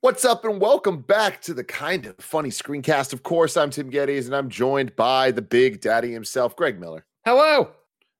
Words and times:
What's 0.00 0.24
up, 0.24 0.44
and 0.44 0.60
welcome 0.60 1.00
back 1.02 1.40
to 1.42 1.54
the 1.54 1.64
kind 1.64 2.06
of 2.06 2.14
funny 2.20 2.50
screencast. 2.50 3.12
Of 3.12 3.24
course, 3.24 3.56
I'm 3.56 3.70
Tim 3.70 3.90
Gettys, 3.90 4.26
and 4.26 4.34
I'm 4.36 4.48
joined 4.48 4.94
by 4.94 5.32
the 5.32 5.42
big 5.42 5.80
daddy 5.80 6.12
himself, 6.12 6.54
Greg 6.54 6.78
Miller, 6.78 7.04
Hello. 7.24 7.70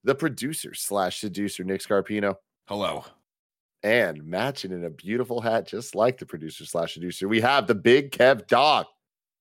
the 0.02 0.14
producer 0.16 0.74
slash 0.74 1.20
seducer, 1.20 1.62
Nick 1.62 1.80
Scarpino, 1.80 2.34
Hello. 2.66 3.04
and 3.84 4.24
matching 4.24 4.72
in 4.72 4.84
a 4.84 4.90
beautiful 4.90 5.40
hat, 5.40 5.68
just 5.68 5.94
like 5.94 6.18
the 6.18 6.26
producer 6.26 6.64
slash 6.66 6.94
seducer, 6.94 7.28
we 7.28 7.40
have 7.42 7.68
the 7.68 7.76
big 7.76 8.10
Kev 8.10 8.48
Dog. 8.48 8.86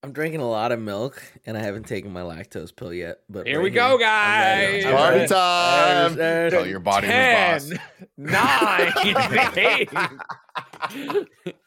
I'm 0.04 0.12
drinking 0.14 0.42
a 0.42 0.48
lot 0.50 0.72
of 0.72 0.80
milk 0.80 1.22
and 1.48 1.58
I 1.58 1.62
haven't 1.64 1.88
taken 1.88 2.14
my 2.14 2.22
lactose 2.22 2.74
pill 2.74 2.94
yet. 2.94 3.18
But 3.30 3.48
Here 3.48 3.58
right 3.58 3.64
we 3.64 3.72
go, 3.72 3.98
guys. 3.98 4.84
ready. 4.84 4.96
Party 4.96 5.18
ready. 5.18 5.28
time. 5.28 6.16
There's- 6.16 6.54
Tell 6.54 6.68
your 6.68 6.80
body 6.80 7.08
Ten, 7.08 7.60
who's 7.60 7.72
boss. 7.72 7.80
nine, 8.16 8.94
eight. 9.58 9.90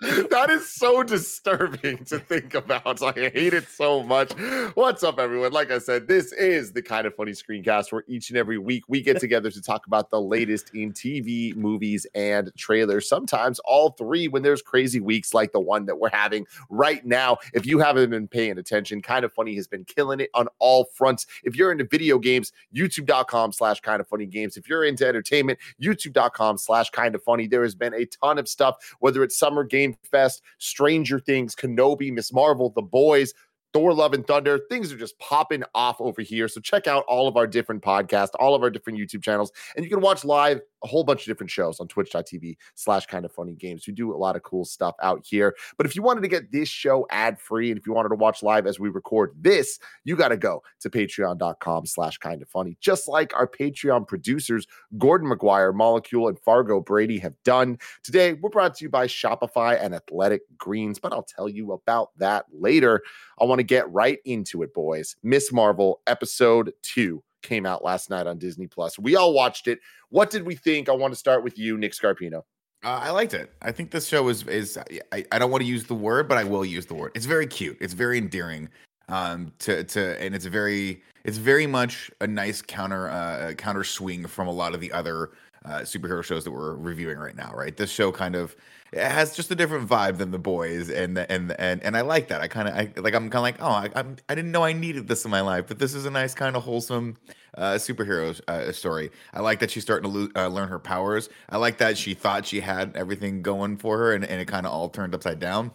That 0.01 0.51
is 0.51 0.69
so 0.69 1.03
disturbing 1.03 2.05
to 2.05 2.19
think 2.19 2.55
about. 2.55 3.03
I 3.03 3.13
hate 3.13 3.55
it 3.55 3.69
so 3.69 4.03
much. 4.03 4.33
What's 4.75 5.03
up, 5.03 5.19
everyone? 5.19 5.53
Like 5.53 5.71
I 5.71 5.79
said, 5.79 6.09
this 6.09 6.33
is 6.33 6.73
the 6.73 6.83
kind 6.83 7.07
of 7.07 7.15
funny 7.15 7.33
screencast 7.33 7.93
where 7.93 8.05
each 8.09 8.31
and 8.31 8.39
every 8.39 8.59
week 8.59 8.85
we 8.89 9.01
get 9.01 9.21
together 9.21 9.51
to 9.51 9.63
talk 9.63 9.87
about 9.87 10.11
the 10.11 10.21
latest 10.21 10.75
in 10.75 10.93
TV, 10.93 11.55
movies, 11.55 12.07
and 12.15 12.51
trailers. 12.57 13.09
Sometimes 13.09 13.61
all 13.61 13.91
three 13.91 14.29
when 14.29 14.43
there's 14.43 14.63
crazy 14.63 15.01
weeks 15.01 15.35
like 15.35 15.53
the 15.53 15.61
one 15.61 15.87
that 15.87 15.99
we're 15.99 16.11
having 16.11 16.47
right 16.69 17.05
now. 17.05 17.39
If 17.55 17.67
you 17.67 17.79
haven't 17.79 18.11
been 18.11 18.29
paying 18.29 18.59
attention, 18.59 19.03
kind 19.03 19.25
of 19.25 19.33
funny 19.33 19.55
has 19.57 19.67
been 19.67 19.85
killing 19.85 20.21
it 20.21 20.31
on 20.35 20.49
all 20.59 20.85
fronts. 20.95 21.27
If 21.45 21.57
you're 21.57 21.73
into 21.73 21.85
video 21.85 22.19
games, 22.19 22.53
youtube.com 22.75 23.53
slash 23.53 23.81
kind 23.81 24.01
of 24.01 24.09
funny 24.09 24.27
games. 24.27 24.57
If 24.57 24.69
you're 24.69 24.85
into 24.85 25.07
entertainment, 25.07 25.59
youtube.com 25.81 26.59
slash 26.59 26.91
kind 26.91 27.15
of 27.15 27.23
funny. 27.23 27.47
There 27.47 27.63
has 27.63 27.75
been 27.75 27.95
a 27.95 28.07
ton 28.07 28.39
of 28.39 28.49
stuff 28.49 28.77
whether 29.01 29.23
it's 29.23 29.39
Summer 29.39 29.65
Game 29.65 29.97
Fest, 30.11 30.43
Stranger 30.59 31.19
Things, 31.19 31.55
Kenobi, 31.55 32.13
Miss 32.13 32.33
Marvel, 32.33 32.71
The 32.71 32.83
Boys, 32.83 33.33
Thor 33.73 33.95
Love 33.95 34.15
and 34.15 34.27
Thunder. 34.27 34.61
Things 34.69 34.93
are 34.93 34.97
just 34.97 35.19
popping 35.19 35.63
off 35.75 36.01
over 36.01 36.23
here. 36.23 36.49
So 36.49 36.61
check 36.61 36.87
out 36.87 37.05
all 37.07 37.29
of 37.29 37.37
our 37.37 37.47
different 37.47 37.83
podcasts, 37.83 38.31
all 38.39 38.55
of 38.55 38.63
our 38.63 38.71
different 38.71 38.99
YouTube 38.99 39.23
channels, 39.23 39.53
and 39.77 39.85
you 39.85 39.91
can 39.91 40.01
watch 40.01 40.25
live 40.25 40.61
a 40.83 40.87
whole 40.87 41.05
bunch 41.05 41.23
of 41.23 41.27
different 41.27 41.51
shows 41.51 41.81
on 41.81 41.89
twitch.tv 41.89 42.57
slash 42.75 43.07
kind 43.07 43.25
of 43.25 43.33
funny 43.33 43.55
games. 43.55 43.87
We 43.87 43.93
do 43.93 44.15
a 44.15 44.17
lot 44.17 44.37
of 44.37 44.43
cool 44.43 44.65
stuff 44.65 44.95
out 45.03 45.25
here. 45.25 45.55
But 45.77 45.87
if 45.87 45.95
you 45.95 46.03
wanted 46.03 46.23
to 46.23 46.29
get 46.29 46.53
this 46.53 46.69
show 46.69 47.07
ad 47.11 47.39
free 47.39 47.71
and 47.71 47.79
if 47.79 47.87
you 47.87 47.93
wanted 47.93 48.11
to 48.11 48.15
watch 48.17 48.43
live 48.43 48.67
as 48.67 48.79
we 48.79 48.89
record 48.89 49.35
this, 49.41 49.79
you 50.05 50.17
got 50.17 50.29
to 50.29 50.37
go 50.37 50.63
to 50.81 50.91
patreon.com 50.91 51.87
slash 51.87 52.19
kind 52.19 52.43
of 52.43 52.49
funny. 52.49 52.77
Just 52.81 53.09
like 53.09 53.35
our 53.35 53.47
Patreon 53.47 54.07
producers, 54.07 54.67
Gordon 54.99 55.31
McGuire, 55.31 55.75
Molecule, 55.75 56.29
and 56.29 56.39
Fargo 56.41 56.81
Brady 56.81 57.19
have 57.19 57.35
done. 57.45 57.79
Today, 58.03 58.35
we're 58.35 58.51
brought 58.51 58.77
to 58.77 58.85
you 58.85 58.89
by 58.89 59.07
Shopify 59.07 59.79
and 59.81 59.95
Athletic 59.95 60.43
Greens, 60.57 60.99
but 60.99 61.13
I'll 61.13 61.23
tell 61.23 61.49
you 61.49 61.73
about 61.73 62.11
that 62.19 62.47
later. 62.53 63.03
I 63.41 63.45
want 63.45 63.59
to 63.59 63.65
get 63.65 63.91
right 63.91 64.19
into 64.25 64.63
it, 64.63 64.75
boys. 64.75 65.17
Miss 65.23 65.53
Marvel 65.53 66.01
episode 66.07 66.73
two 66.83 67.23
came 67.43 67.67
out 67.67 67.85
last 67.85 68.11
night 68.11 68.27
on 68.27 68.39
Disney 68.39 68.67
Plus. 68.67 68.99
We 68.99 69.17
all 69.17 69.33
watched 69.33 69.69
it. 69.69 69.81
What 70.09 70.31
did 70.31 70.45
we 70.45 70.55
think? 70.55 70.89
I 70.89 70.93
want 70.93 71.13
to 71.13 71.19
start 71.19 71.45
with 71.45 71.59
you, 71.59 71.79
Nick 71.79 71.93
Scarpino. 71.93 72.43
Uh, 72.83 73.01
I 73.03 73.11
liked 73.11 73.35
it. 73.35 73.53
I 73.61 73.73
think 73.73 73.91
this 73.91 74.07
show 74.07 74.29
is 74.29 74.47
is 74.47 74.79
I, 75.13 75.25
I 75.31 75.39
don't 75.39 75.51
want 75.51 75.63
to 75.63 75.69
use 75.69 75.85
the 75.85 75.95
word, 75.95 76.29
but 76.29 76.39
I 76.39 76.45
will 76.45 76.65
use 76.65 76.87
the 76.87 76.95
word. 76.95 77.13
It's 77.15 77.27
very 77.27 77.47
cute. 77.47 77.77
It's 77.81 77.93
very 77.93 78.17
endearing. 78.17 78.71
Um, 79.11 79.53
to 79.61 79.85
to 79.85 80.23
and 80.23 80.35
it's 80.35 80.47
very 80.47 81.03
it's 81.25 81.37
very 81.37 81.67
much 81.67 82.11
a 82.21 82.27
nice 82.27 82.63
counter 82.63 83.11
uh 83.11 83.53
counter 83.55 83.85
swing 83.85 84.27
from 84.27 84.49
a 84.49 84.53
lot 84.53 84.75
of 84.75 84.81
the 84.81 84.93
other 84.93 85.31
uh, 85.65 85.81
superhero 85.81 86.25
shows 86.25 86.45
that 86.45 86.53
we're 86.53 86.75
reviewing 86.75 87.19
right 87.19 87.37
now. 87.37 87.53
Right, 87.55 87.77
this 87.77 87.91
show 87.91 88.13
kind 88.13 88.35
of 88.35 88.57
has 88.93 89.37
just 89.37 89.51
a 89.51 89.55
different 89.55 89.89
vibe 89.89 90.17
than 90.17 90.31
the 90.31 90.39
boys, 90.39 90.89
and 90.91 91.19
and 91.19 91.53
and 91.59 91.83
and 91.83 91.97
I 91.97 92.01
like 92.01 92.29
that. 92.29 92.41
I 92.41 92.49
kind 92.49 92.69
of 92.69 93.05
like 93.05 93.15
I'm 93.15 93.29
kind 93.29 93.35
of 93.35 93.43
like 93.43 93.57
oh 93.61 93.67
I 93.67 93.91
I'm, 93.95 94.17
I 94.29 94.35
didn't 94.35 94.53
know 94.53 94.65
I 94.65 94.73
needed 94.73 95.09
this 95.09 95.25
in 95.25 95.31
my 95.31 95.41
life, 95.41 95.67
but 95.69 95.79
this 95.79 95.95
is 95.95 96.07
a 96.07 96.11
nice 96.11 96.35
kind 96.35 96.57
of 96.57 96.63
wholesome 96.63 97.17
uh, 97.57 97.75
superhero 97.75 98.41
uh, 98.49 98.73
story. 98.73 99.11
I 99.35 99.41
like 99.41 99.59
that 99.61 99.71
she's 99.71 99.83
starting 99.83 100.11
to 100.11 100.19
lo- 100.19 100.29
uh, 100.37 100.49
learn 100.49 100.69
her 100.69 100.79
powers. 100.79 101.29
I 101.49 101.59
like 101.59 101.79
that 101.79 101.99
she 101.99 102.15
thought 102.15 102.47
she 102.47 102.61
had 102.61 102.97
everything 102.97 103.43
going 103.43 103.77
for 103.77 103.99
her, 103.99 104.13
and, 104.15 104.25
and 104.25 104.41
it 104.41 104.47
kind 104.47 104.67
of 104.67 104.73
all 104.73 104.89
turned 104.89 105.15
upside 105.15 105.41
down. 105.41 105.73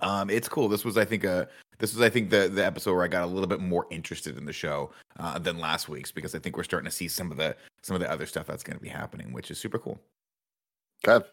Um, 0.00 0.30
it's 0.30 0.48
cool. 0.48 0.68
This 0.68 0.84
was, 0.84 0.96
I 0.96 1.04
think, 1.04 1.24
uh, 1.24 1.46
this 1.82 1.92
was, 1.92 2.00
I 2.00 2.10
think, 2.10 2.30
the 2.30 2.48
the 2.48 2.64
episode 2.64 2.94
where 2.94 3.02
I 3.02 3.08
got 3.08 3.24
a 3.24 3.26
little 3.26 3.48
bit 3.48 3.58
more 3.58 3.88
interested 3.90 4.38
in 4.38 4.44
the 4.44 4.52
show 4.52 4.92
uh, 5.18 5.36
than 5.40 5.58
last 5.58 5.88
week's 5.88 6.12
because 6.12 6.32
I 6.32 6.38
think 6.38 6.56
we're 6.56 6.62
starting 6.62 6.88
to 6.88 6.94
see 6.94 7.08
some 7.08 7.32
of 7.32 7.38
the 7.38 7.56
some 7.82 7.96
of 7.96 8.00
the 8.00 8.08
other 8.08 8.24
stuff 8.24 8.46
that's 8.46 8.62
going 8.62 8.76
to 8.78 8.82
be 8.82 8.88
happening, 8.88 9.32
which 9.32 9.50
is 9.50 9.58
super 9.58 9.80
cool. 9.80 10.00
Kev. 11.04 11.24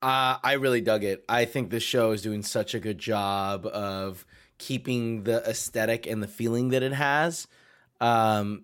Uh, 0.00 0.36
I 0.44 0.52
really 0.60 0.80
dug 0.80 1.02
it. 1.02 1.24
I 1.28 1.44
think 1.44 1.70
this 1.70 1.82
show 1.82 2.12
is 2.12 2.22
doing 2.22 2.44
such 2.44 2.72
a 2.72 2.78
good 2.78 2.98
job 2.98 3.66
of 3.66 4.24
keeping 4.58 5.24
the 5.24 5.42
aesthetic 5.44 6.06
and 6.06 6.22
the 6.22 6.28
feeling 6.28 6.68
that 6.68 6.84
it 6.84 6.92
has. 6.92 7.48
Um, 8.00 8.62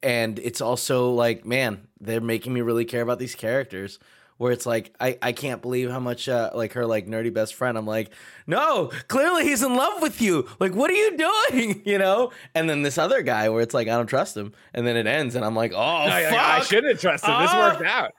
and 0.00 0.38
it's 0.38 0.60
also 0.60 1.10
like, 1.10 1.44
man, 1.44 1.88
they're 2.00 2.20
making 2.20 2.54
me 2.54 2.60
really 2.60 2.84
care 2.84 3.02
about 3.02 3.18
these 3.18 3.34
characters. 3.34 3.98
Where 4.38 4.52
it's 4.52 4.66
like, 4.66 4.94
I, 5.00 5.18
I 5.20 5.32
can't 5.32 5.60
believe 5.60 5.90
how 5.90 5.98
much 6.00 6.28
uh, 6.28 6.50
like 6.54 6.72
her 6.74 6.86
like 6.86 7.06
nerdy 7.06 7.32
best 7.32 7.54
friend. 7.54 7.76
I'm 7.76 7.86
like, 7.86 8.10
no, 8.46 8.90
clearly 9.08 9.44
he's 9.44 9.62
in 9.62 9.74
love 9.74 10.00
with 10.00 10.20
you. 10.22 10.48
Like, 10.60 10.74
what 10.74 10.90
are 10.90 10.94
you 10.94 11.16
doing? 11.16 11.82
You 11.84 11.98
know? 11.98 12.30
And 12.54 12.70
then 12.70 12.82
this 12.82 12.98
other 12.98 13.22
guy 13.22 13.48
where 13.48 13.62
it's 13.62 13.74
like, 13.74 13.88
I 13.88 13.92
don't 13.96 14.06
trust 14.06 14.36
him. 14.36 14.52
And 14.74 14.86
then 14.86 14.96
it 14.96 15.06
ends, 15.06 15.34
and 15.34 15.44
I'm 15.44 15.56
like, 15.56 15.72
oh 15.72 16.04
No, 16.06 16.10
fuck. 16.10 16.38
I, 16.38 16.60
shouldn't 16.60 16.92
have 16.92 17.00
trusted. 17.00 17.28
This 17.28 17.50
Ah. 17.52 17.70
worked 17.72 17.86
out. 17.88 18.12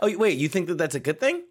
Oh 0.00 0.16
wait, 0.16 0.38
you 0.38 0.48
think 0.48 0.68
that 0.68 0.78
that's 0.78 0.94
a 0.94 1.00
good 1.00 1.20
thing? 1.20 1.42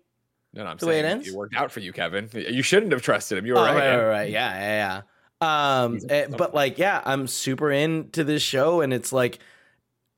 No, 0.54 0.64
no, 0.64 0.72
I'm 0.72 0.78
The 0.78 0.88
way 0.88 1.00
it 1.00 1.04
saying 1.04 1.12
ends? 1.18 1.28
it 1.28 1.36
worked 1.36 1.56
out 1.56 1.72
for 1.72 1.80
you, 1.80 1.94
Kevin. 1.94 2.30
You 2.34 2.64
shouldn't 2.64 2.92
have 2.92 3.04
trusted 3.04 3.38
him. 3.38 3.46
You 3.46 3.54
were 3.54 3.60
oh, 3.60 3.64
right. 3.64 3.76
right, 3.76 3.96
right, 3.98 4.10
right. 4.10 4.30
Yeah, 4.32 4.54
yeah, 4.60 5.02
yeah. 5.42 5.84
Um, 5.84 6.00
eh, 6.10 6.26
but 6.36 6.56
like, 6.56 6.80
yeah, 6.80 7.02
I'm 7.06 7.28
super 7.28 7.72
into 7.72 8.24
this 8.24 8.42
show, 8.42 8.82
and 8.82 8.92
it's 8.92 9.14
like, 9.14 9.38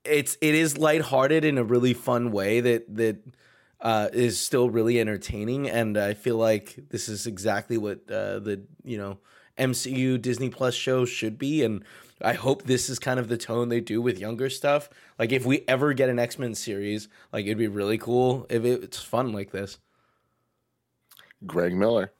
it's 0.05 0.37
it 0.41 0.55
is 0.55 0.77
lighthearted 0.77 1.43
in 1.43 1.57
a 1.57 1.63
really 1.63 1.93
fun 1.93 2.31
way 2.31 2.61
that 2.61 2.95
that 2.95 3.17
uh, 3.81 4.09
is 4.13 4.39
still 4.39 4.69
really 4.69 4.99
entertaining, 4.99 5.69
and 5.69 5.97
I 5.97 6.13
feel 6.13 6.37
like 6.37 6.77
this 6.89 7.09
is 7.09 7.25
exactly 7.25 7.77
what 7.77 7.99
uh, 8.09 8.39
the 8.39 8.63
you 8.83 8.97
know 8.97 9.17
MCU 9.57 10.21
Disney 10.21 10.49
Plus 10.49 10.75
show 10.75 11.05
should 11.05 11.37
be, 11.37 11.63
and 11.63 11.83
I 12.21 12.33
hope 12.33 12.63
this 12.63 12.89
is 12.89 12.99
kind 12.99 13.19
of 13.19 13.27
the 13.27 13.37
tone 13.37 13.69
they 13.69 13.81
do 13.81 14.01
with 14.01 14.19
younger 14.19 14.49
stuff. 14.49 14.89
Like, 15.17 15.31
if 15.31 15.45
we 15.45 15.63
ever 15.67 15.93
get 15.93 16.09
an 16.09 16.19
X 16.19 16.37
Men 16.37 16.53
series, 16.53 17.07
like 17.33 17.45
it'd 17.45 17.57
be 17.57 17.67
really 17.67 17.97
cool 17.97 18.45
if 18.49 18.63
it's 18.63 19.01
fun 19.01 19.31
like 19.31 19.51
this. 19.51 19.79
Greg 21.45 21.73
Miller. 21.73 22.11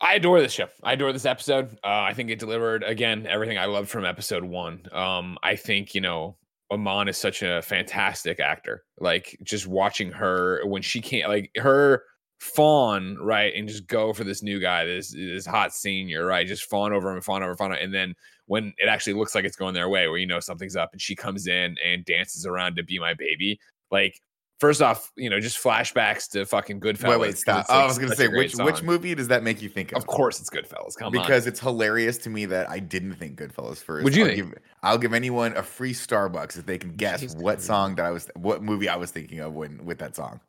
I 0.00 0.14
adore 0.14 0.40
this 0.40 0.52
show. 0.52 0.68
I 0.82 0.94
adore 0.94 1.12
this 1.12 1.26
episode. 1.26 1.78
Uh, 1.84 2.02
I 2.08 2.14
think 2.14 2.30
it 2.30 2.38
delivered 2.38 2.82
again 2.82 3.26
everything 3.26 3.58
I 3.58 3.66
loved 3.66 3.88
from 3.88 4.04
episode 4.04 4.44
one. 4.44 4.82
Um, 4.92 5.38
I 5.42 5.56
think 5.56 5.94
you 5.94 6.00
know 6.00 6.36
Iman 6.74 7.08
is 7.08 7.16
such 7.16 7.42
a 7.42 7.62
fantastic 7.62 8.40
actor. 8.40 8.84
Like 8.98 9.38
just 9.42 9.66
watching 9.66 10.10
her 10.12 10.60
when 10.66 10.82
she 10.82 11.00
can't 11.00 11.28
like 11.28 11.50
her 11.56 12.02
fawn 12.40 13.16
right 13.20 13.54
and 13.54 13.68
just 13.68 13.86
go 13.86 14.12
for 14.12 14.24
this 14.24 14.42
new 14.42 14.60
guy, 14.60 14.84
this 14.84 15.12
this 15.12 15.46
hot 15.46 15.72
senior 15.72 16.26
right, 16.26 16.46
just 16.46 16.64
fawn 16.64 16.92
over 16.92 17.10
him, 17.10 17.20
fawn 17.20 17.42
over, 17.42 17.56
fawn 17.56 17.72
over, 17.72 17.80
and 17.80 17.94
then 17.94 18.14
when 18.46 18.74
it 18.78 18.88
actually 18.88 19.14
looks 19.14 19.34
like 19.34 19.44
it's 19.44 19.56
going 19.56 19.74
their 19.74 19.88
way, 19.88 20.08
where 20.08 20.18
you 20.18 20.26
know 20.26 20.40
something's 20.40 20.76
up, 20.76 20.90
and 20.92 21.00
she 21.00 21.16
comes 21.16 21.46
in 21.46 21.76
and 21.84 22.04
dances 22.04 22.44
around 22.46 22.76
to 22.76 22.82
be 22.82 22.98
my 22.98 23.14
baby, 23.14 23.58
like. 23.90 24.20
First 24.60 24.80
off, 24.80 25.10
you 25.16 25.28
know, 25.28 25.40
just 25.40 25.62
flashbacks 25.62 26.30
to 26.30 26.46
fucking 26.46 26.80
Goodfellas. 26.80 27.08
wait, 27.08 27.20
wait, 27.20 27.26
'cause 27.32 27.40
stop. 27.40 27.60
it's, 27.62 27.70
Oh, 27.70 27.74
like, 27.74 27.82
I 27.82 27.86
was 27.86 27.98
gonna 27.98 28.14
say 28.16 28.26
a 28.26 28.28
great 28.28 28.54
which 28.54 28.64
which 28.64 28.82
movie 28.82 29.14
does 29.14 29.28
that 29.28 29.42
make 29.42 29.60
you 29.60 29.68
think 29.68 29.90
of? 29.92 29.98
Of 29.98 30.06
course, 30.06 30.40
it's 30.40 30.48
Goodfellas. 30.48 30.96
Come 30.96 31.06
on. 31.08 31.12
because 31.12 31.46
it's 31.46 31.58
hilarious 31.60 32.16
to 32.18 32.30
me 32.30 32.46
that 32.46 32.70
I 32.70 32.78
didn't 32.78 33.14
think 33.16 33.36
Goodfellas 33.38 33.78
first. 33.78 34.04
What'd 34.04 34.16
you 34.16 34.24
I'll 34.24 34.30
think? 34.34 34.52
Give, 34.52 34.58
I'll 34.82 34.98
give 34.98 35.12
anyone 35.12 35.56
a 35.56 35.62
free 35.62 35.92
Starbucks 35.92 36.56
if 36.56 36.66
they 36.66 36.78
can 36.78 36.94
guess 36.94 37.20
Jesus. 37.20 37.36
what 37.40 37.60
song 37.60 37.96
that 37.96 38.06
I 38.06 38.10
was, 38.10 38.30
what 38.36 38.62
movie 38.62 38.88
I 38.88 38.96
was 38.96 39.10
thinking 39.10 39.40
of 39.40 39.54
when 39.54 39.84
with 39.84 39.98
that 39.98 40.14
song. 40.16 40.40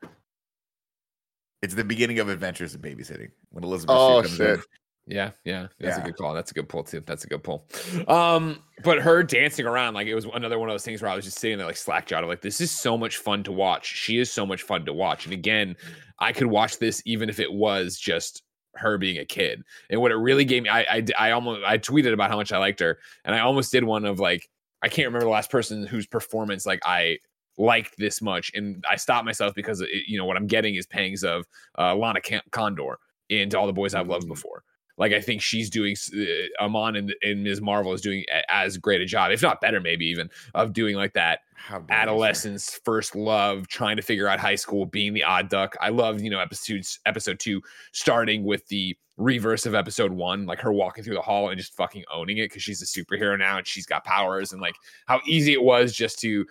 It's 1.63 1.74
the 1.74 1.84
beginning 1.84 2.19
of 2.19 2.30
Adventures 2.30 2.75
in 2.75 2.81
Babysitting 2.81 3.31
when 3.50 3.63
Elizabeth. 3.63 3.96
Oh, 3.98 4.22
comes 4.22 4.36
shit. 4.36 4.60
Yeah, 5.07 5.31
yeah, 5.44 5.68
that's 5.80 5.98
Yeah. 5.98 6.04
a 6.04 6.06
good 6.06 6.16
call. 6.18 6.34
That's 6.34 6.50
a 6.52 6.54
good 6.56 6.68
pull 6.68 6.84
too. 6.84 7.02
That's 7.06 7.24
a 7.25 7.28
good 7.28 7.44
pull. 7.44 7.68
Um, 8.07 8.63
but 8.84 9.00
her 9.02 9.22
dancing 9.24 9.66
around 9.68 9.94
like 9.94 10.07
it 10.07 10.16
was 10.16 10.25
another 10.25 10.57
one 10.57 10.68
of 10.69 10.74
those 10.74 10.84
things 10.84 11.02
where 11.02 11.12
I 11.12 11.16
was 11.16 11.25
just 11.25 11.38
sitting 11.40 11.57
there 11.57 11.68
like 11.68 11.78
slack 11.78 12.07
jawed, 12.07 12.25
like 12.25 12.42
this 12.42 12.60
is 12.60 12.72
so 12.72 12.98
much 12.98 13.18
fun 13.18 13.44
to 13.44 13.52
watch. 13.52 13.86
She 13.86 14.18
is 14.18 14.31
so 14.31 14.46
much 14.46 14.63
fun 14.63 14.84
to 14.86 14.94
watch, 14.94 15.25
and 15.25 15.34
again, 15.34 15.75
I 16.19 16.31
could 16.34 16.48
watch 16.48 16.80
this 16.80 17.02
even 17.06 17.30
if 17.30 17.40
it 17.40 17.52
was 17.54 17.98
just 18.00 18.42
her 18.75 18.98
being 18.98 19.19
a 19.19 19.25
kid. 19.25 19.62
And 19.90 20.02
what 20.02 20.12
it 20.12 20.16
really 20.16 20.44
gave 20.44 20.63
me, 20.63 20.69
I, 20.69 20.81
I, 20.81 21.06
I 21.18 21.31
almost, 21.31 21.63
I 21.66 21.78
tweeted 21.78 22.12
about 22.12 22.30
how 22.30 22.36
much 22.38 22.52
I 22.52 22.57
liked 22.57 22.80
her, 22.80 22.98
and 23.25 23.36
I 23.36 23.40
almost 23.40 23.72
did 23.72 23.84
one 23.84 24.06
of 24.06 24.19
like, 24.19 24.50
I 24.81 24.88
can't 24.90 25.06
remember 25.07 25.25
the 25.25 25.31
last 25.31 25.50
person 25.52 25.86
whose 25.86 26.07
performance 26.07 26.66
like 26.66 26.80
I 26.84 27.19
liked 27.57 27.96
this 27.98 28.22
much, 28.24 28.52
and 28.56 28.84
I 28.90 28.96
stopped 28.96 29.25
myself 29.25 29.54
because 29.56 29.81
it, 29.81 29.90
you 30.07 30.18
know 30.18 30.25
what 30.25 30.36
I'm 30.36 30.48
getting 30.48 30.75
is 30.75 30.88
pangs 30.88 31.24
of 31.24 31.46
uh, 31.78 31.96
Lana 31.96 32.22
Condor 32.52 32.98
into 33.30 33.57
all 33.57 33.68
the 33.68 33.74
boys 33.74 33.94
I've 33.94 34.07
loved 34.07 34.25
Mm. 34.25 34.30
before 34.30 34.63
Like 34.97 35.12
I 35.13 35.19
think 35.21 35.42
she's 35.42 35.69
doing 35.69 35.95
uh, 36.15 36.63
Iman 36.63 36.95
and, 36.95 37.15
and 37.21 37.44
Ms. 37.44 37.62
Marvel 37.62 37.94
is 37.94 38.01
doing 38.01 38.24
a- 38.31 38.51
as 38.53 38.77
great 38.77 39.01
a 39.01 39.06
job, 39.06 39.31
if 39.31 39.42
not 39.42 39.59
better, 39.62 39.81
maybe 39.81 40.06
even 40.06 40.30
of 40.53 40.71
doing 40.74 40.95
like 40.95 41.13
that 41.13 41.39
How 41.56 41.80
dare 41.80 41.81
you, 41.81 41.88
sir. 41.88 41.94
adolescence, 42.01 42.80
first 42.86 43.15
love, 43.15 43.68
trying 43.68 43.97
to 43.97 44.01
figure 44.01 44.27
out 44.27 44.39
high 44.39 44.56
school, 44.56 44.86
being 44.86 45.13
the 45.13 45.24
odd 45.24 45.50
duck. 45.50 45.75
I 45.81 45.89
love, 45.89 46.21
you 46.21 46.30
know, 46.30 46.39
episode 46.39 46.86
episode 47.06 47.39
two, 47.39 47.62
starting 47.92 48.44
with 48.45 48.65
the 48.68 48.97
reverse 49.18 49.65
of 49.65 49.74
episode 49.75 50.12
one, 50.12 50.45
like 50.45 50.59
her 50.59 50.74
walking 50.74 51.03
through 51.03 51.15
the 51.15 51.21
hall 51.21 51.50
and 51.50 51.57
just 51.57 51.74
fucking 51.75 52.03
owning 52.13 52.38
it 52.38 52.50
because 52.50 52.63
she's 52.63 52.81
a 52.81 52.86
superhero 52.86 53.38
now 53.39 53.57
and 53.57 53.65
she's 53.68 53.86
got 53.86 54.03
powers 54.03 54.51
and 54.51 54.62
like 54.62 54.75
how 55.07 55.19
easy 55.25 55.53
it 55.53 55.62
was 55.63 55.94
just 55.94 56.19
to 56.19 56.45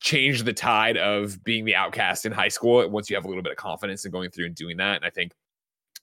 change 0.00 0.44
the 0.44 0.52
tide 0.52 0.96
of 0.96 1.42
being 1.42 1.64
the 1.64 1.74
outcast 1.74 2.24
in 2.24 2.30
high 2.30 2.46
school 2.48 2.88
once 2.88 3.10
you 3.10 3.16
have 3.16 3.24
a 3.24 3.28
little 3.28 3.42
bit 3.42 3.50
of 3.50 3.58
confidence 3.58 4.04
in 4.04 4.12
going 4.12 4.30
through 4.30 4.46
and 4.46 4.54
doing 4.54 4.76
that. 4.76 4.94
And 4.94 5.04
I 5.04 5.10
think, 5.10 5.32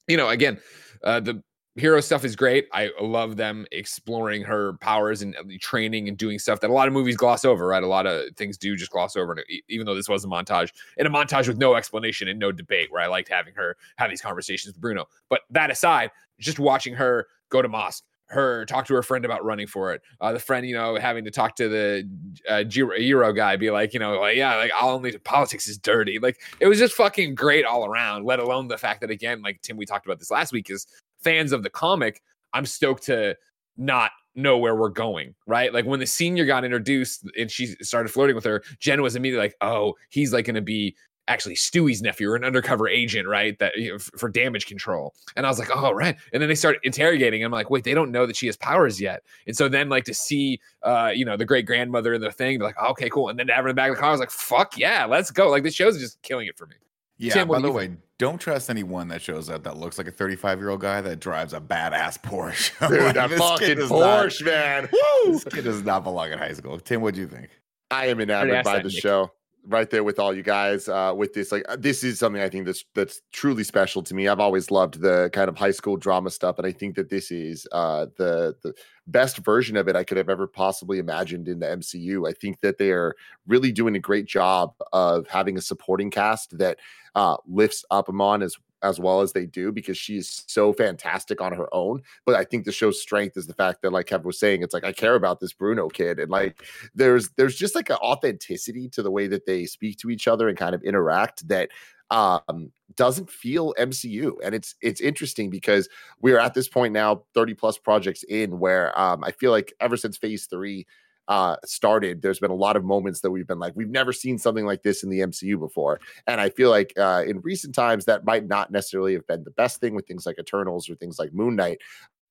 you 0.08 0.18
know, 0.18 0.28
again, 0.28 0.60
uh, 1.04 1.22
the 1.22 1.42
hero 1.76 2.00
stuff 2.00 2.24
is 2.24 2.36
great. 2.36 2.68
I 2.72 2.92
love 3.02 3.36
them 3.36 3.66
exploring 3.72 4.44
her 4.44 4.74
powers 4.74 5.22
and 5.22 5.36
uh, 5.36 5.44
training 5.60 6.08
and 6.08 6.18
doing 6.18 6.40
stuff 6.40 6.62
that 6.62 6.70
a 6.70 6.74
lot 6.74 6.88
of 6.88 6.94
movies 6.94 7.18
gloss 7.18 7.44
over, 7.44 7.68
right? 7.68 7.84
A 7.84 7.88
lot 7.88 8.06
of 8.06 8.34
things 8.36 8.58
do 8.58 8.76
just 8.76 8.92
gloss 8.92 9.16
over. 9.16 9.34
And 9.34 9.44
even 9.68 9.86
though 9.86 9.96
this 9.96 10.08
was 10.08 10.24
a 10.24 10.28
montage, 10.28 10.72
and 10.98 11.08
a 11.08 11.12
montage 11.12 11.48
with 11.48 11.58
no 11.58 11.76
explanation 11.76 12.28
and 12.28 12.40
no 12.40 12.52
debate, 12.52 12.92
where 12.92 13.02
I 13.02 13.08
liked 13.08 13.30
having 13.30 13.54
her 13.56 13.76
have 13.98 14.10
these 14.10 14.22
conversations 14.22 14.74
with 14.74 14.82
Bruno. 14.82 15.06
But 15.30 15.42
that 15.50 15.70
aside, 15.70 16.12
just 16.40 16.60
watching 16.60 16.94
her 16.94 17.28
go 17.50 17.62
to 17.62 17.68
mosque, 17.68 18.04
her 18.28 18.66
talk 18.66 18.88
to 18.88 18.94
her 18.96 19.04
friend 19.04 19.24
about 19.24 19.44
running 19.46 19.68
for 19.68 19.94
it, 19.94 20.02
uh, 20.20 20.32
the 20.32 20.40
friend, 20.40 20.66
you 20.66 20.74
know, 20.74 20.96
having 20.96 21.26
to 21.26 21.32
talk 21.32 21.56
to 21.58 21.70
the 21.70 22.10
uh, 22.50 22.64
Euro 22.68 23.32
guy, 23.34 23.56
be 23.56 23.70
like, 23.70 23.94
you 23.94 24.00
know, 24.00 24.20
like, 24.20 24.36
yeah, 24.36 24.56
like 24.56 24.72
I'll 24.76 24.90
only 24.90 25.16
politics 25.20 25.68
is 25.68 25.78
dirty. 25.78 26.18
Like 26.20 26.42
it 26.60 26.68
was 26.68 26.80
just 26.80 26.96
fucking 26.96 27.36
great 27.36 27.66
all 27.66 27.86
around. 27.86 28.26
Let 28.26 28.40
alone 28.40 28.68
the 28.68 28.78
fact 28.78 29.02
that 29.02 29.12
again, 29.12 29.42
like 29.42 29.62
Tim, 29.62 29.78
we 29.78 29.86
talked 29.86 30.06
about 30.08 30.18
this 30.20 30.32
last 30.32 30.52
week, 30.52 30.70
is 30.72 30.88
fans 31.26 31.52
of 31.52 31.64
the 31.64 31.70
comic, 31.70 32.22
I'm 32.54 32.66
stoked 32.66 33.04
to 33.08 33.36
not 33.76 34.12
know 34.36 34.58
where 34.58 34.76
we're 34.76 34.90
going, 34.90 35.34
right? 35.48 35.74
Like 35.74 35.86
when 35.86 36.00
the 36.00 36.06
senior 36.06 36.46
got 36.46 36.64
introduced 36.64 37.28
and 37.38 37.50
she 37.50 37.68
started 37.82 38.10
flirting 38.10 38.36
with 38.36 38.46
her, 38.46 38.64
Jen 38.80 39.02
was 39.02 39.16
immediately 39.16 39.48
like, 39.48 39.56
"Oh, 39.60 39.96
he's 40.10 40.32
like 40.32 40.46
going 40.46 40.56
to 40.56 40.62
be 40.62 40.96
actually 41.28 41.56
Stewy's 41.56 42.04
nephew 42.04 42.30
or 42.30 42.36
an 42.36 42.44
undercover 42.44 42.88
agent, 42.88 43.28
right? 43.28 43.58
That 43.58 43.76
you 43.76 43.90
know, 43.90 43.96
f- 43.96 44.12
for 44.18 44.30
damage 44.30 44.68
control." 44.68 45.16
And 45.36 45.46
I 45.46 45.50
was 45.50 45.58
like, 45.58 45.70
"Oh, 45.74 45.92
right." 45.92 46.16
And 46.32 46.42
then 46.42 46.48
they 46.48 46.56
start 46.56 46.78
interrogating. 46.84 47.44
I'm 47.44 47.52
like, 47.52 47.72
"Wait, 47.72 47.84
they 47.84 47.96
don't 47.96 48.12
know 48.12 48.26
that 48.28 48.36
she 48.36 48.46
has 48.46 48.58
powers 48.58 49.02
yet." 49.02 49.24
And 49.48 49.58
so 49.58 49.68
then, 49.68 49.90
like 49.90 50.04
to 50.06 50.14
see, 50.14 50.60
uh, 50.84 51.12
you 51.16 51.26
know, 51.26 51.38
the 51.38 51.46
great 51.46 51.66
grandmother 51.66 52.14
in 52.14 52.22
the 52.22 52.32
thing, 52.32 52.60
like, 52.60 52.76
oh, 52.80 52.90
"Okay, 52.92 53.10
cool." 53.10 53.30
And 53.30 53.40
then 53.40 53.48
to 53.48 53.54
have 53.54 53.64
her 53.64 53.70
in 53.70 53.76
the 53.76 53.82
back 53.82 53.90
of 53.90 53.96
the 53.96 54.02
car, 54.02 54.10
I 54.10 54.12
was 54.12 54.20
like, 54.20 54.32
"Fuck 54.32 54.78
yeah, 54.78 55.06
let's 55.06 55.32
go!" 55.32 55.50
Like 55.50 55.64
this 55.64 55.74
show's 55.74 56.00
just 56.00 56.22
killing 56.22 56.48
it 56.48 56.58
for 56.58 56.68
me. 56.68 56.76
Yeah, 57.18 57.34
Tim, 57.34 57.48
by 57.48 57.60
the 57.60 57.68
you 57.68 57.74
way, 57.74 57.92
don't 58.18 58.40
trust 58.40 58.70
anyone 58.70 59.08
that 59.10 59.22
shows 59.22 59.50
up 59.50 59.64
that 59.64 59.78
looks 59.78 59.98
like 59.98 60.08
a 60.08 60.12
35 60.12 60.60
year 60.60 60.70
old 60.70 60.82
guy 60.82 61.02
that 61.02 61.20
drives 61.20 61.54
a 61.54 61.62
badass 61.62 62.20
Porsche. 62.22 62.72
Dude, 62.90 63.02
Like, 63.02 63.16
that 63.16 63.30
this 63.30 63.40
fucking 63.40 63.68
kid 63.68 63.76
does 63.76 63.90
not- 63.92 64.26
Porsche, 64.26 64.46
man. 64.46 64.90
Woo! 64.92 65.32
This 65.34 65.44
kid 65.46 65.64
does 65.64 65.84
not 65.84 66.04
belong 66.04 66.32
in 66.32 66.38
high 66.40 66.54
school. 66.54 66.80
Tim, 66.80 67.02
what 67.02 67.14
do 67.14 67.22
you 67.22 67.28
think? 67.28 67.50
I 67.92 68.08
am 68.08 68.18
Already 68.18 68.24
enamored 68.34 68.56
asked 68.56 68.66
by 68.66 68.78
the 68.80 68.90
Nick. 68.90 69.02
show. 69.02 69.32
Right 69.68 69.90
there 69.90 70.04
with 70.04 70.20
all 70.20 70.36
you 70.36 70.44
guys. 70.44 70.88
Uh, 70.88 71.14
with 71.16 71.34
this, 71.34 71.52
like 71.52 71.66
uh, 71.68 71.76
this 71.76 72.04
is 72.04 72.20
something 72.20 72.42
I 72.42 72.50
think 72.50 72.68
that's 72.68 72.86
that's 72.94 73.22
truly 73.32 73.64
special 73.64 74.04
to 74.04 74.14
me. 74.14 74.28
I've 74.28 74.40
always 74.40 74.70
loved 74.70 75.02
the 75.02 75.32
kind 75.34 75.50
of 75.50 75.58
high 75.58 75.72
school 75.72 75.98
drama 75.98 76.30
stuff, 76.30 76.60
and 76.60 76.68
I 76.68 76.72
think 76.72 76.96
that 76.96 77.10
this 77.10 77.32
is 77.32 77.68
uh, 77.72 78.06
the 78.18 78.56
the 78.62 78.74
best 79.08 79.38
version 79.38 79.76
of 79.76 79.88
it 79.88 79.96
I 79.96 80.04
could 80.04 80.18
have 80.18 80.30
ever 80.30 80.46
possibly 80.46 81.00
imagined 81.00 81.48
in 81.48 81.60
the 81.60 81.66
MCU. 81.66 82.30
I 82.30 82.34
think 82.34 82.62
that 82.62 82.78
they 82.78 82.92
are 82.92 83.16
really 83.48 83.72
doing 83.72 83.96
a 83.96 84.00
great 84.00 84.28
job 84.28 84.74
of 84.94 85.28
having 85.28 85.58
a 85.58 85.62
supporting 85.62 86.12
cast 86.12 86.58
that 86.60 86.78
uh, 87.16 87.38
lifts 87.48 87.84
up 87.90 88.08
Iman 88.08 88.44
as 88.44 88.58
as 88.84 89.00
well 89.00 89.22
as 89.22 89.34
they 89.34 89.46
do 89.46 89.72
because 89.72 89.98
she's 89.98 90.44
so 90.48 90.74
fantastic 90.74 91.42
on 91.42 91.54
her 91.54 91.74
own. 91.74 92.02
But 92.26 92.36
I 92.36 92.44
think 92.44 92.66
the 92.66 92.72
show's 92.72 93.02
strength 93.02 93.38
is 93.38 93.48
the 93.48 93.54
fact 93.54 93.82
that, 93.82 93.92
like 93.92 94.08
Kevin 94.08 94.28
was 94.28 94.40
saying, 94.40 94.62
it's 94.62 94.74
like 94.74 94.84
I 94.84 94.92
care 94.92 95.16
about 95.16 95.40
this 95.40 95.54
Bruno 95.54 95.90
kid, 95.90 96.20
and 96.20 96.30
like 96.30 96.64
there's 96.94 97.30
there's 97.38 97.56
just 97.56 97.76
like 97.76 97.90
an 97.90 97.98
authenticity 97.98 98.90
to 98.90 99.02
the 99.02 99.12
way 99.12 99.28
that 99.28 99.46
they 99.46 99.66
speak 99.66 99.98
to 100.00 100.10
each 100.10 100.28
other 100.28 100.48
and 100.48 100.58
kind 100.58 100.76
of 100.76 100.84
interact 100.84 101.48
that 101.48 101.70
um 102.12 102.72
doesn't 102.96 103.32
feel 103.32 103.74
MCU 103.80 104.34
and 104.44 104.54
it's 104.54 104.76
it's 104.82 105.02
interesting 105.02 105.50
because 105.50 105.90
we're 106.22 106.38
at 106.38 106.54
this 106.54 106.68
point 106.70 106.94
now 106.94 107.24
30 107.34 107.56
plus 107.56 107.80
projects 107.80 108.24
in 108.24 108.60
where 108.60 108.98
um 109.00 109.24
I 109.24 109.32
feel 109.32 109.50
like 109.50 109.74
ever 109.80 109.98
since 109.98 110.16
phase 110.16 110.46
3 110.46 110.86
uh 111.28 111.56
started 111.66 112.22
there's 112.22 112.40
been 112.40 112.52
a 112.52 112.56
lot 112.56 112.76
of 112.76 112.84
moments 112.84 113.22
that 113.22 113.32
we've 113.32 113.48
been 113.48 113.60
like 113.60 113.74
we've 113.76 113.90
never 113.90 114.14
seen 114.14 114.38
something 114.38 114.66
like 114.66 114.84
this 114.84 115.04
in 115.04 115.10
the 115.10 115.20
MCU 115.20 115.60
before 115.60 116.00
and 116.28 116.40
I 116.40 116.50
feel 116.50 116.70
like 116.70 116.94
uh 116.98 117.24
in 117.26 117.40
recent 117.42 117.74
times 117.74 118.06
that 118.06 118.26
might 118.26 118.48
not 118.48 118.72
necessarily 118.72 119.14
have 119.14 119.28
been 119.28 119.44
the 119.44 119.52
best 119.52 119.80
thing 119.80 119.96
with 119.96 120.08
things 120.08 120.26
like 120.26 120.40
Eternals 120.40 120.90
or 120.90 120.96
things 120.96 121.18
like 121.20 121.34
Moon 121.34 121.56
Knight 121.56 121.80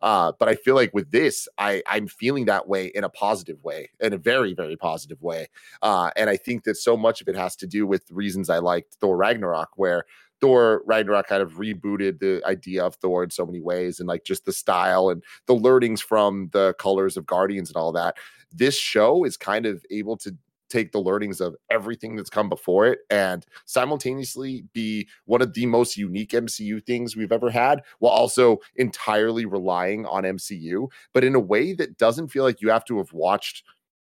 uh, 0.04 0.32
but 0.38 0.50
I 0.50 0.54
feel 0.54 0.74
like 0.74 0.92
with 0.92 1.10
this, 1.10 1.48
I 1.56 1.82
I'm 1.86 2.08
feeling 2.08 2.44
that 2.44 2.68
way 2.68 2.88
in 2.94 3.04
a 3.04 3.08
positive 3.08 3.64
way, 3.64 3.88
in 4.00 4.12
a 4.12 4.18
very 4.18 4.52
very 4.52 4.76
positive 4.76 5.22
way. 5.22 5.48
Uh, 5.80 6.10
and 6.14 6.28
I 6.28 6.36
think 6.36 6.64
that 6.64 6.76
so 6.76 6.94
much 6.94 7.22
of 7.22 7.28
it 7.28 7.34
has 7.36 7.56
to 7.56 7.66
do 7.66 7.86
with 7.86 8.10
reasons 8.10 8.50
I 8.50 8.58
liked 8.58 8.98
Thor 9.00 9.16
Ragnarok, 9.16 9.70
where 9.76 10.04
Thor 10.44 10.82
Ragnarok 10.84 11.26
kind 11.26 11.42
of 11.42 11.54
rebooted 11.54 12.18
the 12.18 12.42
idea 12.44 12.84
of 12.84 12.96
Thor 12.96 13.24
in 13.24 13.30
so 13.30 13.46
many 13.46 13.60
ways, 13.62 13.98
and 13.98 14.06
like 14.06 14.24
just 14.24 14.44
the 14.44 14.52
style 14.52 15.08
and 15.08 15.24
the 15.46 15.54
learnings 15.54 16.02
from 16.02 16.50
the 16.52 16.74
colors 16.78 17.16
of 17.16 17.24
Guardians 17.24 17.70
and 17.70 17.78
all 17.78 17.92
that. 17.92 18.18
This 18.52 18.78
show 18.78 19.24
is 19.24 19.38
kind 19.38 19.64
of 19.64 19.82
able 19.90 20.18
to 20.18 20.36
take 20.68 20.92
the 20.92 21.00
learnings 21.00 21.40
of 21.40 21.56
everything 21.70 22.14
that's 22.14 22.28
come 22.28 22.50
before 22.50 22.86
it 22.86 22.98
and 23.08 23.46
simultaneously 23.64 24.64
be 24.74 25.08
one 25.24 25.40
of 25.40 25.54
the 25.54 25.64
most 25.64 25.96
unique 25.96 26.32
MCU 26.32 26.84
things 26.84 27.16
we've 27.16 27.32
ever 27.32 27.48
had 27.48 27.80
while 28.00 28.12
also 28.12 28.58
entirely 28.76 29.46
relying 29.46 30.04
on 30.04 30.24
MCU, 30.24 30.88
but 31.14 31.24
in 31.24 31.34
a 31.34 31.40
way 31.40 31.72
that 31.72 31.96
doesn't 31.96 32.28
feel 32.28 32.44
like 32.44 32.60
you 32.60 32.68
have 32.68 32.84
to 32.84 32.98
have 32.98 33.14
watched 33.14 33.64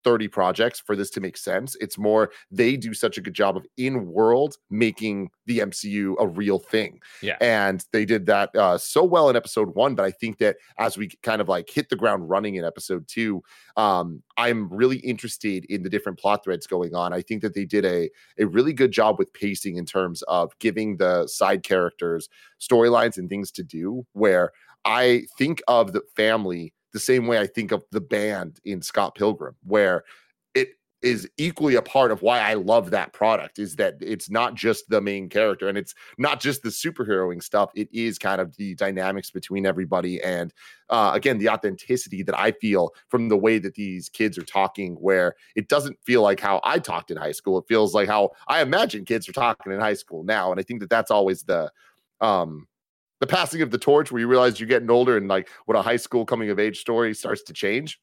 30 0.04 0.28
projects 0.28 0.80
for 0.80 0.96
this 0.96 1.10
to 1.12 1.20
make 1.20 1.38
sense. 1.38 1.76
It's 1.80 1.98
more 1.98 2.32
they 2.50 2.78
do 2.78 2.94
such 2.94 3.18
a 3.18 3.22
good 3.22 3.34
job 3.34 3.58
of 3.58 3.66
in 3.78 4.08
world 4.08 4.58
making 4.70 5.30
the 5.46 5.60
MCU 5.60 6.16
a 6.20 6.28
real 6.28 6.60
thing. 6.60 7.00
Yeah. 7.22 7.38
And 7.42 7.86
they 7.92 8.06
did 8.06 8.26
that 8.28 8.56
uh, 8.56 8.78
so 8.78 9.04
well 9.04 9.30
in 9.30 9.36
episode 9.36 9.76
one. 9.76 9.96
But 9.96 10.06
I 10.06 10.12
think 10.12 10.38
that 10.40 10.58
as 10.78 10.98
we 10.98 11.10
kind 11.24 11.42
of 11.42 11.50
like 11.50 11.70
hit 11.70 11.90
the 11.90 11.96
ground 11.96 12.30
running 12.30 12.56
in 12.56 12.66
episode 12.66 13.08
two, 13.08 13.44
um, 13.78 14.22
I'm 14.38 14.70
really 14.70 14.98
interested 14.98 15.66
in 15.66 15.84
the 15.84 15.90
different 15.90 16.20
plot 16.20 16.44
threads 16.44 16.68
going 16.68 16.96
on. 16.96 17.14
I 17.14 17.22
think 17.22 17.42
that 17.42 17.54
they 17.54 17.66
did 17.66 17.86
a, 17.86 18.10
a 18.40 18.46
really 18.46 18.74
good 18.74 18.92
job 18.92 19.20
with 19.20 19.34
pacing 19.34 19.78
in 19.78 19.86
terms 19.86 20.22
of 20.24 20.58
giving 20.60 20.98
the 20.98 21.28
side 21.28 21.64
characters 21.64 22.30
storylines 22.60 23.18
and 23.18 23.30
things 23.30 23.52
to 23.52 23.64
do 23.64 24.06
where 24.14 24.52
I 24.86 25.24
think 25.38 25.62
of 25.68 25.94
the 25.94 26.02
family 26.16 26.74
the 26.94 27.00
same 27.00 27.28
way 27.28 27.40
I 27.40 27.48
think 27.48 27.72
of 27.72 27.84
the 27.92 28.02
band 28.02 28.60
in 28.66 28.82
Scott 28.82 29.16
Pilgrim, 29.16 29.56
where 29.64 30.04
it 30.54 30.70
is 31.02 31.28
equally 31.38 31.76
a 31.76 31.82
part 31.82 32.12
of 32.12 32.22
why 32.22 32.40
I 32.40 32.54
love 32.54 32.92
that 32.92 33.12
product 33.12 33.58
is 33.58 33.76
that 33.78 33.96
it's 34.02 34.30
not 34.30 34.54
just 34.54 34.88
the 34.90 35.02
main 35.02 35.30
character 35.30 35.68
and 35.68 35.78
it's 35.78 35.96
not 36.18 36.40
just 36.40 36.62
the 36.62 36.70
superheroing 36.70 37.42
stuff. 37.42 37.72
It 37.76 37.90
is 37.92 38.20
kind 38.20 38.40
of 38.40 38.56
the 38.58 38.76
dynamics 38.76 39.32
between 39.32 39.66
everybody 39.66 40.22
and 40.22 40.54
uh, 40.90 41.12
again 41.16 41.40
the 41.40 41.50
authenticity 41.50 42.22
that 42.24 42.38
I 42.38 42.52
feel 42.52 42.92
from 43.10 43.30
the 43.30 43.38
way 43.38 43.58
that 43.60 43.76
these 43.76 44.10
kids 44.10 44.38
are 44.38 44.44
talking, 44.44 44.96
where 44.96 45.36
it 45.56 45.70
doesn't 45.70 45.98
feel 46.06 46.22
like 46.22 46.40
how 46.40 46.62
I 46.64 46.78
talked 46.80 47.10
in 47.10 47.18
high 47.18 47.32
school. 47.32 47.58
It 47.58 47.66
feels 47.68 47.94
like 47.94 48.08
how 48.08 48.32
I 48.48 48.62
imagine 48.62 49.06
kids 49.06 49.28
are 49.28 49.34
talking 49.34 49.72
in 49.72 49.80
high 49.80 49.96
school 49.96 50.24
now, 50.24 50.52
and 50.52 50.60
I 50.60 50.64
think 50.64 50.82
that 50.82 50.90
that's 50.90 51.12
always 51.12 51.44
the 51.44 51.72
um 52.20 52.68
the 53.22 53.28
passing 53.28 53.62
of 53.62 53.72
the 53.72 53.78
torch 53.78 54.12
where 54.12 54.20
you 54.20 54.28
realize 54.28 54.60
you're 54.60 54.68
getting 54.68 54.92
older 54.92 55.16
and 55.16 55.30
like 55.30 55.48
when 55.66 55.78
a 55.78 55.82
high 55.82 55.96
school 55.96 56.26
coming 56.26 56.50
of 56.50 56.60
age 56.60 56.80
story 56.80 57.14
starts 57.14 57.44
to 57.44 57.54
change. 57.54 58.00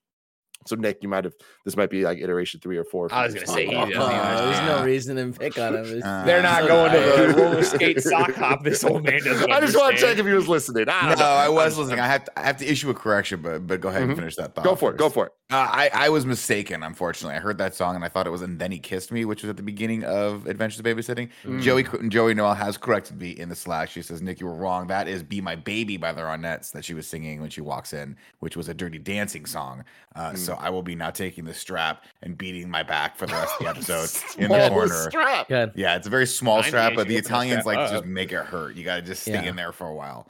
So 0.67 0.75
Nick, 0.75 0.99
you 1.03 1.09
might 1.09 1.25
have 1.25 1.35
this 1.65 1.77
might 1.77 1.89
be 1.89 2.03
like 2.03 2.19
iteration 2.19 2.59
three 2.61 2.77
or 2.77 2.85
four. 2.85 3.09
I 3.13 3.27
was 3.27 3.35
gonna 3.35 3.47
say, 3.47 3.67
he 3.67 3.75
Oh, 3.77 3.89
doesn't 3.89 4.51
there's 4.51 4.67
no 4.67 4.85
reason 4.85 5.17
to 5.33 5.39
pick 5.39 5.57
on 5.59 5.77
him. 5.77 6.03
Uh, 6.05 6.25
They're 6.25 6.43
not 6.43 6.63
so 6.63 6.67
going 6.69 6.93
to 6.93 6.99
tired. 6.99 7.31
the 7.35 7.35
roller 7.43 7.63
skate 7.63 8.03
sock 8.03 8.33
hop. 8.35 8.65
This 8.65 8.83
old 8.83 9.05
man 9.05 9.23
doesn't. 9.23 9.51
I 9.53 9.61
just 9.61 9.77
want 9.77 9.97
to 9.97 10.03
check 10.03 10.19
if 10.19 10.27
he 10.27 10.33
was 10.33 10.49
listening. 10.49 10.87
I 10.89 11.11
No, 11.11 11.21
know. 11.21 11.25
I 11.25 11.49
was 11.49 11.79
listening. 11.79 12.01
I 12.01 12.07
have 12.09 12.25
to, 12.25 12.39
I 12.39 12.43
have 12.43 12.57
to 12.59 12.67
issue 12.71 12.91
a 12.91 12.95
correction, 12.95 13.41
but 13.41 13.67
but 13.69 13.81
go 13.81 13.89
ahead 13.89 14.03
Mhm. 14.03 14.09
and 14.09 14.17
finish 14.17 14.35
that 14.37 14.55
thought. 14.57 14.65
Go 14.65 14.75
for 14.75 14.91
it. 14.91 14.97
Go 14.99 15.09
for 15.09 15.27
it. 15.27 15.33
Uh, 15.51 15.57
I 15.71 15.91
I 15.95 16.09
was 16.11 16.27
mistaken. 16.27 16.83
Unfortunately, 16.83 17.35
I 17.35 17.41
heard 17.41 17.57
that 17.57 17.75
song 17.75 17.95
and 17.97 18.05
I 18.05 18.09
thought 18.09 18.27
it 18.27 18.31
was 18.31 18.43
"And 18.43 18.59
Then 18.59 18.71
He 18.71 18.79
Kissed 18.79 19.11
Me," 19.11 19.25
which 19.25 19.43
was 19.43 19.49
at 19.49 19.57
the 19.57 19.63
beginning 19.63 20.05
of 20.05 20.47
Adventures 20.47 20.79
of 20.79 20.85
Babysitting. 20.85 21.31
Mm. 21.45 21.63
Joey 21.63 21.85
Joey 22.11 22.35
Noelle 22.35 22.53
has 22.55 22.77
corrected 22.77 23.19
me 23.19 23.31
in 23.31 23.49
the 23.49 23.55
Slack. 23.55 23.89
She 23.89 24.03
says, 24.03 24.21
"Nick, 24.21 24.41
you 24.41 24.47
were 24.47 24.53
wrong. 24.55 24.89
That 24.89 25.09
is 25.09 25.23
"Be 25.23 25.41
My 25.41 25.57
Baby" 25.57 25.97
by 25.97 26.13
the 26.13 26.21
Ronettes 26.21 26.71
that 26.73 26.85
she 26.85 26.93
was 26.93 27.09
singing 27.09 27.41
when 27.41 27.49
she 27.49 27.63
walks 27.63 27.95
in, 27.95 28.15
which 28.41 28.59
was 28.59 28.69
a 28.69 28.75
Dirty 28.75 28.99
Dancing 28.99 29.47
song. 29.47 29.85
Uh, 30.15 30.33
Mm. 30.33 30.37
So 30.37 30.53
I 30.61 30.69
will 30.69 30.83
be 30.83 30.95
now 30.95 31.09
taking 31.11 31.47
the 31.47 31.55
strap 31.55 32.05
and 32.23 32.37
beating 32.37 32.69
my 32.69 32.83
back 32.83 33.17
for 33.17 33.25
the 33.27 33.33
rest 33.33 33.55
of 33.55 33.61
the 33.61 33.69
episode 33.71 34.11
in 34.39 34.51
the 34.51 34.69
corner. 34.69 35.09
strap. 35.09 35.49
Good. 35.49 35.73
Yeah, 35.75 35.97
it's 35.97 36.07
a 36.07 36.11
very 36.11 36.27
small 36.27 36.63
strap, 36.63 36.93
but 36.95 37.07
the 37.09 37.15
you 37.15 37.21
the 37.23 37.27
Italians 37.27 37.63
strap 37.63 37.67
like 37.77 37.79
to 37.79 37.85
up. 37.85 38.03
just 38.03 38.05
make 38.05 38.33
it 38.33 38.45
hurt. 38.45 38.77
You 38.77 38.85
got 38.85 38.97
to 38.97 39.03
just 39.03 39.23
stay 39.23 39.33
Yeah. 39.33 39.45
in 39.45 39.57
there 39.57 39.73
for 39.73 39.87
a 39.87 39.95
while. 39.95 40.29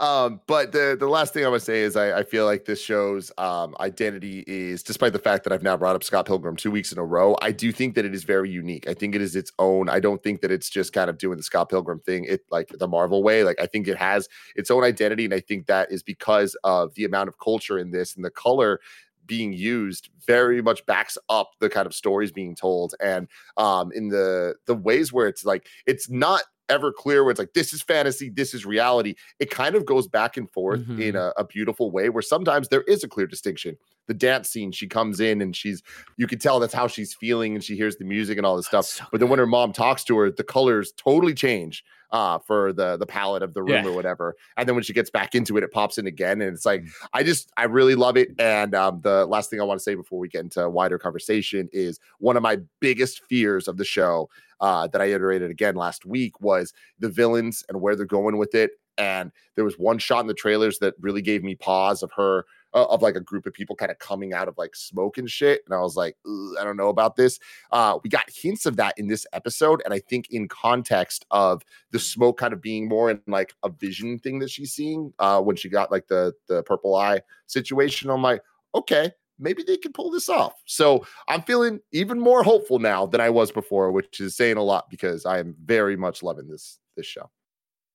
Um, 0.00 0.40
but 0.46 0.72
the 0.72 0.96
the 0.98 1.06
last 1.06 1.34
thing 1.34 1.44
I 1.44 1.48
would 1.48 1.60
say 1.60 1.82
is 1.82 1.94
I, 1.94 2.20
I 2.20 2.22
feel 2.22 2.46
like 2.46 2.64
this 2.64 2.82
show's 2.82 3.30
um, 3.36 3.76
identity 3.80 4.42
is, 4.46 4.82
despite 4.82 5.12
the 5.12 5.18
fact 5.18 5.44
that 5.44 5.52
I've 5.52 5.62
now 5.62 5.76
brought 5.76 5.94
up 5.94 6.02
Scott 6.02 6.24
Pilgrim 6.24 6.56
two 6.56 6.70
weeks 6.70 6.90
in 6.90 6.98
a 6.98 7.04
row, 7.04 7.36
I 7.42 7.52
do 7.52 7.70
think 7.70 7.94
that 7.96 8.06
it 8.06 8.14
is 8.14 8.24
very 8.24 8.48
unique. 8.48 8.88
I 8.88 8.94
think 8.94 9.14
it 9.14 9.20
is 9.20 9.36
its 9.36 9.52
own. 9.58 9.90
I 9.90 10.00
don't 10.00 10.22
think 10.22 10.40
that 10.40 10.50
it's 10.50 10.70
just 10.70 10.94
kind 10.94 11.10
of 11.10 11.18
doing 11.18 11.36
the 11.36 11.42
Scott 11.42 11.68
Pilgrim 11.68 12.00
thing, 12.00 12.24
it 12.24 12.40
like 12.50 12.68
the 12.78 12.88
Marvel 12.88 13.22
way. 13.22 13.44
Like 13.44 13.60
I 13.60 13.66
think 13.66 13.88
it 13.88 13.98
has 13.98 14.26
its 14.56 14.70
own 14.70 14.84
identity, 14.84 15.26
and 15.26 15.34
I 15.34 15.40
think 15.40 15.66
that 15.66 15.92
is 15.92 16.02
because 16.02 16.56
of 16.64 16.94
the 16.94 17.04
amount 17.04 17.28
of 17.28 17.38
culture 17.38 17.78
in 17.78 17.90
this 17.90 18.16
and 18.16 18.24
the 18.24 18.30
color 18.30 18.80
being 19.26 19.52
used 19.52 20.08
very 20.26 20.62
much 20.62 20.84
backs 20.86 21.18
up 21.28 21.50
the 21.60 21.68
kind 21.68 21.86
of 21.86 21.94
stories 21.94 22.32
being 22.32 22.52
told 22.56 22.96
and 23.00 23.28
um 23.58 23.92
in 23.92 24.08
the 24.08 24.56
the 24.66 24.74
ways 24.74 25.12
where 25.12 25.28
it's 25.28 25.44
like 25.44 25.68
it's 25.86 26.10
not 26.10 26.42
ever 26.70 26.92
clear 26.92 27.22
where 27.22 27.30
it's 27.30 27.38
like 27.38 27.52
this 27.52 27.72
is 27.72 27.82
fantasy, 27.82 28.30
this 28.30 28.54
is 28.54 28.64
reality. 28.64 29.14
It 29.38 29.50
kind 29.50 29.74
of 29.74 29.84
goes 29.84 30.08
back 30.08 30.36
and 30.36 30.50
forth 30.50 30.80
mm-hmm. 30.80 31.00
in 31.00 31.16
a, 31.16 31.32
a, 31.36 31.44
beautiful 31.44 31.90
way 31.90 32.08
where 32.08 32.22
sometimes 32.22 32.68
there 32.68 32.82
is 32.82 33.02
a 33.04 33.08
clear 33.08 33.26
distinction. 33.26 33.76
The 34.06 34.14
dance 34.14 34.48
scene, 34.48 34.72
she 34.72 34.86
comes 34.86 35.20
in 35.20 35.42
and 35.42 35.54
she's 35.54 35.82
you 36.16 36.26
can 36.26 36.38
tell 36.38 36.60
that's 36.60 36.72
how 36.72 36.86
she's 36.86 37.12
feeling 37.12 37.54
and 37.54 37.62
she 37.62 37.76
hears 37.76 37.96
the 37.96 38.04
music 38.04 38.38
and 38.38 38.46
all 38.46 38.56
this 38.56 38.66
stuff. 38.66 38.86
So 38.86 39.04
but 39.10 39.20
then 39.20 39.28
when 39.28 39.38
her 39.38 39.46
mom 39.46 39.72
talks 39.72 40.04
to 40.04 40.16
her, 40.18 40.30
the 40.30 40.44
colors 40.44 40.92
totally 40.96 41.34
change 41.34 41.84
uh 42.12 42.38
for 42.38 42.72
the 42.72 42.96
the 42.96 43.06
palette 43.06 43.42
of 43.42 43.54
the 43.54 43.62
room 43.62 43.84
yeah. 43.84 43.86
or 43.86 43.92
whatever. 43.92 44.36
And 44.56 44.68
then 44.68 44.74
when 44.74 44.84
she 44.84 44.92
gets 44.92 45.10
back 45.10 45.34
into 45.34 45.56
it, 45.56 45.64
it 45.64 45.72
pops 45.72 45.98
in 45.98 46.06
again. 46.06 46.40
And 46.40 46.54
it's 46.54 46.66
like 46.66 46.82
mm. 46.82 46.90
I 47.12 47.22
just 47.22 47.50
I 47.56 47.64
really 47.64 47.94
love 47.94 48.16
it. 48.16 48.30
And 48.38 48.74
um 48.74 49.00
the 49.02 49.26
last 49.26 49.50
thing 49.50 49.60
I 49.60 49.64
want 49.64 49.78
to 49.78 49.84
say 49.84 49.94
before 49.94 50.18
we 50.18 50.28
get 50.28 50.44
into 50.44 50.68
wider 50.68 50.98
conversation 50.98 51.68
is 51.72 52.00
one 52.18 52.36
of 52.36 52.42
my 52.42 52.58
biggest 52.80 53.22
fears 53.24 53.68
of 53.68 53.76
the 53.76 53.84
show 53.84 54.28
uh, 54.60 54.86
that 54.88 55.00
I 55.00 55.06
iterated 55.06 55.50
again 55.50 55.74
last 55.74 56.04
week 56.04 56.40
was 56.40 56.72
the 56.98 57.08
villains 57.08 57.64
and 57.68 57.80
where 57.80 57.96
they're 57.96 58.06
going 58.06 58.36
with 58.36 58.54
it. 58.54 58.72
And 58.98 59.32
there 59.56 59.64
was 59.64 59.78
one 59.78 59.98
shot 59.98 60.20
in 60.20 60.26
the 60.26 60.34
trailers 60.34 60.78
that 60.80 60.94
really 61.00 61.22
gave 61.22 61.42
me 61.42 61.54
pause 61.54 62.02
of 62.02 62.12
her 62.12 62.44
uh, 62.74 62.84
of 62.84 63.02
like 63.02 63.16
a 63.16 63.20
group 63.20 63.46
of 63.46 63.52
people 63.52 63.76
kind 63.76 63.90
of 63.90 63.98
coming 63.98 64.32
out 64.32 64.48
of 64.48 64.56
like 64.58 64.74
smoke 64.74 65.18
and 65.18 65.30
shit. 65.30 65.62
And 65.66 65.74
I 65.74 65.80
was 65.80 65.96
like, 65.96 66.16
I 66.26 66.64
don't 66.64 66.76
know 66.76 66.88
about 66.88 67.16
this. 67.16 67.38
Uh, 67.70 67.98
we 68.02 68.10
got 68.10 68.28
hints 68.30 68.66
of 68.66 68.76
that 68.76 68.94
in 68.98 69.08
this 69.08 69.26
episode. 69.32 69.82
And 69.84 69.92
I 69.94 69.98
think 69.98 70.30
in 70.30 70.48
context 70.48 71.26
of 71.30 71.62
the 71.90 71.98
smoke 71.98 72.38
kind 72.38 72.52
of 72.52 72.60
being 72.60 72.88
more 72.88 73.10
in 73.10 73.20
like 73.26 73.54
a 73.62 73.68
vision 73.68 74.18
thing 74.18 74.38
that 74.40 74.50
she's 74.50 74.72
seeing 74.72 75.12
uh, 75.18 75.40
when 75.40 75.56
she 75.56 75.68
got 75.68 75.90
like 75.90 76.06
the 76.08 76.32
the 76.48 76.62
purple 76.62 76.94
eye 76.94 77.20
situation, 77.46 78.10
I'm 78.10 78.22
like, 78.22 78.42
okay, 78.74 79.10
maybe 79.38 79.62
they 79.62 79.76
can 79.76 79.92
pull 79.92 80.10
this 80.10 80.28
off. 80.28 80.62
So 80.66 81.04
I'm 81.28 81.42
feeling 81.42 81.80
even 81.92 82.20
more 82.20 82.42
hopeful 82.42 82.78
now 82.78 83.06
than 83.06 83.20
I 83.20 83.30
was 83.30 83.50
before, 83.50 83.90
which 83.90 84.20
is 84.20 84.36
saying 84.36 84.58
a 84.58 84.62
lot 84.62 84.90
because 84.90 85.26
I 85.26 85.38
am 85.38 85.56
very 85.64 85.96
much 85.96 86.22
loving 86.22 86.48
this 86.48 86.78
this 86.96 87.06
show. 87.06 87.30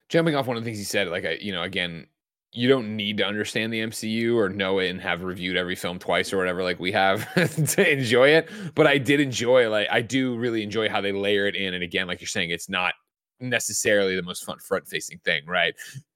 Jumping 0.10 0.36
off 0.36 0.48
one 0.48 0.58
of 0.58 0.64
the 0.64 0.68
things 0.68 0.78
he 0.78 0.84
said, 0.84 1.08
like 1.08 1.26
I, 1.26 1.38
you 1.42 1.52
know, 1.52 1.64
again, 1.64 2.08
you 2.52 2.70
don't 2.70 2.96
need 2.96 3.18
to 3.18 3.26
understand 3.26 3.74
the 3.74 3.82
MCU 3.82 4.36
or 4.36 4.50
know 4.50 4.80
it 4.80 4.90
and 4.90 5.02
have 5.02 5.24
reviewed 5.24 5.58
every 5.58 5.76
film 5.76 6.00
twice 6.00 6.32
or 6.32 6.38
whatever, 6.38 6.64
like 6.64 6.80
we 6.80 6.92
have 6.94 7.32
to 7.68 7.92
enjoy 7.92 8.30
it. 8.30 8.50
But 8.76 8.88
I 8.88 8.98
did 8.98 9.20
enjoy, 9.20 9.70
like, 9.70 9.88
I 9.92 10.02
do 10.02 10.38
really 10.38 10.64
enjoy 10.64 10.88
how 10.88 11.02
they 11.02 11.12
layer 11.12 11.48
it 11.48 11.56
in. 11.56 11.74
And 11.74 11.84
again, 11.84 12.08
like 12.08 12.22
you're 12.22 12.28
saying, 12.28 12.52
it's 12.52 12.70
not 12.70 12.94
necessarily 13.42 14.16
the 14.16 14.24
most 14.24 14.46
fun 14.46 14.60
front 14.60 14.88
facing 14.88 15.20
thing, 15.20 15.46
right? 15.46 15.76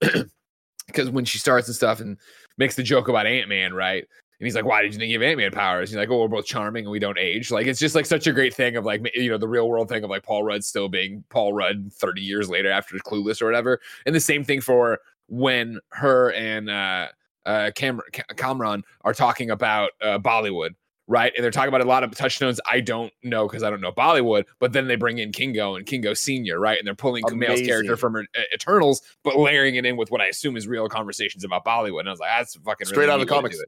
because 0.86 1.10
when 1.10 1.24
she 1.24 1.38
starts 1.38 1.68
and 1.68 1.76
stuff 1.76 2.00
and 2.00 2.16
makes 2.58 2.74
the 2.74 2.82
joke 2.82 3.08
about 3.08 3.26
Ant 3.26 3.48
Man, 3.48 3.74
right? 3.74 4.04
And 4.40 4.46
he's 4.46 4.54
like, 4.54 4.64
"Why 4.64 4.80
did 4.80 4.94
you 4.94 4.98
think 4.98 5.10
you 5.10 5.20
have 5.20 5.28
Ant 5.28 5.38
Man 5.38 5.50
powers?" 5.50 5.90
he's 5.90 5.98
like, 5.98 6.08
"Oh, 6.08 6.22
we're 6.22 6.28
both 6.28 6.46
charming 6.46 6.84
and 6.84 6.90
we 6.90 6.98
don't 6.98 7.18
age." 7.18 7.50
Like 7.50 7.66
it's 7.66 7.78
just 7.78 7.94
like 7.94 8.06
such 8.06 8.26
a 8.26 8.32
great 8.32 8.54
thing 8.54 8.76
of 8.76 8.86
like 8.86 9.02
you 9.14 9.30
know 9.30 9.36
the 9.36 9.46
real 9.46 9.68
world 9.68 9.88
thing 9.88 10.02
of 10.02 10.08
like 10.08 10.22
Paul 10.22 10.44
Rudd 10.44 10.64
still 10.64 10.88
being 10.88 11.22
Paul 11.28 11.52
Rudd 11.52 11.92
thirty 11.92 12.22
years 12.22 12.48
later 12.48 12.70
after 12.70 12.96
Clueless 12.96 13.42
or 13.42 13.46
whatever. 13.46 13.80
And 14.06 14.14
the 14.14 14.20
same 14.20 14.42
thing 14.42 14.62
for 14.62 14.98
when 15.30 15.78
her 15.90 16.32
and 16.32 16.68
uh, 16.68 17.08
uh, 17.46 17.70
Cam- 17.74 18.02
Kamran 18.36 18.82
are 19.02 19.14
talking 19.14 19.50
about 19.50 19.92
uh, 20.02 20.18
Bollywood, 20.18 20.74
right? 21.06 21.32
And 21.34 21.42
they're 21.42 21.52
talking 21.52 21.68
about 21.68 21.80
a 21.80 21.88
lot 21.88 22.04
of 22.04 22.14
touchstones 22.14 22.60
I 22.66 22.80
don't 22.80 23.12
know 23.22 23.46
because 23.46 23.62
I 23.62 23.70
don't 23.70 23.80
know 23.80 23.92
Bollywood. 23.92 24.44
But 24.58 24.72
then 24.72 24.88
they 24.88 24.96
bring 24.96 25.18
in 25.18 25.32
Kingo 25.32 25.76
and 25.76 25.86
Kingo 25.86 26.14
Senior, 26.14 26.58
right? 26.58 26.76
And 26.78 26.86
they're 26.86 26.94
pulling 26.94 27.24
Kumail's 27.24 27.62
character 27.62 27.96
from 27.96 28.16
uh, 28.16 28.22
Eternals, 28.52 29.02
but 29.22 29.38
layering 29.38 29.76
it 29.76 29.86
in 29.86 29.96
with 29.96 30.10
what 30.10 30.20
I 30.20 30.26
assume 30.26 30.56
is 30.56 30.66
real 30.66 30.88
conversations 30.88 31.44
about 31.44 31.64
Bollywood. 31.64 32.00
And 32.00 32.08
I 32.08 32.12
was 32.12 32.20
like, 32.20 32.30
that's 32.38 32.56
fucking 32.56 32.88
straight 32.88 33.06
really 33.06 33.12
out 33.12 33.20
of 33.20 33.26
the 33.26 33.32
comics. 33.32 33.62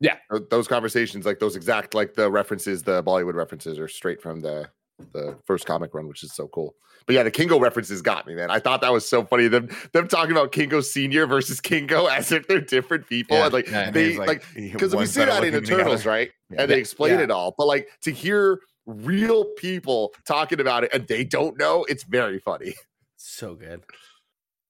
Yeah, 0.00 0.16
those 0.50 0.68
conversations, 0.68 1.24
like 1.24 1.38
those 1.38 1.56
exact, 1.56 1.94
like 1.94 2.14
the 2.14 2.30
references, 2.30 2.82
the 2.82 3.02
Bollywood 3.02 3.34
references, 3.34 3.78
are 3.78 3.88
straight 3.88 4.20
from 4.20 4.40
the 4.40 4.68
the 5.12 5.36
first 5.44 5.66
comic 5.66 5.94
run, 5.94 6.08
which 6.08 6.22
is 6.22 6.32
so 6.32 6.48
cool. 6.48 6.74
But 7.06 7.14
yeah, 7.14 7.22
the 7.22 7.30
Kingo 7.30 7.58
references 7.58 8.00
got 8.00 8.26
me, 8.26 8.34
man. 8.34 8.50
I 8.50 8.58
thought 8.58 8.80
that 8.80 8.92
was 8.92 9.08
so 9.08 9.24
funny. 9.24 9.48
Them 9.48 9.68
them 9.92 10.08
talking 10.08 10.32
about 10.32 10.52
Kingo 10.52 10.80
Senior 10.80 11.26
versus 11.26 11.60
Kingo 11.60 12.06
as 12.10 12.32
if 12.32 12.46
they're 12.48 12.60
different 12.60 13.06
people, 13.08 13.36
yeah, 13.36 13.44
and 13.44 13.52
like 13.52 13.68
yeah, 13.68 13.90
they 13.90 14.16
like 14.16 14.44
because 14.54 14.94
we 14.94 15.06
see 15.06 15.24
that 15.24 15.44
in 15.44 15.54
Eternals, 15.54 16.00
together. 16.00 16.10
right? 16.10 16.30
Yeah. 16.50 16.62
And 16.62 16.70
they 16.70 16.78
explain 16.78 17.20
it 17.20 17.30
all. 17.30 17.54
But 17.56 17.66
like 17.66 17.88
to 18.02 18.10
hear 18.10 18.60
real 18.86 19.44
people 19.56 20.12
talking 20.26 20.60
about 20.60 20.84
it 20.84 20.92
and 20.92 21.06
they 21.06 21.24
don't 21.24 21.58
know, 21.58 21.84
it's 21.88 22.04
very 22.04 22.38
funny. 22.38 22.74
So 23.16 23.54
good. 23.54 23.82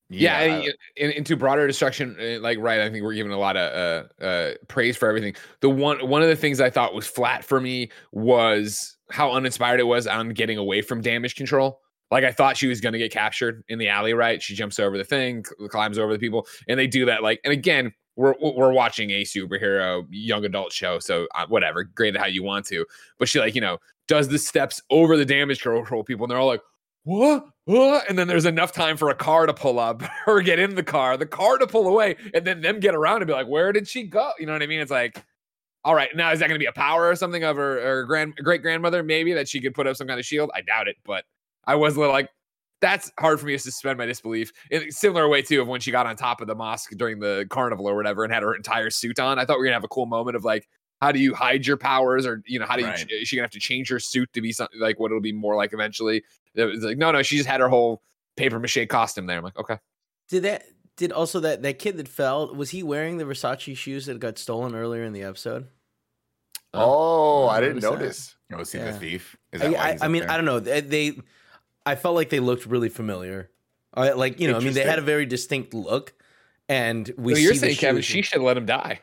Yeah, 0.09 0.43
yeah 0.43 0.71
and, 0.97 1.11
into 1.13 1.35
broader 1.35 1.65
destruction, 1.65 2.15
eh, 2.19 2.37
like 2.39 2.59
right, 2.59 2.79
I 2.79 2.89
think 2.89 3.03
we're 3.03 3.15
giving 3.15 3.31
a 3.31 3.39
lot 3.39 3.57
of 3.57 4.07
uh, 4.21 4.23
uh, 4.23 4.53
praise 4.67 4.95
for 4.95 5.09
everything. 5.09 5.35
The 5.61 5.69
one 5.69 6.07
one 6.07 6.21
of 6.21 6.29
the 6.29 6.35
things 6.35 6.61
I 6.61 6.69
thought 6.69 6.93
was 6.93 7.07
flat 7.07 7.43
for 7.43 7.59
me 7.59 7.89
was 8.11 8.94
how 9.11 9.31
uninspired 9.31 9.79
it 9.79 9.83
was 9.83 10.07
on 10.07 10.29
getting 10.29 10.57
away 10.57 10.81
from 10.81 11.01
damage 11.01 11.35
control. 11.35 11.81
Like 12.11 12.23
I 12.23 12.31
thought 12.31 12.57
she 12.57 12.67
was 12.67 12.81
going 12.81 12.93
to 12.93 12.99
get 12.99 13.11
captured 13.11 13.63
in 13.67 13.79
the 13.79 13.89
alley, 13.89 14.13
right? 14.13 14.41
She 14.41 14.55
jumps 14.55 14.79
over 14.79 14.97
the 14.97 15.03
thing, 15.03 15.43
climbs 15.69 15.97
over 15.97 16.13
the 16.13 16.19
people, 16.19 16.47
and 16.67 16.79
they 16.79 16.87
do 16.87 17.05
that. 17.05 17.23
Like, 17.23 17.39
and 17.43 17.51
again, 17.51 17.93
we're 18.15 18.35
we're 18.39 18.71
watching 18.71 19.11
a 19.11 19.23
superhero 19.23 20.05
young 20.09 20.45
adult 20.45 20.71
show, 20.71 20.99
so 20.99 21.27
uh, 21.35 21.45
whatever, 21.47 21.83
great 21.83 22.15
how 22.15 22.27
you 22.27 22.43
want 22.43 22.65
to. 22.67 22.85
But 23.17 23.27
she 23.27 23.39
like 23.39 23.55
you 23.55 23.61
know 23.61 23.79
does 24.07 24.27
the 24.27 24.37
steps 24.37 24.81
over 24.89 25.17
the 25.17 25.25
damage 25.25 25.61
control 25.61 26.03
people, 26.05 26.25
and 26.25 26.31
they're 26.31 26.37
all 26.37 26.47
like, 26.47 26.61
what? 27.03 27.45
what? 27.65 28.09
And 28.09 28.17
then 28.17 28.27
there's 28.27 28.45
enough 28.45 28.71
time 28.71 28.97
for 28.97 29.09
a 29.09 29.15
car 29.15 29.45
to 29.45 29.53
pull 29.53 29.79
up 29.79 30.03
or 30.27 30.41
get 30.41 30.59
in 30.59 30.75
the 30.75 30.83
car, 30.83 31.17
the 31.17 31.25
car 31.25 31.57
to 31.57 31.67
pull 31.67 31.87
away, 31.87 32.17
and 32.33 32.45
then 32.45 32.61
them 32.61 32.79
get 32.79 32.95
around 32.95 33.17
and 33.17 33.27
be 33.27 33.33
like, 33.33 33.47
where 33.47 33.71
did 33.71 33.87
she 33.87 34.03
go? 34.03 34.31
You 34.39 34.45
know 34.45 34.53
what 34.53 34.63
I 34.63 34.67
mean? 34.67 34.79
It's 34.79 34.91
like, 34.91 35.23
all 35.85 35.93
right, 35.95 36.09
now 36.15 36.31
is 36.31 36.39
that 36.39 36.47
going 36.47 36.59
to 36.59 36.63
be 36.63 36.65
a 36.65 36.73
power 36.73 37.07
or 37.07 37.15
something 37.15 37.43
of 37.43 37.55
her, 37.55 37.79
her 37.79 38.03
grand 38.03 38.35
great 38.37 38.63
grandmother? 38.63 39.03
Maybe 39.03 39.33
that 39.33 39.47
she 39.47 39.61
could 39.61 39.75
put 39.75 39.85
up 39.85 39.95
some 39.95 40.07
kind 40.07 40.19
of 40.19 40.25
shield. 40.25 40.49
I 40.53 40.61
doubt 40.61 40.87
it, 40.87 40.97
but 41.05 41.23
I 41.65 41.75
was 41.75 41.95
a 41.95 41.99
little 41.99 42.13
like, 42.13 42.29
that's 42.81 43.11
hard 43.19 43.39
for 43.39 43.45
me 43.45 43.53
to 43.53 43.59
suspend 43.59 43.97
my 43.97 44.05
disbelief. 44.05 44.51
In 44.71 44.91
similar 44.91 45.29
way 45.29 45.43
too 45.43 45.61
of 45.61 45.67
when 45.67 45.79
she 45.79 45.91
got 45.91 46.07
on 46.07 46.15
top 46.15 46.41
of 46.41 46.47
the 46.47 46.55
mosque 46.55 46.91
during 46.97 47.19
the 47.19 47.45
carnival 47.49 47.87
or 47.87 47.95
whatever 47.95 48.23
and 48.23 48.33
had 48.33 48.43
her 48.43 48.55
entire 48.55 48.89
suit 48.89 49.19
on. 49.19 49.39
I 49.39 49.45
thought 49.45 49.57
we 49.57 49.59
were 49.59 49.65
gonna 49.65 49.75
have 49.75 49.83
a 49.83 49.89
cool 49.89 50.07
moment 50.07 50.35
of 50.35 50.43
like, 50.43 50.67
how 51.01 51.11
do 51.11 51.19
you 51.19 51.33
hide 51.35 51.67
your 51.67 51.77
powers 51.77 52.25
or 52.25 52.41
you 52.47 52.59
know 52.59 52.65
how 52.65 52.75
do 52.75 52.81
you 52.81 52.89
is 52.89 53.27
she 53.27 53.35
gonna 53.35 53.43
have 53.43 53.51
to 53.51 53.59
change 53.59 53.89
her 53.89 53.99
suit 53.99 54.31
to 54.33 54.41
be 54.41 54.51
something 54.51 54.79
like 54.79 54.99
what 54.99 55.11
it'll 55.11 55.21
be 55.21 55.33
more 55.33 55.55
like 55.55 55.73
eventually 55.73 56.23
it 56.55 56.63
was 56.63 56.83
like 56.83 56.97
no 56.97 57.11
no 57.11 57.21
she 57.21 57.37
just 57.37 57.49
had 57.49 57.59
her 57.59 57.69
whole 57.69 58.01
paper 58.37 58.59
mache 58.59 58.87
costume 58.87 59.25
there 59.25 59.37
i'm 59.37 59.43
like 59.43 59.57
okay 59.57 59.77
did 60.29 60.43
that 60.43 60.63
did 60.97 61.11
also 61.11 61.39
that 61.39 61.61
that 61.61 61.79
kid 61.79 61.97
that 61.97 62.07
fell 62.07 62.53
was 62.55 62.69
he 62.69 62.81
wearing 62.81 63.17
the 63.17 63.25
versace 63.25 63.75
shoes 63.75 64.05
that 64.05 64.19
got 64.19 64.37
stolen 64.37 64.73
earlier 64.73 65.03
in 65.03 65.13
the 65.13 65.23
episode 65.23 65.67
oh, 66.77 67.47
i 67.47 67.59
didn't 67.59 67.81
notice 67.81 68.35
that. 68.49 68.55
oh 68.55 68.59
was 68.59 68.71
he 68.71 68.79
yeah. 68.79 68.91
the 68.91 68.99
thief 68.99 69.35
I, 69.53 69.75
I, 69.75 69.97
I 70.01 70.07
mean 70.07 70.21
there? 70.21 70.31
i 70.31 70.35
don't 70.35 70.45
know 70.45 70.59
they, 70.59 70.81
they, 70.81 71.19
i 71.85 71.95
felt 71.95 72.15
like 72.15 72.29
they 72.29 72.39
looked 72.39 72.65
really 72.65 72.89
familiar 72.89 73.49
uh, 73.95 74.13
like 74.15 74.39
you 74.39 74.51
know 74.51 74.57
i 74.57 74.59
mean 74.59 74.73
they 74.73 74.83
had 74.83 74.99
a 74.99 75.03
very 75.03 75.25
distinct 75.25 75.73
look 75.73 76.13
and 76.67 77.11
we 77.17 77.35
so 77.35 77.41
you're 77.41 77.55
saying 77.55 77.75
kevin 77.75 78.01
she 78.01 78.21
should 78.21 78.41
let 78.41 78.57
him 78.57 78.65
die 78.65 78.99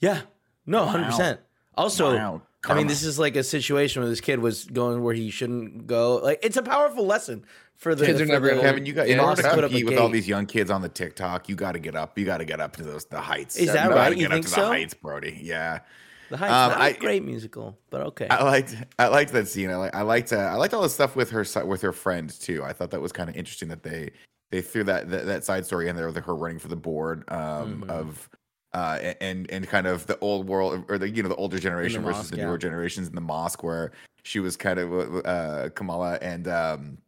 yeah 0.00 0.22
no, 0.66 0.84
hundred 0.84 1.06
percent. 1.06 1.40
Also, 1.76 2.14
wow. 2.14 2.42
I 2.64 2.74
mean, 2.74 2.88
this 2.88 3.04
is 3.04 3.18
like 3.18 3.36
a 3.36 3.44
situation 3.44 4.02
where 4.02 4.08
this 4.08 4.20
kid 4.20 4.40
was 4.40 4.64
going 4.64 5.02
where 5.02 5.14
he 5.14 5.30
shouldn't 5.30 5.86
go. 5.86 6.16
Like, 6.16 6.40
it's 6.42 6.56
a 6.56 6.62
powerful 6.62 7.06
lesson 7.06 7.44
for 7.76 7.94
the 7.94 8.04
kids 8.04 8.20
are 8.20 8.26
never. 8.26 8.54
The, 8.54 8.60
Kevin, 8.60 8.86
you 8.86 8.92
got 8.92 9.06
in 9.06 9.20
order 9.20 9.42
to 9.42 9.48
compete 9.48 9.86
with 9.86 9.98
all 9.98 10.08
these 10.08 10.26
young 10.26 10.46
kids 10.46 10.70
on 10.70 10.82
the 10.82 10.88
TikTok, 10.88 11.48
you 11.48 11.54
got 11.54 11.72
to 11.72 11.78
get 11.78 11.94
up. 11.94 12.18
You 12.18 12.24
got 12.24 12.38
to 12.38 12.44
get 12.44 12.60
up 12.60 12.76
to 12.76 12.82
those 12.82 13.04
the 13.04 13.20
heights. 13.20 13.56
Is 13.56 13.72
that 13.72 13.90
you 13.90 13.94
right? 13.94 14.16
You 14.16 14.28
think 14.28 14.48
so? 14.48 14.62
The 14.62 14.66
heights, 14.66 14.94
Brody. 14.94 15.38
Yeah. 15.40 15.80
The 16.30 16.36
Heights, 16.36 16.74
um, 16.74 16.80
I, 16.80 16.92
great 16.92 17.24
musical, 17.24 17.78
but 17.90 18.00
okay. 18.02 18.26
I 18.28 18.42
liked, 18.42 18.74
I 18.98 19.08
liked 19.08 19.32
that 19.32 19.48
scene. 19.48 19.70
I, 19.70 19.76
like, 19.76 19.94
I 19.94 20.02
liked, 20.02 20.32
uh, 20.32 20.38
I 20.38 20.54
liked 20.54 20.74
all 20.74 20.82
the 20.82 20.88
stuff 20.88 21.14
with 21.14 21.30
her, 21.30 21.44
with 21.64 21.82
her 21.82 21.92
friend 21.92 22.28
too. 22.28 22.64
I 22.64 22.72
thought 22.72 22.90
that 22.90 23.00
was 23.00 23.12
kind 23.12 23.30
of 23.30 23.36
interesting 23.36 23.68
that 23.68 23.82
they, 23.82 24.10
they 24.50 24.60
threw 24.60 24.84
that, 24.84 25.08
that, 25.10 25.26
that 25.26 25.44
side 25.44 25.66
story 25.66 25.88
in 25.88 25.96
there 25.96 26.06
with 26.06 26.16
her 26.24 26.34
running 26.34 26.58
for 26.58 26.68
the 26.68 26.76
board 26.76 27.24
um, 27.28 27.82
mm-hmm. 27.82 27.90
of 27.90 28.28
uh, 28.76 28.98
and 29.22 29.50
and 29.50 29.66
kind 29.66 29.86
of 29.86 30.06
the 30.06 30.18
old 30.18 30.46
world 30.46 30.84
or 30.88 30.98
the 30.98 31.08
you 31.08 31.22
know 31.22 31.30
the 31.30 31.36
older 31.36 31.58
generation 31.58 32.02
the 32.02 32.08
versus 32.08 32.24
mosque, 32.24 32.30
the 32.32 32.36
newer 32.36 32.52
yeah. 32.52 32.58
generations 32.58 33.08
in 33.08 33.14
the 33.14 33.22
mosque 33.22 33.62
where 33.62 33.92
she 34.22 34.38
was 34.38 34.54
kind 34.54 34.78
of 34.78 35.24
uh, 35.24 35.70
Kamala 35.74 36.18
and 36.20 36.46
um, 36.46 36.98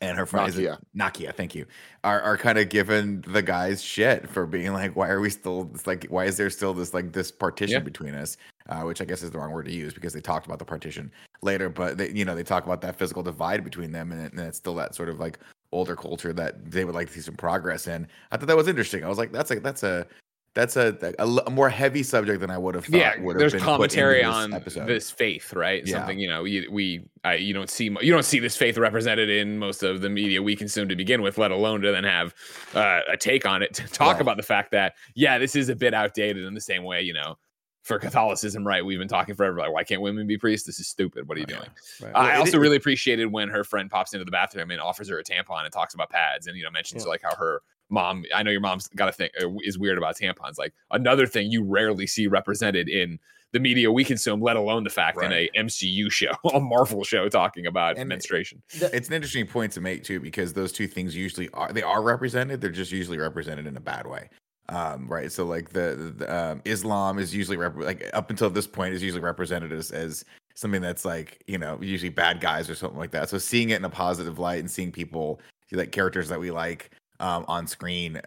and 0.00 0.16
her 0.16 0.26
friends 0.26 0.56
Nakia. 0.56 0.78
Nakia, 0.96 1.34
thank 1.34 1.54
you, 1.54 1.66
are 2.04 2.20
are 2.20 2.36
kind 2.36 2.58
of 2.58 2.68
giving 2.68 3.20
the 3.22 3.42
guys 3.42 3.82
shit 3.82 4.28
for 4.28 4.46
being 4.46 4.72
like, 4.72 4.96
why 4.96 5.08
are 5.08 5.20
we 5.20 5.30
still 5.30 5.70
it's 5.74 5.86
like 5.86 6.06
why 6.06 6.24
is 6.24 6.36
there 6.36 6.50
still 6.50 6.72
this 6.72 6.94
like 6.94 7.12
this 7.12 7.30
partition 7.30 7.74
yeah. 7.74 7.80
between 7.80 8.14
us? 8.14 8.36
Uh, 8.68 8.82
which 8.82 9.00
I 9.00 9.04
guess 9.04 9.22
is 9.22 9.30
the 9.32 9.38
wrong 9.38 9.50
word 9.50 9.66
to 9.66 9.72
use 9.72 9.92
because 9.92 10.12
they 10.12 10.20
talked 10.20 10.46
about 10.46 10.60
the 10.60 10.64
partition 10.64 11.10
later, 11.42 11.68
but 11.68 11.98
they 11.98 12.10
you 12.10 12.24
know 12.24 12.34
they 12.34 12.44
talk 12.44 12.64
about 12.64 12.80
that 12.82 12.96
physical 12.96 13.22
divide 13.22 13.64
between 13.64 13.90
them 13.92 14.12
and, 14.12 14.30
and 14.32 14.40
it's 14.40 14.58
still 14.58 14.74
that 14.76 14.94
sort 14.94 15.08
of 15.08 15.18
like 15.18 15.38
older 15.72 15.96
culture 15.96 16.32
that 16.32 16.70
they 16.70 16.84
would 16.84 16.94
like 16.94 17.08
to 17.08 17.14
see 17.14 17.20
some 17.20 17.36
progress 17.36 17.86
in. 17.86 18.06
I 18.30 18.36
thought 18.36 18.46
that 18.48 18.56
was 18.56 18.68
interesting. 18.68 19.04
I 19.04 19.08
was 19.08 19.18
like, 19.18 19.32
that's 19.32 19.50
a 19.50 19.60
that's 19.60 19.82
a 19.82 20.06
that's 20.54 20.76
a, 20.76 20.96
a, 21.18 21.24
a 21.46 21.50
more 21.50 21.68
heavy 21.68 22.02
subject 22.02 22.40
than 22.40 22.50
I 22.50 22.58
would 22.58 22.74
have 22.74 22.84
thought. 22.84 22.96
Yeah, 22.98 23.20
would 23.20 23.40
have 23.40 23.50
there's 23.52 23.62
commentary 23.62 24.24
on 24.24 24.52
episode. 24.52 24.86
this 24.86 25.10
faith, 25.10 25.52
right? 25.52 25.86
Yeah. 25.86 25.98
Something 25.98 26.18
you 26.18 26.28
know, 26.28 26.44
you, 26.44 26.68
we 26.70 27.08
I, 27.22 27.34
you 27.34 27.54
don't 27.54 27.70
see 27.70 27.84
you 28.00 28.12
don't 28.12 28.24
see 28.24 28.40
this 28.40 28.56
faith 28.56 28.76
represented 28.76 29.30
in 29.30 29.58
most 29.58 29.82
of 29.82 30.00
the 30.00 30.08
media 30.10 30.42
we 30.42 30.56
consume 30.56 30.88
to 30.88 30.96
begin 30.96 31.22
with, 31.22 31.38
let 31.38 31.50
alone 31.52 31.82
to 31.82 31.92
then 31.92 32.04
have 32.04 32.34
uh, 32.74 33.00
a 33.12 33.16
take 33.16 33.46
on 33.46 33.62
it 33.62 33.74
to 33.74 33.86
talk 33.88 34.14
Right. 34.14 34.22
about 34.22 34.36
the 34.36 34.42
fact 34.42 34.72
that 34.72 34.94
yeah, 35.14 35.38
this 35.38 35.54
is 35.54 35.68
a 35.68 35.76
bit 35.76 35.94
outdated 35.94 36.44
in 36.44 36.54
the 36.54 36.60
same 36.60 36.82
way, 36.84 37.02
you 37.02 37.12
know. 37.14 37.36
For 37.82 37.98
Catholicism, 37.98 38.64
right? 38.64 38.84
We've 38.84 38.98
been 38.98 39.08
talking 39.08 39.34
forever. 39.34 39.56
Like, 39.56 39.72
why 39.72 39.84
can't 39.84 40.02
women 40.02 40.26
be 40.26 40.36
priests? 40.36 40.66
This 40.66 40.78
is 40.80 40.86
stupid. 40.86 41.26
What 41.26 41.38
are 41.38 41.40
you 41.40 41.46
Right. 41.48 41.56
doing? 42.00 42.12
Right. 42.12 42.12
I 42.14 42.34
it- 42.34 42.38
also 42.38 42.58
it- 42.58 42.60
really 42.60 42.76
appreciated 42.76 43.32
when 43.32 43.48
her 43.48 43.64
friend 43.64 43.88
pops 43.90 44.12
into 44.12 44.24
the 44.26 44.30
bathroom 44.30 44.70
and 44.70 44.80
offers 44.82 45.08
her 45.08 45.18
a 45.18 45.24
tampon 45.24 45.64
and 45.64 45.72
talks 45.72 45.94
about 45.94 46.10
pads 46.10 46.46
and 46.46 46.56
you 46.58 46.62
know 46.62 46.70
mentions 46.70 47.04
Yeah. 47.04 47.08
like 47.08 47.22
how 47.22 47.34
her 47.36 47.62
mom. 47.90 48.24
I 48.34 48.42
know 48.42 48.50
your 48.50 48.60
mom's 48.60 48.88
got 48.88 49.08
a 49.08 49.12
thing 49.12 49.30
uh, 49.42 49.48
is 49.62 49.78
weird 49.78 49.98
about 49.98 50.16
tampons. 50.16 50.58
Like 50.58 50.72
another 50.90 51.26
thing 51.26 51.50
you 51.50 51.62
rarely 51.64 52.06
see 52.06 52.26
represented 52.26 52.88
in 52.88 53.18
the 53.52 53.58
media 53.58 53.90
we 53.90 54.04
consume, 54.04 54.40
let 54.40 54.56
alone 54.56 54.84
the 54.84 54.90
fact 54.90 55.20
in 55.22 55.32
a 55.32 55.48
MCU 55.56 56.10
show, 56.10 56.30
a 56.54 56.60
Marvel 56.60 57.02
show 57.02 57.28
talking 57.28 57.66
about 57.66 57.98
And- 57.98 58.08
menstruation. 58.08 58.62
it's 58.72 59.08
an 59.08 59.14
interesting 59.14 59.46
point 59.46 59.72
to 59.72 59.80
make 59.80 60.04
too 60.04 60.20
because 60.20 60.52
those 60.52 60.70
two 60.72 60.86
things 60.86 61.16
usually 61.16 61.48
are 61.50 61.72
they 61.72 61.82
are 61.82 62.00
represented 62.02 62.60
they're 62.60 62.70
just 62.70 62.92
usually 62.92 63.18
represented 63.18 63.66
in 63.66 63.76
a 63.76 63.80
bad 63.80 64.06
way 64.06 64.28
um 64.68 65.08
right 65.08 65.32
so 65.32 65.44
like 65.44 65.70
the, 65.70 66.14
the 66.16 66.32
um, 66.32 66.62
islam 66.64 67.18
is 67.18 67.34
usually 67.34 67.56
rep- 67.56 67.74
like 67.76 68.08
up 68.14 68.30
until 68.30 68.48
this 68.48 68.68
point 68.68 68.94
is 68.94 69.02
usually 69.02 69.20
represented 69.20 69.72
as, 69.72 69.90
as 69.90 70.24
something 70.54 70.80
that's 70.80 71.04
like 71.04 71.42
you 71.48 71.58
know 71.58 71.76
usually 71.82 72.08
bad 72.10 72.40
guys 72.40 72.70
or 72.70 72.76
something 72.76 72.98
like 73.00 73.10
that 73.10 73.28
so 73.28 73.36
seeing 73.36 73.70
it 73.70 73.76
in 73.76 73.84
a 73.84 73.90
positive 73.90 74.38
light 74.38 74.60
and 74.60 74.70
seeing 74.70 74.92
people 74.92 75.40
like 75.72 75.90
characters 75.90 76.28
that 76.28 76.38
we 76.38 76.52
like 76.52 76.90
um, 77.20 77.44
on 77.46 77.66
screen 77.66 78.20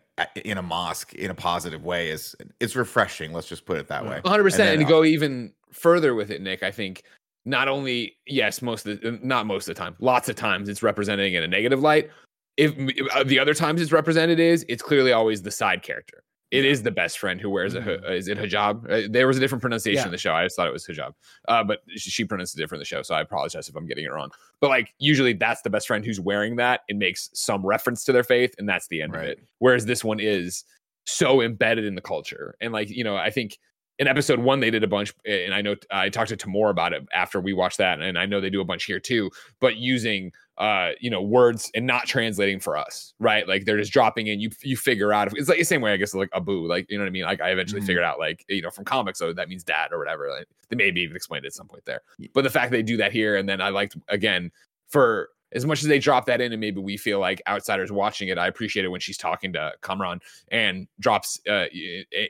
in 0.45 0.57
a 0.57 0.61
mosque 0.61 1.13
in 1.15 1.31
a 1.31 1.35
positive 1.35 1.83
way 1.83 2.09
is 2.09 2.35
it's 2.59 2.75
refreshing 2.75 3.33
let's 3.33 3.47
just 3.47 3.65
put 3.65 3.77
it 3.77 3.87
that 3.87 4.03
way. 4.03 4.19
100 4.21 4.43
percent 4.43 4.57
then, 4.59 4.73
and 4.73 4.81
to 4.81 4.85
uh, 4.85 4.89
go 4.89 5.03
even 5.03 5.51
further 5.71 6.13
with 6.15 6.29
it 6.29 6.41
nick 6.41 6.63
i 6.63 6.71
think 6.71 7.03
not 7.45 7.67
only 7.67 8.15
yes 8.27 8.61
most 8.61 8.85
of 8.85 9.01
the 9.01 9.19
not 9.23 9.45
most 9.45 9.67
of 9.67 9.75
the 9.75 9.79
time 9.79 9.95
lots 9.99 10.29
of 10.29 10.35
times 10.35 10.69
it's 10.69 10.83
representing 10.83 11.33
in 11.33 11.43
a 11.43 11.47
negative 11.47 11.81
light 11.81 12.09
if 12.57 12.71
uh, 13.15 13.23
the 13.23 13.39
other 13.39 13.53
times 13.53 13.81
it's 13.81 13.91
represented 13.91 14.39
is 14.39 14.63
it's 14.69 14.83
clearly 14.83 15.11
always 15.11 15.41
the 15.41 15.51
side 15.51 15.81
character 15.81 16.23
it 16.53 16.65
is 16.65 16.83
the 16.83 16.91
best 16.91 17.17
friend 17.19 17.41
who 17.41 17.49
wears 17.49 17.73
a 17.75 17.81
Mhm. 17.81 18.11
is 18.11 18.27
it 18.27 18.37
hijab? 18.37 18.89
Uh, 18.89 19.07
there 19.09 19.27
was 19.27 19.37
a 19.37 19.39
different 19.39 19.61
pronunciation 19.61 20.01
Yeah. 20.01 20.05
in 20.05 20.11
the 20.11 20.17
show. 20.17 20.33
I 20.33 20.43
just 20.45 20.55
thought 20.55 20.67
it 20.67 20.73
was 20.73 20.85
hijab. 20.85 21.13
Uh, 21.47 21.63
but 21.63 21.81
she 21.95 22.09
she 22.11 22.25
pronounced 22.25 22.55
it 22.55 22.61
different 22.61 22.79
in 22.79 22.81
the 22.81 22.85
show 22.85 23.01
so 23.01 23.15
i 23.15 23.21
apologize 23.21 23.67
if 23.67 23.75
i'm 23.75 23.85
getting 23.87 24.05
it 24.05 24.11
wrong. 24.11 24.29
But 24.61 24.69
like 24.69 24.93
usually 24.99 25.33
that's 25.33 25.61
the 25.63 25.69
best 25.69 25.87
friend 25.87 26.05
who's 26.05 26.19
wearing 26.19 26.55
that. 26.57 26.81
And 26.89 26.99
makes 26.99 27.29
some 27.33 27.65
reference 27.65 28.03
to 28.05 28.11
their 28.11 28.23
faith 28.23 28.53
and 28.59 28.69
that's 28.69 28.87
the 28.87 29.01
end 29.01 29.13
Right. 29.13 29.23
of 29.23 29.29
it. 29.31 29.39
Whereas 29.59 29.85
this 29.85 30.03
one 30.03 30.19
is 30.19 30.63
so 31.05 31.41
embedded 31.41 31.83
in 31.85 31.95
the 31.95 32.01
culture. 32.01 32.55
And 32.61 32.71
like 32.71 32.89
you 32.89 33.03
know 33.03 33.17
i 33.17 33.29
think 33.29 33.57
in 33.99 34.07
episode 34.07 34.39
one 34.39 34.59
they 34.59 34.71
did 34.71 34.83
a 34.83 34.87
bunch 34.87 35.13
and 35.25 35.53
i 35.53 35.61
know 35.61 35.75
i 35.91 36.09
talked 36.09 36.29
to 36.29 36.35
Tamoor 36.35 36.69
about 36.71 36.93
it 36.93 37.03
after 37.13 37.39
we 37.39 37.53
watched 37.53 37.77
that 37.77 38.01
and 38.01 38.17
i 38.17 38.25
know 38.25 38.41
they 38.41 38.49
do 38.49 38.59
a 38.61 38.65
bunch 38.65 38.85
here 38.85 38.99
too 38.99 39.29
but 39.59 39.75
using 39.75 40.31
uh 40.59 40.91
you 40.99 41.09
know 41.09 41.21
words 41.21 41.71
and 41.73 41.87
not 41.87 42.05
translating 42.05 42.59
for 42.59 42.77
us 42.77 43.13
right 43.19 43.47
like 43.47 43.65
they're 43.65 43.77
just 43.77 43.91
dropping 43.91 44.27
in 44.27 44.39
you 44.39 44.51
you 44.61 44.77
figure 44.77 45.11
out 45.11 45.25
if, 45.27 45.33
it's 45.35 45.49
like 45.49 45.57
the 45.57 45.63
same 45.63 45.81
way 45.81 45.91
i 45.91 45.97
guess 45.97 46.13
like 46.13 46.29
abu 46.35 46.67
like 46.67 46.85
you 46.89 46.97
know 46.97 47.03
what 47.03 47.07
i 47.07 47.11
mean 47.11 47.23
like 47.23 47.41
i 47.41 47.49
eventually 47.49 47.81
Mhm. 47.81 47.85
figured 47.87 48.03
out 48.03 48.19
like 48.19 48.45
you 48.47 48.61
know 48.61 48.69
from 48.69 48.85
comics 48.85 49.17
so 49.17 49.33
that 49.33 49.49
means 49.49 49.63
dad 49.63 49.91
or 49.91 49.97
whatever 49.97 50.29
like 50.29 50.45
they 50.69 50.75
maybe 50.75 51.01
even 51.01 51.15
explained 51.15 51.43
it 51.43 51.47
at 51.47 51.53
some 51.53 51.67
point 51.67 51.83
there 51.85 52.01
but 52.35 52.43
the 52.43 52.49
fact 52.51 52.71
they 52.71 52.83
do 52.83 52.97
that 52.97 53.11
here 53.11 53.35
and 53.35 53.49
then 53.49 53.61
i 53.61 53.69
liked 53.69 53.97
again 54.09 54.51
for 54.89 55.29
as 55.55 55.65
much 55.67 55.81
as 55.83 55.87
they 55.87 55.99
drop 55.99 56.25
that 56.25 56.41
in 56.41 56.51
and 56.51 56.59
maybe 56.61 56.79
we 56.79 56.97
feel 56.97 57.19
like 57.19 57.41
outsiders 57.47 57.91
watching 57.91 58.27
it 58.27 58.37
i 58.37 58.45
appreciate 58.47 58.85
it 58.85 58.89
when 58.89 58.99
she's 59.01 59.17
talking 59.17 59.51
to 59.53 59.71
kamran 59.81 60.19
and 60.51 60.87
drops 60.99 61.39
uh 61.49 61.65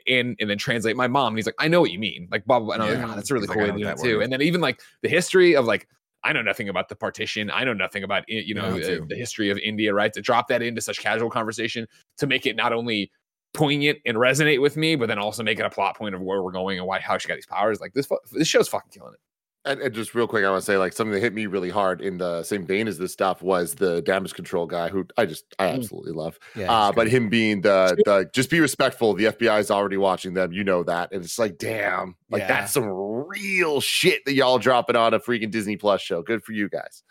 in 0.06 0.34
and 0.40 0.48
then 0.48 0.56
translate 0.58 0.96
my 0.96 1.06
mom 1.08 1.28
and 1.28 1.38
he's 1.38 1.46
like 1.46 1.54
i 1.58 1.68
know 1.68 1.80
what 1.80 1.90
you 1.90 1.98
mean 1.98 2.26
like 2.30 2.44
blah 2.46 2.58
blah, 2.58 2.66
blah. 2.66 2.74
and 2.74 2.82
i'm 2.82 2.88
like 2.90 2.98
Yeah. 2.98 3.12
"Ah, 3.12 3.14
that's 3.16 3.30
really 3.30 3.42
He's 3.42 3.48
like, 3.50 3.58
cool 3.58 3.64
"I 3.66 3.70
way 3.70 3.72
to 3.72 3.78
do 3.78 3.84
that 3.84 3.96
that 3.98 4.02
too 4.02 4.16
word 4.16 4.22
and 4.24 4.32
then 4.32 4.40
even 4.42 4.60
like 4.62 4.80
the 5.02 5.08
history 5.10 5.54
of 5.56 5.66
like 5.66 5.88
I 6.24 6.32
know 6.32 6.42
nothing 6.42 6.68
about 6.68 6.88
the 6.88 6.96
partition. 6.96 7.50
I 7.50 7.64
know 7.64 7.74
nothing 7.74 8.02
about 8.02 8.24
you 8.28 8.54
know 8.54 8.72
Me 8.72 8.82
uh, 8.82 8.86
too. 8.86 9.06
the 9.08 9.16
history 9.16 9.50
of 9.50 9.58
India. 9.58 9.92
Right 9.92 10.12
to 10.12 10.20
drop 10.20 10.48
that 10.48 10.62
into 10.62 10.80
such 10.80 11.00
casual 11.00 11.30
conversation 11.30 11.86
to 12.18 12.26
make 12.26 12.46
it 12.46 12.56
not 12.56 12.72
only 12.72 13.10
poignant 13.52 13.98
and 14.04 14.16
resonate 14.16 14.60
with 14.60 14.76
me, 14.76 14.96
but 14.96 15.06
then 15.06 15.18
also 15.18 15.42
make 15.42 15.58
it 15.60 15.64
a 15.64 15.70
plot 15.70 15.96
point 15.96 16.14
of 16.14 16.20
where 16.20 16.42
we're 16.42 16.52
going 16.52 16.78
and 16.78 16.86
why 16.86 16.98
how 16.98 17.16
she 17.18 17.28
got 17.28 17.36
these 17.36 17.46
powers. 17.46 17.80
Like 17.80 17.92
this, 17.92 18.08
this 18.32 18.48
show's 18.48 18.68
fucking 18.68 18.90
killing 18.90 19.14
it. 19.14 19.20
And, 19.66 19.80
and 19.80 19.94
just 19.94 20.14
real 20.14 20.26
quick, 20.26 20.44
I 20.44 20.50
want 20.50 20.60
to 20.60 20.66
say 20.66 20.76
like 20.76 20.92
something 20.92 21.12
that 21.14 21.20
hit 21.20 21.32
me 21.32 21.46
really 21.46 21.70
hard 21.70 22.02
in 22.02 22.18
the 22.18 22.42
same 22.42 22.66
vein 22.66 22.86
as 22.86 22.98
this 22.98 23.12
stuff 23.14 23.40
was 23.42 23.74
the 23.74 24.02
damage 24.02 24.34
control 24.34 24.66
guy 24.66 24.88
who 24.90 25.06
I 25.16 25.24
just 25.24 25.46
I 25.58 25.68
Mm. 25.68 25.74
absolutely 25.76 26.12
love. 26.12 26.38
Yeah, 26.54 26.70
uh, 26.70 26.92
but 26.92 27.08
him 27.08 27.30
being 27.30 27.62
the 27.62 27.96
the 28.04 28.28
just 28.34 28.50
be 28.50 28.60
respectful. 28.60 29.14
The 29.14 29.24
FBI 29.26 29.58
is 29.60 29.70
already 29.70 29.96
watching 29.96 30.34
them. 30.34 30.52
You 30.52 30.64
know 30.64 30.82
that, 30.84 31.12
and 31.12 31.24
it's 31.24 31.38
like, 31.38 31.56
damn, 31.56 32.14
like 32.28 32.40
Yeah. 32.40 32.48
that's 32.48 32.72
some 32.74 32.84
real 32.88 33.80
shit 33.80 34.22
that 34.26 34.34
y'all 34.34 34.58
dropping 34.58 34.96
on 34.96 35.14
a 35.14 35.18
freaking 35.20 35.50
Disney 35.50 35.76
Plus 35.76 36.02
show. 36.02 36.20
Good 36.22 36.44
for 36.44 36.52
you 36.52 36.68
guys. 36.68 37.02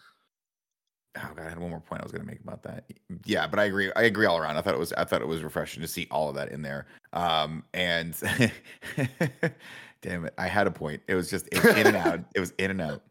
Oh 1.15 1.31
god, 1.35 1.45
I 1.45 1.49
had 1.49 1.59
one 1.59 1.69
more 1.69 1.79
point 1.79 2.01
I 2.01 2.05
was 2.05 2.11
going 2.11 2.23
to 2.25 2.27
make 2.31 2.39
about 2.41 2.63
that. 2.63 2.85
Yeah, 3.25 3.45
but 3.45 3.59
I 3.59 3.65
agree. 3.65 3.91
I 3.95 4.03
agree 4.03 4.25
all 4.25 4.37
around. 4.37 4.57
I 4.57 4.61
thought 4.61 4.73
it 4.73 4.79
was. 4.79 4.93
I 4.93 5.03
thought 5.03 5.21
it 5.21 5.27
was 5.27 5.43
refreshing 5.43 5.81
to 5.81 5.87
see 5.87 6.07
all 6.09 6.29
of 6.29 6.35
that 6.35 6.51
in 6.51 6.61
there. 6.63 6.87
Um, 7.13 7.63
and 7.73 8.15
damn 10.03 10.25
it, 10.25 10.33
I 10.37 10.47
had 10.47 10.67
a 10.67 10.71
point. 10.71 11.01
It 11.07 11.15
was 11.15 11.29
just 11.29 11.47
it 11.51 11.63
was 11.63 11.75
in 11.75 11.87
and 11.87 11.97
out. 11.97 12.19
It 12.35 12.39
was 12.39 12.53
in 12.59 12.69
and 12.69 12.81
out. 12.81 13.01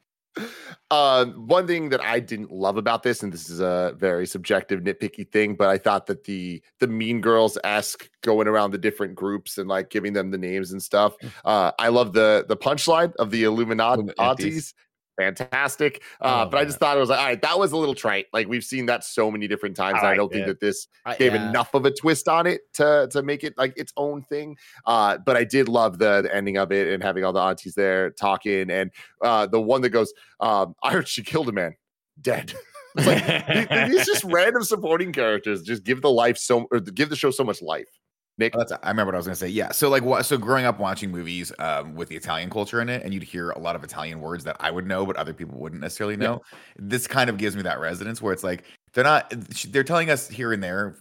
Um, 0.90 1.46
one 1.46 1.66
thing 1.66 1.88
that 1.90 2.00
I 2.02 2.20
didn't 2.20 2.50
love 2.52 2.76
about 2.76 3.02
this, 3.02 3.22
and 3.22 3.32
this 3.32 3.50
is 3.50 3.60
a 3.60 3.94
very 3.98 4.26
subjective, 4.26 4.80
nitpicky 4.80 5.30
thing, 5.30 5.54
but 5.54 5.68
I 5.68 5.78
thought 5.78 6.06
that 6.06 6.24
the 6.24 6.62
the 6.78 6.86
Mean 6.86 7.20
Girls 7.20 7.58
esque 7.64 8.08
going 8.22 8.46
around 8.46 8.70
the 8.70 8.78
different 8.78 9.14
groups 9.14 9.58
and 9.58 9.68
like 9.68 9.90
giving 9.90 10.12
them 10.12 10.30
the 10.30 10.38
names 10.38 10.72
and 10.72 10.82
stuff. 10.82 11.14
Uh, 11.44 11.72
I 11.78 11.88
love 11.88 12.12
the 12.12 12.44
the 12.46 12.56
punchline 12.56 13.14
of 13.16 13.30
the 13.30 13.44
Illuminati 13.44 14.02
Illuminatis. 14.02 14.74
Fantastic. 15.18 16.02
Uh, 16.20 16.28
love 16.28 16.50
but 16.50 16.58
I 16.58 16.64
just 16.64 16.78
thought 16.78 16.96
it 16.96 17.00
was 17.00 17.10
like, 17.10 17.18
all 17.18 17.26
right, 17.26 17.42
that 17.42 17.58
was 17.58 17.72
a 17.72 17.76
little 17.76 17.94
trite. 17.94 18.26
Like 18.32 18.48
we've 18.48 18.64
seen 18.64 18.86
that 18.86 19.04
so 19.04 19.30
many 19.30 19.46
different 19.46 19.76
times. 19.76 19.98
and 19.98 20.06
I 20.06 20.14
don't 20.14 20.32
think 20.32 20.44
it. 20.44 20.46
that 20.46 20.60
this 20.60 20.88
I- 21.04 21.16
gave 21.16 21.34
yeah. 21.34 21.48
enough 21.50 21.74
of 21.74 21.84
a 21.84 21.90
twist 21.90 22.28
on 22.28 22.46
it 22.46 22.62
to 22.74 23.08
to 23.10 23.22
make 23.22 23.44
it 23.44 23.54
like 23.58 23.74
its 23.76 23.92
own 23.96 24.22
thing. 24.22 24.56
Uh, 24.86 25.18
but 25.18 25.36
I 25.36 25.44
did 25.44 25.68
love 25.68 25.98
the, 25.98 26.22
the 26.22 26.34
ending 26.34 26.56
of 26.56 26.72
it 26.72 26.88
and 26.88 27.02
having 27.02 27.24
all 27.24 27.32
the 27.32 27.40
aunties 27.40 27.74
there 27.74 28.10
talking, 28.10 28.70
and 28.70 28.90
uh, 29.22 29.46
the 29.46 29.60
one 29.60 29.82
that 29.82 29.90
goes, 29.90 30.12
um, 30.40 30.74
"I 30.82 30.92
heard 30.92 31.08
she 31.08 31.22
killed 31.22 31.48
a 31.48 31.52
man, 31.52 31.76
dead." 32.20 32.54
Like 32.94 33.26
these 33.88 34.04
just 34.04 34.22
random 34.30 34.62
supporting 34.64 35.14
characters 35.14 35.62
just 35.62 35.82
give 35.82 36.02
the 36.02 36.10
life 36.10 36.36
so 36.36 36.66
or 36.70 36.78
give 36.78 37.08
the 37.08 37.16
show 37.16 37.30
so 37.30 37.42
much 37.42 37.62
life. 37.62 37.88
Nick, 38.38 38.54
Oh, 38.54 38.58
that's 38.58 38.72
I 38.72 38.88
remember 38.88 39.08
what 39.08 39.14
I 39.14 39.18
was 39.18 39.26
gonna 39.26 39.36
say. 39.36 39.48
Yeah. 39.48 39.72
So 39.72 39.88
like 39.88 40.02
so 40.24 40.38
growing 40.38 40.64
up 40.64 40.78
watching 40.78 41.10
movies 41.10 41.52
um 41.58 41.94
with 41.94 42.08
the 42.08 42.16
Italian 42.16 42.48
culture 42.50 42.80
in 42.80 42.88
it, 42.88 43.02
and 43.04 43.12
you'd 43.12 43.22
hear 43.22 43.50
a 43.50 43.58
lot 43.58 43.76
of 43.76 43.84
Italian 43.84 44.20
words 44.20 44.44
that 44.44 44.56
I 44.60 44.70
would 44.70 44.86
know, 44.86 45.04
but 45.04 45.16
other 45.16 45.34
people 45.34 45.58
wouldn't 45.58 45.82
necessarily 45.82 46.16
know. 46.16 46.40
This 46.76 47.06
kind 47.06 47.28
of 47.28 47.36
gives 47.36 47.56
me 47.56 47.62
that 47.62 47.78
resonance 47.80 48.22
where 48.22 48.32
it's 48.32 48.44
like 48.44 48.64
they're 48.92 49.04
not 49.04 49.32
they're 49.70 49.84
telling 49.84 50.10
us 50.10 50.28
here 50.28 50.52
and 50.52 50.62
there 50.62 50.96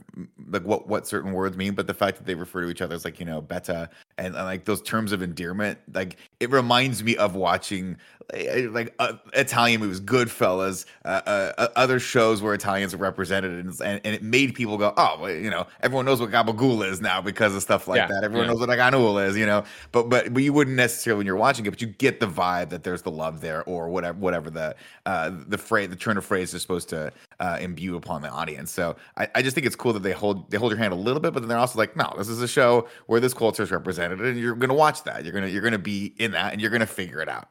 like 0.50 0.64
what 0.64 0.88
what 0.88 1.08
certain 1.08 1.32
words 1.32 1.58
mean, 1.58 1.74
but 1.74 1.88
the 1.88 1.94
fact 1.94 2.18
that 2.18 2.26
they 2.26 2.36
refer 2.36 2.62
to 2.62 2.70
each 2.70 2.82
other 2.82 2.96
as 2.96 3.06
like, 3.06 3.20
you 3.20 3.26
know, 3.26 3.42
beta 3.42 3.90
and, 4.18 4.36
and 4.36 4.46
like 4.46 4.66
those 4.66 4.82
terms 4.82 5.12
of 5.12 5.22
endearment, 5.22 5.80
like 5.94 6.18
it 6.40 6.50
reminds 6.52 7.04
me 7.04 7.16
of 7.18 7.36
watching 7.36 7.98
like, 8.34 8.72
like 8.72 8.96
uh, 9.00 9.14
Italian 9.34 9.82
movies, 9.82 10.00
Goodfellas, 10.00 10.86
uh, 11.06 11.22
uh, 11.26 11.54
uh, 11.58 11.68
other 11.76 12.00
shows 12.00 12.42
where 12.42 12.54
Italians 12.54 12.94
are 12.94 12.98
represented, 12.98 13.52
and, 13.52 13.70
and, 13.82 14.02
and 14.04 14.16
it 14.16 14.24
made 14.24 14.54
people 14.56 14.78
go, 14.78 14.94
oh, 14.96 15.18
well, 15.22 15.32
you 15.32 15.50
know, 15.50 15.68
everyone 15.82 16.06
knows 16.06 16.22
what 16.22 16.32
gabagool 16.32 16.88
is 16.90 17.02
now 17.02 17.22
because 17.22 17.56
of 17.56 17.62
stuff 17.62 17.88
like 17.88 17.98
Yeah, 17.98 18.08
that. 18.08 18.24
Everyone 18.24 18.46
yeah. 18.46 18.54
knows 18.54 18.60
what 18.62 18.70
a 18.70 18.74
ganul 18.74 19.26
is, 19.26 19.36
you 19.38 19.46
know. 19.46 19.64
But 19.92 20.10
but 20.10 20.34
but 20.34 20.44
you 20.44 20.54
wouldn't 20.54 20.78
necessarily 20.78 21.20
when 21.20 21.28
you're 21.28 21.36
watching 21.36 21.66
it, 21.66 21.72
but 21.72 21.82
you 21.82 21.88
get 21.88 22.20
the 22.20 22.28
vibe 22.28 22.70
that 22.70 22.84
there's 22.84 23.02
the 23.02 23.12
love 23.12 23.42
there, 23.42 23.64
or 23.64 23.90
whatever 23.90 24.18
whatever 24.18 24.50
the 24.50 24.76
uh, 25.06 25.32
the 25.48 25.58
phrase, 25.58 25.90
the 25.90 25.96
turn 25.96 26.18
of 26.18 26.26
phrase 26.26 26.54
is 26.54 26.62
supposed 26.62 26.90
to 26.90 27.12
uh, 27.40 27.58
imbue 27.60 27.81
upon 27.90 28.22
the 28.22 28.30
audience. 28.30 28.72
So 28.72 28.96
I, 29.18 29.28
I 29.36 29.42
just 29.42 29.56
think 29.56 29.66
it's 29.66 29.76
cool 29.76 29.94
that 29.94 30.04
they 30.04 30.12
hold 30.12 30.50
they 30.52 30.58
hold 30.58 30.72
your 30.72 30.80
hand 30.80 30.94
a 30.94 30.98
little 30.98 31.20
bit, 31.20 31.34
but 31.34 31.42
then 31.42 31.50
they're 31.50 31.58
also 31.58 31.78
like, 31.78 31.96
no, 31.96 32.14
this 32.18 32.30
is 32.30 32.42
a 32.42 32.48
show 32.48 32.88
where 33.08 33.20
this 33.20 33.34
culture 33.34 33.64
is 33.64 33.72
represented, 33.72 34.22
and 34.22 34.40
you're 34.40 34.56
gonna 34.56 34.74
watch 34.74 35.04
that. 35.04 35.24
You're 35.24 35.34
gonna 35.34 35.48
you're 35.48 35.62
gonna 35.62 35.78
be 35.78 36.14
in 36.18 36.32
that, 36.32 36.54
and 36.54 36.62
you're 36.62 36.72
gonna 36.72 36.86
figure 36.86 37.22
it 37.22 37.30
out. 37.30 37.48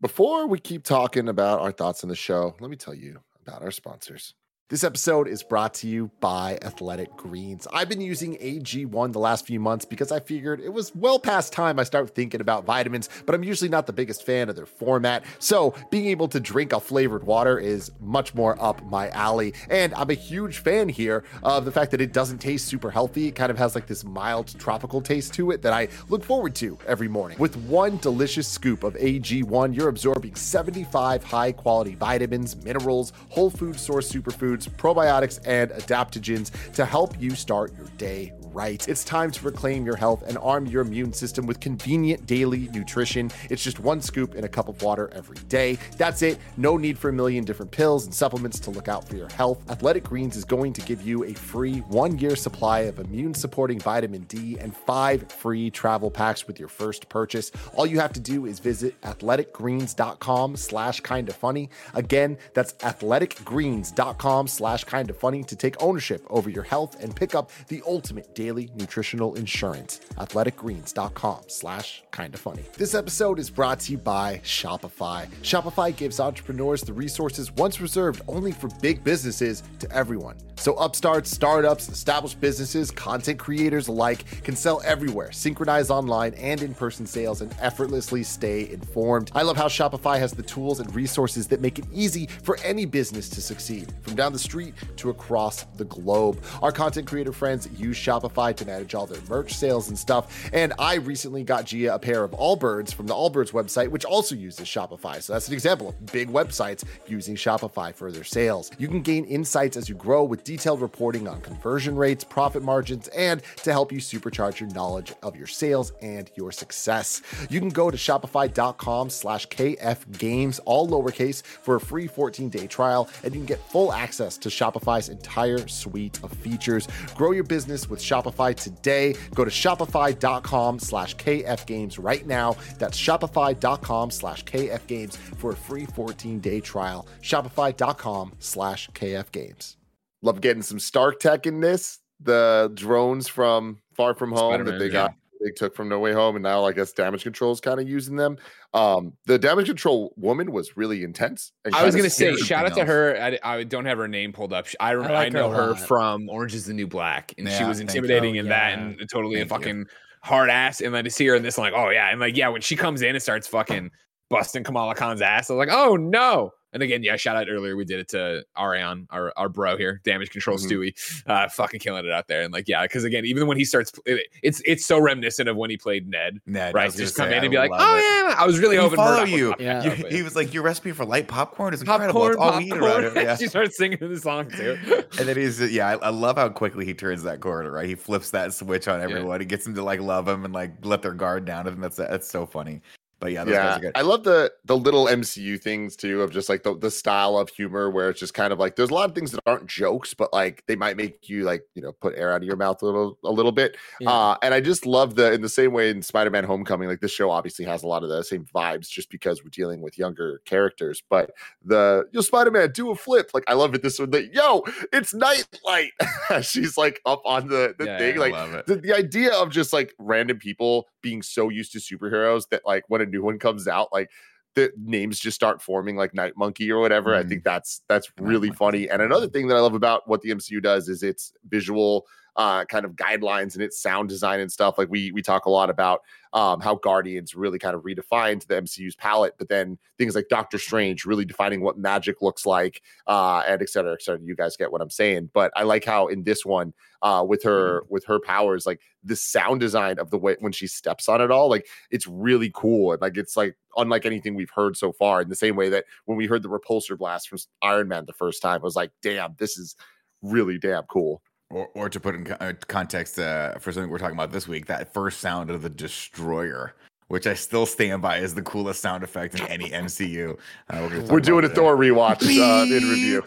Before 0.00 0.46
we 0.46 0.58
keep 0.58 0.84
talking 0.84 1.28
about 1.28 1.60
our 1.60 1.72
thoughts 1.72 2.02
on 2.02 2.08
the 2.08 2.16
show, 2.16 2.56
let 2.60 2.70
me 2.70 2.76
tell 2.76 2.94
you 2.94 3.20
about 3.46 3.62
our 3.62 3.70
sponsors. 3.70 4.34
This 4.68 4.84
episode 4.84 5.28
is 5.28 5.42
brought 5.42 5.74
to 5.74 5.86
you 5.86 6.10
by 6.20 6.58
Athletic 6.62 7.14
Greens. 7.14 7.66
I've 7.74 7.90
been 7.90 8.00
using 8.00 8.38
AG1 8.38 9.12
the 9.12 9.18
last 9.18 9.46
few 9.46 9.60
months 9.60 9.84
because 9.84 10.10
I 10.10 10.18
figured 10.18 10.60
it 10.60 10.72
was 10.72 10.94
well 10.94 11.18
past 11.18 11.52
time 11.52 11.78
I 11.78 11.82
start 11.82 12.14
thinking 12.14 12.40
about 12.40 12.64
vitamins, 12.64 13.10
but 13.26 13.34
I'm 13.34 13.44
usually 13.44 13.68
not 13.68 13.86
the 13.86 13.92
biggest 13.92 14.24
fan 14.24 14.48
of 14.48 14.56
their 14.56 14.64
format. 14.64 15.24
So 15.40 15.74
being 15.90 16.06
able 16.06 16.26
to 16.28 16.40
drink 16.40 16.72
a 16.72 16.80
flavored 16.80 17.24
water 17.24 17.58
is 17.58 17.92
much 18.00 18.34
more 18.34 18.56
up 18.64 18.82
my 18.86 19.10
alley. 19.10 19.52
And 19.68 19.92
I'm 19.92 20.08
a 20.08 20.14
huge 20.14 20.60
fan 20.60 20.88
here 20.88 21.22
of 21.42 21.66
the 21.66 21.72
fact 21.72 21.90
that 21.90 22.00
it 22.00 22.14
doesn't 22.14 22.38
taste 22.38 22.66
super 22.66 22.90
healthy. 22.90 23.28
It 23.28 23.34
kind 23.34 23.50
of 23.50 23.58
has 23.58 23.74
like 23.74 23.86
this 23.86 24.04
mild 24.04 24.58
tropical 24.58 25.02
taste 25.02 25.34
to 25.34 25.50
it 25.50 25.60
that 25.60 25.74
I 25.74 25.88
look 26.08 26.24
forward 26.24 26.54
to 26.56 26.78
every 26.86 27.08
morning. 27.08 27.36
With 27.38 27.56
one 27.56 27.98
delicious 27.98 28.48
scoop 28.48 28.84
of 28.84 28.94
AG1, 28.94 29.76
you're 29.76 29.88
absorbing 29.88 30.34
75 30.34 31.24
high 31.24 31.52
quality 31.52 31.94
vitamins, 31.94 32.56
minerals, 32.56 33.12
whole 33.28 33.50
food 33.50 33.78
source 33.78 34.10
superfoods, 34.10 34.61
superfoods, 34.62 34.76
probiotics, 34.76 35.40
and 35.46 35.70
adaptogens 35.72 36.50
to 36.74 36.84
help 36.84 37.20
you 37.20 37.30
start 37.34 37.72
your 37.76 37.88
day 37.98 38.32
right. 38.52 38.86
It's 38.88 39.04
time 39.04 39.30
to 39.32 39.44
reclaim 39.44 39.84
your 39.86 39.96
health 39.96 40.22
and 40.26 40.38
arm 40.38 40.66
your 40.66 40.82
immune 40.82 41.12
system 41.12 41.46
with 41.46 41.60
convenient 41.60 42.26
daily 42.26 42.68
nutrition. 42.72 43.30
It's 43.50 43.62
just 43.62 43.80
one 43.80 44.00
scoop 44.00 44.34
in 44.34 44.44
a 44.44 44.48
cup 44.48 44.68
of 44.68 44.82
water 44.82 45.10
every 45.12 45.38
day. 45.48 45.78
That's 45.96 46.22
it. 46.22 46.38
No 46.56 46.76
need 46.76 46.98
for 46.98 47.08
a 47.08 47.12
million 47.12 47.44
different 47.44 47.70
pills 47.70 48.04
and 48.04 48.14
supplements 48.14 48.60
to 48.60 48.70
look 48.70 48.88
out 48.88 49.06
for 49.08 49.16
your 49.16 49.30
health. 49.30 49.68
Athletic 49.70 50.04
Greens 50.04 50.36
is 50.36 50.44
going 50.44 50.72
to 50.74 50.80
give 50.82 51.02
you 51.02 51.24
a 51.24 51.34
free 51.34 51.78
one 51.88 52.18
year 52.18 52.36
supply 52.36 52.80
of 52.80 52.98
immune 52.98 53.34
supporting 53.34 53.78
vitamin 53.78 54.22
D 54.22 54.58
and 54.58 54.76
five 54.76 55.30
free 55.32 55.70
travel 55.70 56.10
packs 56.10 56.46
with 56.46 56.58
your 56.58 56.68
first 56.68 57.08
purchase. 57.08 57.50
All 57.74 57.86
you 57.86 58.00
have 58.00 58.12
to 58.14 58.20
do 58.20 58.46
is 58.46 58.58
visit 58.58 59.00
athleticgreens.com 59.02 60.56
slash 60.56 61.00
kind 61.00 61.28
of 61.28 61.36
funny. 61.36 61.70
Again, 61.94 62.38
that's 62.54 62.74
athleticgreens.com 62.74 64.46
slash 64.48 64.84
kind 64.84 65.10
of 65.10 65.16
funny 65.16 65.42
to 65.44 65.56
take 65.56 65.82
ownership 65.82 66.24
over 66.30 66.50
your 66.50 66.62
health 66.62 67.02
and 67.02 67.14
pick 67.14 67.34
up 67.34 67.50
the 67.68 67.82
ultimate 67.86 68.34
daily 68.42 68.70
nutritional 68.74 69.34
insurance. 69.36 70.00
Athleticgreens.com 70.18 71.42
slash 71.46 72.02
kind 72.10 72.34
of 72.34 72.40
funny. 72.40 72.64
This 72.76 72.94
episode 72.94 73.38
is 73.38 73.48
brought 73.48 73.78
to 73.80 73.92
you 73.92 73.98
by 73.98 74.40
Shopify. 74.44 75.28
Shopify 75.42 75.94
gives 75.96 76.18
entrepreneurs 76.18 76.82
the 76.82 76.92
resources 76.92 77.52
once 77.52 77.80
reserved 77.80 78.20
only 78.26 78.50
for 78.52 78.68
big 78.80 79.04
businesses 79.04 79.62
to 79.78 79.90
everyone. 79.92 80.36
So 80.56 80.74
upstarts, 80.74 81.30
startups, 81.30 81.88
established 81.88 82.40
businesses, 82.40 82.90
content 82.90 83.38
creators 83.38 83.88
alike 83.88 84.44
can 84.44 84.54
sell 84.54 84.80
everywhere, 84.84 85.32
synchronize 85.32 85.90
online 85.90 86.34
and 86.34 86.62
in-person 86.62 87.06
sales, 87.06 87.40
and 87.40 87.52
effortlessly 87.60 88.22
stay 88.22 88.70
informed. 88.70 89.32
I 89.34 89.42
love 89.42 89.56
how 89.56 89.66
Shopify 89.66 90.18
has 90.18 90.32
the 90.32 90.42
tools 90.42 90.78
and 90.78 90.94
resources 90.94 91.48
that 91.48 91.60
make 91.60 91.80
it 91.80 91.86
easy 91.92 92.26
for 92.44 92.58
any 92.62 92.86
business 92.86 93.28
to 93.30 93.40
succeed, 93.40 93.92
from 94.02 94.14
down 94.14 94.32
the 94.32 94.38
street 94.38 94.74
to 94.98 95.10
across 95.10 95.64
the 95.76 95.84
globe. 95.86 96.40
Our 96.62 96.70
content 96.70 97.08
creator 97.08 97.32
friends 97.32 97.68
use 97.76 97.96
Shopify 97.96 98.31
to 98.32 98.64
manage 98.66 98.94
all 98.94 99.06
their 99.06 99.20
merch 99.28 99.54
sales 99.54 99.88
and 99.88 99.98
stuff. 99.98 100.50
And 100.52 100.72
I 100.78 100.94
recently 100.96 101.44
got 101.44 101.66
Gia 101.66 101.94
a 101.94 101.98
pair 101.98 102.24
of 102.24 102.32
Allbirds 102.32 102.92
from 102.94 103.06
the 103.06 103.14
Allbirds 103.14 103.52
website, 103.52 103.88
which 103.88 104.04
also 104.04 104.34
uses 104.34 104.66
Shopify. 104.66 105.22
So 105.22 105.34
that's 105.34 105.48
an 105.48 105.54
example 105.54 105.90
of 105.90 106.06
big 106.12 106.28
websites 106.28 106.84
using 107.06 107.36
Shopify 107.36 107.94
for 107.94 108.10
their 108.10 108.24
sales. 108.24 108.70
You 108.78 108.88
can 108.88 109.02
gain 109.02 109.24
insights 109.26 109.76
as 109.76 109.88
you 109.88 109.94
grow 109.94 110.24
with 110.24 110.44
detailed 110.44 110.80
reporting 110.80 111.28
on 111.28 111.40
conversion 111.42 111.96
rates, 111.96 112.24
profit 112.24 112.62
margins, 112.62 113.08
and 113.08 113.42
to 113.62 113.72
help 113.72 113.92
you 113.92 113.98
supercharge 113.98 114.60
your 114.60 114.70
knowledge 114.70 115.12
of 115.22 115.36
your 115.36 115.46
sales 115.46 115.92
and 116.00 116.30
your 116.34 116.52
success. 116.52 117.20
You 117.50 117.60
can 117.60 117.68
go 117.68 117.90
to 117.90 117.96
shopify.com 117.96 119.10
slash 119.10 119.48
KF 119.48 120.18
Games, 120.18 120.58
all 120.60 120.88
lowercase, 120.88 121.42
for 121.42 121.76
a 121.76 121.80
free 121.80 122.08
14-day 122.08 122.66
trial, 122.66 123.08
and 123.22 123.34
you 123.34 123.40
can 123.40 123.46
get 123.46 123.60
full 123.70 123.92
access 123.92 124.38
to 124.38 124.48
Shopify's 124.48 125.08
entire 125.08 125.66
suite 125.68 126.18
of 126.22 126.32
features. 126.32 126.88
Grow 127.14 127.32
your 127.32 127.44
business 127.44 127.88
with 127.88 128.00
Shopify 128.00 128.21
today. 128.30 129.14
Go 129.34 129.44
to 129.44 129.50
shopify.com 129.50 130.78
slash 130.78 131.16
KF 131.16 131.66
Games 131.66 131.98
right 131.98 132.26
now. 132.26 132.56
That's 132.78 132.98
shopify.com 132.98 134.10
slash 134.10 134.44
KF 134.44 134.86
Games 134.86 135.16
for 135.16 135.52
a 135.52 135.56
free 135.56 135.86
14-day 135.86 136.60
trial. 136.60 137.06
Shopify.com 137.22 138.32
slash 138.38 138.88
KF 138.90 139.32
Games. 139.32 139.76
Love 140.22 140.40
getting 140.40 140.62
some 140.62 140.78
Stark 140.78 141.18
Tech 141.20 141.46
in 141.46 141.60
this. 141.60 141.98
The 142.20 142.70
drones 142.74 143.26
from 143.26 143.78
Far 143.94 144.14
From 144.14 144.30
Home 144.30 144.52
Spider-Man, 144.52 144.72
that 144.72 144.78
they 144.78 144.86
yeah. 144.86 144.92
got 144.92 145.14
they 145.44 145.50
took 145.50 145.74
from 145.74 145.88
No 145.88 145.98
Way 145.98 146.12
Home, 146.12 146.36
and 146.36 146.42
now 146.42 146.64
I 146.64 146.72
guess 146.72 146.92
Damage 146.92 147.22
Control 147.22 147.52
is 147.52 147.60
kind 147.60 147.80
of 147.80 147.88
using 147.88 148.16
them. 148.16 148.36
Um, 148.74 149.12
the 149.26 149.38
Damage 149.38 149.66
Control 149.66 150.12
woman 150.16 150.52
was 150.52 150.76
really 150.76 151.02
intense. 151.04 151.52
and 151.64 151.74
I 151.74 151.84
was 151.84 151.94
gonna 151.96 152.10
say, 152.10 152.34
shout 152.36 152.66
out 152.66 152.74
to 152.76 152.84
her. 152.84 153.16
I, 153.20 153.38
I 153.58 153.64
don't 153.64 153.84
have 153.84 153.98
her 153.98 154.08
name 154.08 154.32
pulled 154.32 154.52
up. 154.52 154.66
I, 154.80 154.90
I 154.90 154.92
I, 154.92 154.96
like 154.96 155.32
her 155.32 155.38
know 155.38 155.52
a 155.52 155.54
her, 155.54 155.74
from 155.74 156.28
Orange 156.28 156.54
Is 156.54 156.66
the 156.66 156.74
New 156.74 156.86
Black, 156.86 157.34
and 157.38 157.48
she 157.48 157.64
was 157.64 157.80
intimidating 157.80 158.36
Oh, 158.36 158.40
in 158.40 158.48
that, 158.48 158.78
and 158.78 158.98
totally 159.10 159.36
Thank 159.36 159.50
a 159.50 159.54
you. 159.54 159.58
fucking 159.60 159.86
hard 160.22 160.50
ass. 160.50 160.80
And 160.80 160.94
then 160.94 161.04
to 161.04 161.10
see 161.10 161.26
her 161.26 161.34
in 161.34 161.42
this, 161.42 161.58
I'm 161.58 161.62
like, 161.62 161.74
oh 161.74 161.90
yeah, 161.90 162.10
and 162.10 162.20
like 162.20 162.36
yeah, 162.36 162.48
when 162.48 162.60
she 162.60 162.76
comes 162.76 163.02
in 163.02 163.14
and 163.14 163.22
starts 163.22 163.46
fucking 163.46 163.90
busting 164.30 164.64
Kamala 164.64 164.94
Khan's 164.94 165.20
ass, 165.22 165.50
I 165.50 165.54
was 165.54 165.66
like, 165.66 165.76
oh 165.76 165.96
no. 165.96 166.52
And 166.72 166.82
again, 166.82 167.02
yeah, 167.02 167.16
shout 167.16 167.36
out 167.36 167.48
earlier. 167.50 167.76
We 167.76 167.84
did 167.84 168.00
it 168.00 168.08
to 168.10 168.44
Arian, 168.56 169.06
our, 169.10 169.32
our 169.36 169.48
bro 169.48 169.76
here, 169.76 170.00
Damage 170.04 170.30
Control 170.30 170.56
Mhm. 170.56 170.66
Stewy, 170.94 171.22
uh, 171.26 171.48
fucking 171.48 171.80
killing 171.80 172.04
it 172.06 172.10
out 172.10 172.28
there. 172.28 172.40
And 172.42 172.52
like, 172.52 172.66
yeah, 172.68 172.82
because 172.82 173.04
again, 173.04 173.24
even 173.26 173.46
when 173.46 173.56
he 173.58 173.64
starts, 173.64 173.92
it, 174.06 174.26
it's 174.42 174.62
it's 174.64 174.86
so 174.86 174.98
reminiscent 174.98 175.48
of 175.48 175.56
when 175.56 175.68
he 175.70 175.76
played 175.76 176.08
Ned, 176.08 176.40
Ned, 176.46 176.74
right? 176.74 176.86
was 176.86 176.96
Just 176.96 177.16
come 177.16 177.28
say, 177.28 177.36
in 177.36 177.44
and 177.44 177.50
be 177.50 177.58
like, 177.58 177.70
oh 177.74 177.96
it. 177.96 178.00
yeah, 178.00 178.34
I 178.38 178.46
was 178.46 178.58
really 178.58 178.76
We 178.78 178.82
hoping 178.84 178.96
follow 178.96 179.24
you. 179.24 179.54
Yeah. 179.58 179.84
You- 179.84 180.06
he 180.08 180.22
was 180.22 180.34
like, 180.34 180.54
"Your 180.54 180.62
recipe 180.62 180.92
for 180.92 181.04
light 181.04 181.28
popcorn 181.28 181.74
is 181.74 181.80
incredible. 181.82 182.12
popcorn, 182.20 182.32
It's 182.32 182.40
all 182.40 182.58
we 182.58 182.64
eat 182.64 182.72
around 182.72 182.80
popcorn. 183.02 183.14
here." 183.16 183.22
Yeah. 183.24 183.36
she 183.36 183.46
starts 183.48 183.76
singing 183.76 183.98
the 184.00 184.18
song 184.18 184.48
too. 184.50 184.78
And 185.18 185.28
then 185.28 185.36
he's 185.36 185.60
yeah, 185.60 185.88
I, 185.88 186.06
I 186.06 186.08
love 186.08 186.36
how 186.36 186.48
quickly 186.48 186.84
he 186.86 186.94
turns 186.94 187.22
that 187.24 187.40
corner, 187.40 187.70
right? 187.70 187.86
He 187.86 187.94
flips 187.94 188.30
that 188.30 188.54
switch 188.54 188.88
on 188.88 189.00
everyone. 189.00 189.40
He 189.40 189.46
gets 189.46 189.64
them 189.64 189.74
to 189.74 189.82
like 189.82 190.00
love 190.00 190.26
him 190.26 190.44
and 190.44 190.54
like 190.54 190.72
let 190.84 191.02
their 191.02 191.12
guard 191.12 191.44
down. 191.44 191.66
And 191.66 191.82
that's 191.84 191.96
that's 191.96 192.28
so 192.30 192.46
funny. 192.46 192.80
But 193.22 193.30
yeah, 193.30 193.44
yeah. 193.46 193.78
I 193.94 194.00
love 194.00 194.24
the 194.24 194.52
the 194.64 194.76
little 194.76 195.06
MCU 195.06 195.60
things 195.62 195.94
too 195.94 196.22
of 196.22 196.32
just 196.32 196.48
like 196.48 196.64
the, 196.64 196.76
the 196.76 196.90
style 196.90 197.38
of 197.38 197.48
humor 197.50 197.88
where 197.88 198.10
it's 198.10 198.18
just 198.18 198.34
kind 198.34 198.52
of 198.52 198.58
like 198.58 198.74
there's 198.74 198.90
a 198.90 198.94
lot 198.94 199.08
of 199.08 199.14
things 199.14 199.30
that 199.30 199.40
aren't 199.46 199.68
jokes, 199.68 200.12
but 200.12 200.32
like 200.32 200.64
they 200.66 200.74
might 200.74 200.96
make 200.96 201.28
you 201.28 201.44
like 201.44 201.62
you 201.76 201.82
know 201.82 201.92
put 201.92 202.16
air 202.16 202.32
out 202.32 202.38
of 202.38 202.42
your 202.42 202.56
mouth 202.56 202.82
a 202.82 202.84
little 202.84 203.16
a 203.24 203.30
little 203.30 203.52
bit. 203.52 203.76
Yeah. 204.00 204.10
Uh, 204.10 204.36
and 204.42 204.52
I 204.52 204.60
just 204.60 204.86
love 204.86 205.14
the 205.14 205.32
in 205.32 205.40
the 205.40 205.48
same 205.48 205.72
way 205.72 205.90
in 205.90 206.02
Spider-Man: 206.02 206.42
Homecoming, 206.42 206.88
like 206.88 206.98
this 206.98 207.12
show 207.12 207.30
obviously 207.30 207.64
has 207.64 207.84
a 207.84 207.86
lot 207.86 208.02
of 208.02 208.08
the 208.08 208.24
same 208.24 208.44
vibes 208.52 208.88
just 208.88 209.08
because 209.08 209.44
we're 209.44 209.50
dealing 209.50 209.82
with 209.82 209.96
younger 209.96 210.40
characters. 210.44 211.00
But 211.08 211.30
the 211.64 212.08
yo 212.10 212.22
Spider-Man 212.22 212.72
do 212.72 212.90
a 212.90 212.96
flip, 212.96 213.30
like 213.34 213.44
I 213.46 213.52
love 213.52 213.72
it. 213.76 213.82
This 213.82 214.00
one, 214.00 214.10
like 214.10 214.34
yo, 214.34 214.64
it's 214.92 215.14
Nightlight. 215.14 215.92
She's 216.42 216.76
like 216.76 217.00
up 217.06 217.22
on 217.24 217.46
the 217.46 217.76
the 217.78 217.84
Yeah, 217.86 217.98
thing, 217.98 218.16
like 218.16 218.32
love 218.32 218.52
it. 218.54 218.66
the, 218.66 218.74
the 218.74 218.92
idea 218.96 219.32
of 219.32 219.50
just 219.50 219.72
like 219.72 219.94
random 220.00 220.38
people 220.38 220.88
being 221.02 221.22
so 221.22 221.48
used 221.48 221.72
to 221.72 221.78
superheroes 221.78 222.48
that 222.50 222.62
like 222.64 222.84
when 222.88 223.00
a 223.00 223.06
new 223.06 223.22
one 223.22 223.38
comes 223.38 223.68
out 223.68 223.88
like 223.92 224.10
the 224.54 224.70
names 224.76 225.18
just 225.18 225.34
start 225.34 225.62
forming 225.62 225.96
like 225.96 226.12
night 226.14 226.34
monkey 226.36 226.70
or 226.70 226.80
whatever 226.80 227.14
i 227.14 227.22
Mhm. 227.22 227.28
think 227.28 227.44
that's 227.44 227.82
that's 227.88 228.10
really 228.20 228.50
funny 228.50 228.88
and 228.88 229.02
another 229.02 229.28
thing 229.28 229.48
that 229.48 229.56
i 229.56 229.60
love 229.60 229.74
about 229.74 230.06
what 230.08 230.20
the 230.22 230.30
mcu 230.30 230.62
does 230.62 230.88
is 230.88 231.02
its 231.02 231.32
visual 231.48 232.06
uh 232.36 232.64
kind 232.64 232.84
of 232.84 232.92
guidelines 232.92 233.54
and 233.54 233.62
its 233.62 233.80
sound 233.80 234.08
design 234.08 234.40
and 234.40 234.50
stuff 234.50 234.78
like 234.78 234.88
we 234.88 235.12
we 235.12 235.20
talk 235.22 235.46
a 235.46 235.50
lot 235.50 235.68
about 235.68 236.00
um 236.32 236.60
how 236.60 236.74
guardians 236.76 237.34
really 237.34 237.58
kind 237.58 237.74
of 237.74 237.82
redefined 237.82 238.46
the 238.46 238.54
mcu's 238.54 238.96
palette 238.96 239.34
but 239.38 239.48
then 239.48 239.76
things 239.98 240.14
like 240.14 240.28
doctor 240.28 240.58
strange 240.58 241.04
really 241.04 241.24
defining 241.24 241.60
what 241.60 241.76
magic 241.76 242.22
looks 242.22 242.46
like 242.46 242.82
uh 243.06 243.42
and 243.46 243.60
et 243.60 243.68
cetera 243.68 243.92
et 243.92 244.02
cetera. 244.02 244.20
You 244.22 244.34
guys 244.34 244.56
get 244.56 244.72
what 244.72 244.80
i'm 244.80 244.90
saying. 244.90 245.30
But 245.34 245.52
i 245.56 245.62
like 245.62 245.84
how 245.84 246.06
in 246.06 246.22
this 246.22 246.44
one 246.44 246.72
uh 247.02 247.24
with 247.26 247.42
her 247.42 247.84
with 247.88 248.04
her 248.06 248.18
powers 248.18 248.66
like 248.66 248.80
the 249.04 249.16
sound 249.16 249.60
design 249.60 249.98
of 249.98 250.10
the 250.10 250.18
way 250.18 250.36
when 250.40 250.52
she 250.52 250.66
steps 250.66 251.08
on 251.08 251.20
it 251.20 251.30
all 251.30 251.50
like 251.50 251.66
it's 251.90 252.06
really 252.06 252.50
cool. 252.54 252.92
And 252.92 253.02
like 253.02 253.16
it's 253.16 253.36
like 253.36 253.56
unlike 253.76 254.06
anything 254.06 254.34
we've 254.34 254.50
heard 254.50 254.76
so 254.76 254.92
far 254.92 255.22
in 255.22 255.28
the 255.28 255.36
same 255.36 255.56
way 255.56 255.68
that 255.70 255.84
when 256.04 256.16
we 256.16 256.26
heard 256.26 256.42
the 256.42 256.48
repulsor 256.48 256.96
blast 256.96 257.28
from 257.28 257.38
iron 257.62 257.88
man 257.88 258.04
the 258.06 258.12
first 258.12 258.42
time 258.42 258.60
i 258.60 258.64
was 258.64 258.76
like 258.76 258.90
damn 259.02 259.34
this 259.38 259.58
is 259.58 259.76
really 260.22 260.58
damn 260.58 260.84
cool 260.84 261.22
Or, 261.52 261.68
or 261.74 261.88
to 261.90 262.00
put 262.00 262.14
in 262.14 262.32
uh, 262.32 262.54
context 262.66 263.18
uh, 263.18 263.58
for 263.58 263.72
something 263.72 263.90
we're 263.90 263.98
talking 263.98 264.16
about 264.16 264.32
this 264.32 264.48
week, 264.48 264.66
that 264.66 264.94
first 264.94 265.20
sound 265.20 265.50
of 265.50 265.60
the 265.60 265.68
destroyer, 265.68 266.74
which 267.08 267.26
I 267.26 267.34
still 267.34 267.66
stand 267.66 268.00
by 268.00 268.18
is 268.18 268.34
the 268.34 268.40
coolest 268.40 268.80
sound 268.80 269.04
effect 269.04 269.38
in 269.38 269.46
any 269.48 269.68
MCU. 269.68 270.38
Uh, 270.70 270.88
we're 270.90 271.02
we're 271.02 271.20
doing 271.20 271.44
a 271.44 271.48
that. 271.48 271.54
thor 271.54 271.76
rewatch 271.76 272.22
uh, 272.22 272.64
in 272.64 272.88
review 272.88 273.22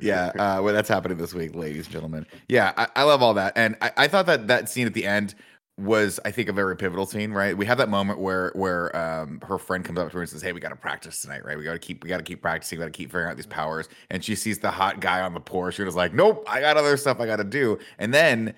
yeah, 0.00 0.26
uh, 0.28 0.60
well, 0.62 0.74
that's 0.74 0.88
happening 0.88 1.18
this 1.18 1.34
week, 1.34 1.54
ladies 1.54 1.86
and 1.86 1.92
gentlemen. 1.92 2.26
Yeah, 2.48 2.72
I, 2.76 2.88
I 2.96 3.02
love 3.04 3.22
all 3.22 3.34
that, 3.34 3.52
and 3.56 3.76
I, 3.80 3.92
I 3.96 4.08
thought 4.08 4.26
that 4.26 4.46
that 4.48 4.68
scene 4.68 4.86
at 4.86 4.94
the 4.94 5.06
end 5.06 5.34
was, 5.78 6.18
I 6.24 6.30
think, 6.30 6.48
a 6.48 6.52
very 6.52 6.76
pivotal 6.76 7.06
scene. 7.06 7.32
Right, 7.32 7.56
we 7.56 7.64
have 7.66 7.78
that 7.78 7.88
moment 7.88 8.18
where 8.18 8.52
where 8.54 8.94
um, 8.96 9.40
her 9.46 9.58
friend 9.58 9.84
comes 9.84 9.98
up 9.98 10.08
to 10.10 10.14
her 10.14 10.20
and 10.20 10.28
says, 10.28 10.42
"Hey, 10.42 10.52
we 10.52 10.60
got 10.60 10.70
to 10.70 10.76
practice 10.76 11.22
tonight, 11.22 11.44
right? 11.44 11.56
We 11.56 11.64
got 11.64 11.72
to 11.72 11.78
keep 11.78 12.02
we 12.02 12.08
got 12.08 12.18
to 12.18 12.24
keep 12.24 12.42
practicing. 12.42 12.78
We 12.78 12.84
got 12.84 12.92
to 12.92 12.96
keep 12.96 13.10
figuring 13.10 13.30
out 13.30 13.36
these 13.36 13.46
powers." 13.46 13.88
And 14.10 14.24
she 14.24 14.34
sees 14.34 14.58
the 14.58 14.70
hot 14.70 15.00
guy 15.00 15.20
on 15.20 15.34
the 15.34 15.40
porch. 15.40 15.78
and 15.78 15.88
is 15.88 15.96
like, 15.96 16.12
"Nope, 16.12 16.44
I 16.48 16.60
got 16.60 16.76
other 16.76 16.96
stuff 16.96 17.20
I 17.20 17.26
got 17.26 17.36
to 17.36 17.44
do." 17.44 17.78
And 17.98 18.12
then 18.12 18.54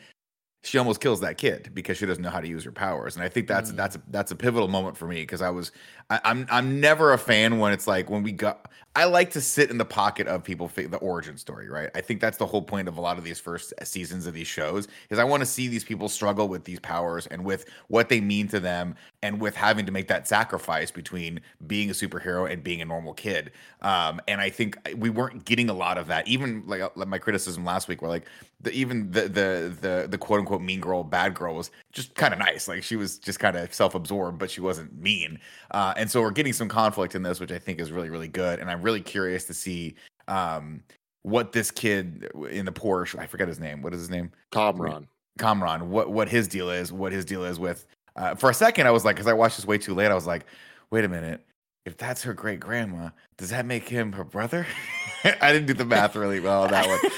she 0.63 0.79
almost 0.79 1.01
kills 1.01 1.21
that 1.21 1.39
kid 1.39 1.71
because 1.75 1.97
she 1.97 2.07
doesn't 2.07 2.23
know 2.23 2.31
how 2.31 2.41
to 2.41 2.49
use 2.49 2.65
her 2.65 2.73
powers. 2.73 3.17
And 3.17 3.25
I 3.25 3.29
think 3.29 3.49
that's 3.49 3.73
Mm. 3.73 3.77
that's 3.77 3.97
a, 3.97 4.03
that's 4.09 4.31
a 4.31 4.37
pivotal 4.37 4.69
moment 4.69 4.97
for 4.97 5.07
me 5.07 5.23
because 5.23 5.41
I 5.43 5.51
was 5.51 5.73
I, 6.11 6.21
I'm 6.25 6.47
I'm 6.51 6.81
never 6.81 7.13
a 7.13 7.19
fan 7.19 7.59
when 7.59 7.73
it's 7.73 7.87
like 7.87 8.11
when 8.11 8.23
we 8.23 8.33
got. 8.33 8.71
I 8.97 9.05
like 9.05 9.31
to 9.31 9.41
sit 9.41 9.71
in 9.71 9.79
the 9.79 9.85
pocket 9.85 10.27
of 10.27 10.43
people 10.43 10.67
the 10.75 10.97
origin 10.99 11.37
story, 11.37 11.69
right? 11.69 11.91
I 11.95 12.01
think 12.01 12.21
that's 12.21 12.39
the 12.39 12.47
whole 12.47 12.63
point 12.63 12.89
of 12.89 12.97
a 12.97 13.01
lot 13.01 13.19
of 13.19 13.25
these 13.25 13.39
first 13.39 13.73
seasons 13.85 14.27
of 14.27 14.35
these 14.35 14.49
shows 14.49 14.89
is 15.11 15.19
I 15.21 15.25
want 15.25 15.43
to 15.43 15.47
see 15.47 15.69
these 15.69 15.85
people 15.85 16.09
struggle 16.09 16.49
with 16.49 16.65
these 16.65 16.81
powers 16.81 17.29
and 17.29 17.45
with 17.45 17.67
what 17.87 18.09
they 18.09 18.21
mean 18.21 18.49
to 18.49 18.59
them 18.59 18.97
and 19.23 19.41
with 19.41 19.55
having 19.55 19.87
to 19.87 19.93
make 19.93 20.09
that 20.09 20.27
sacrifice 20.27 20.91
between 20.91 21.41
being 21.69 21.89
a 21.91 21.93
superhero 21.93 22.51
and 22.53 22.65
being 22.65 22.83
a 22.83 22.85
normal 22.85 23.15
kid. 23.15 23.53
Um, 23.81 24.21
and 24.27 24.41
I 24.41 24.51
think 24.51 24.77
we 24.97 25.09
weren't 25.09 25.45
getting 25.45 25.71
a 25.71 25.75
lot 25.75 25.97
of 25.97 26.09
that. 26.09 26.27
Even 26.27 26.65
like, 26.67 26.81
uh, 26.81 26.91
like 26.97 27.09
my 27.09 27.19
criticism 27.19 27.65
last 27.65 27.87
week, 27.87 28.03
were 28.03 28.09
like 28.09 28.27
the, 28.63 28.73
even 28.73 29.11
the 29.11 29.23
the 29.23 29.77
the 29.81 30.07
the 30.11 30.19
quote 30.19 30.41
unquote 30.41 30.61
mean 30.61 30.81
girl, 30.81 31.03
bad 31.03 31.35
girl 31.35 31.55
was 31.55 31.71
just 31.93 32.15
kind 32.15 32.33
of 32.33 32.39
nice. 32.39 32.69
Like 32.69 32.83
she 32.83 32.97
was 32.97 33.19
just 33.19 33.39
kind 33.39 33.57
of 33.57 33.73
self 33.73 33.95
absorbed, 33.95 34.39
but 34.39 34.51
she 34.51 34.61
wasn't 34.61 34.99
mean. 35.01 35.39
Uh, 35.71 35.95
and 35.97 36.11
so 36.11 36.21
we're 36.21 36.31
getting 36.31 36.53
some 36.53 36.69
conflict 36.69 37.15
in 37.15 37.23
this, 37.23 37.41
which 37.41 37.53
I 37.53 37.59
think 37.59 37.81
is 37.81 37.91
really 37.91 38.11
really 38.11 38.29
good. 38.29 38.59
And 38.59 38.71
I'm 38.71 38.83
really 38.83 39.01
curious 39.01 39.45
to 39.45 39.55
see 39.55 39.95
um 40.29 40.83
what 41.23 41.53
this 41.53 41.71
kid 41.71 42.31
in 42.51 42.65
the 42.65 42.73
Porsche, 42.73 43.19
I 43.19 43.27
forget 43.27 43.49
his 43.49 43.61
name. 43.61 43.83
What 43.83 43.95
is 43.95 44.01
his 44.01 44.11
name? 44.11 44.31
Kamran. 44.53 45.07
Kamran, 45.39 45.91
what 45.91 46.11
what 46.11 46.29
his 46.29 46.47
deal 46.49 46.71
is, 46.71 46.93
what 46.93 47.13
his 47.13 47.25
deal 47.25 47.45
is 47.45 47.59
with. 47.59 47.87
Uh, 48.17 48.35
for 48.35 48.51
a 48.51 48.55
second, 48.55 48.87
I 48.87 48.91
was 48.91 49.05
like, 49.05 49.17
because 49.17 49.29
I 49.29 49.33
watched 49.33 49.57
this 49.57 49.67
way 49.67 49.79
too 49.79 49.95
late, 49.95 50.11
I 50.11 50.15
was 50.15 50.27
like, 50.27 50.45
wait 50.91 51.05
a 51.05 51.09
minute, 51.09 51.47
if 51.87 51.97
that's 51.97 52.23
her 52.25 52.35
great 52.35 52.61
grandma, 52.61 53.11
does 53.39 53.51
that 53.51 53.65
make 53.65 53.89
him 53.89 54.13
her 54.13 54.25
brother? 54.25 54.67
I 55.25 55.53
didn't 55.53 55.67
do 55.67 55.75
the 55.75 55.85
math 55.85 56.17
really 56.17 56.41
well 56.41 56.65
on 56.65 56.71
that 56.71 56.87
one. 56.87 56.99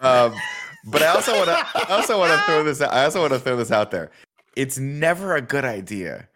Um, 0.00 0.34
but 0.84 1.02
I 1.02 1.08
also 1.08 1.32
want 1.34 1.46
to, 1.46 1.66
I 1.90 1.96
also 1.96 2.18
want 2.18 2.32
to 2.32 2.44
throw 2.46 2.62
this, 2.64 2.80
I 2.80 3.04
also 3.04 3.20
want 3.20 3.32
to 3.32 3.38
throw 3.38 3.56
this 3.56 3.70
out 3.70 3.90
there. 3.90 4.10
It's 4.56 4.78
never 4.78 5.36
a 5.36 5.42
good 5.42 5.64
idea 5.64 6.28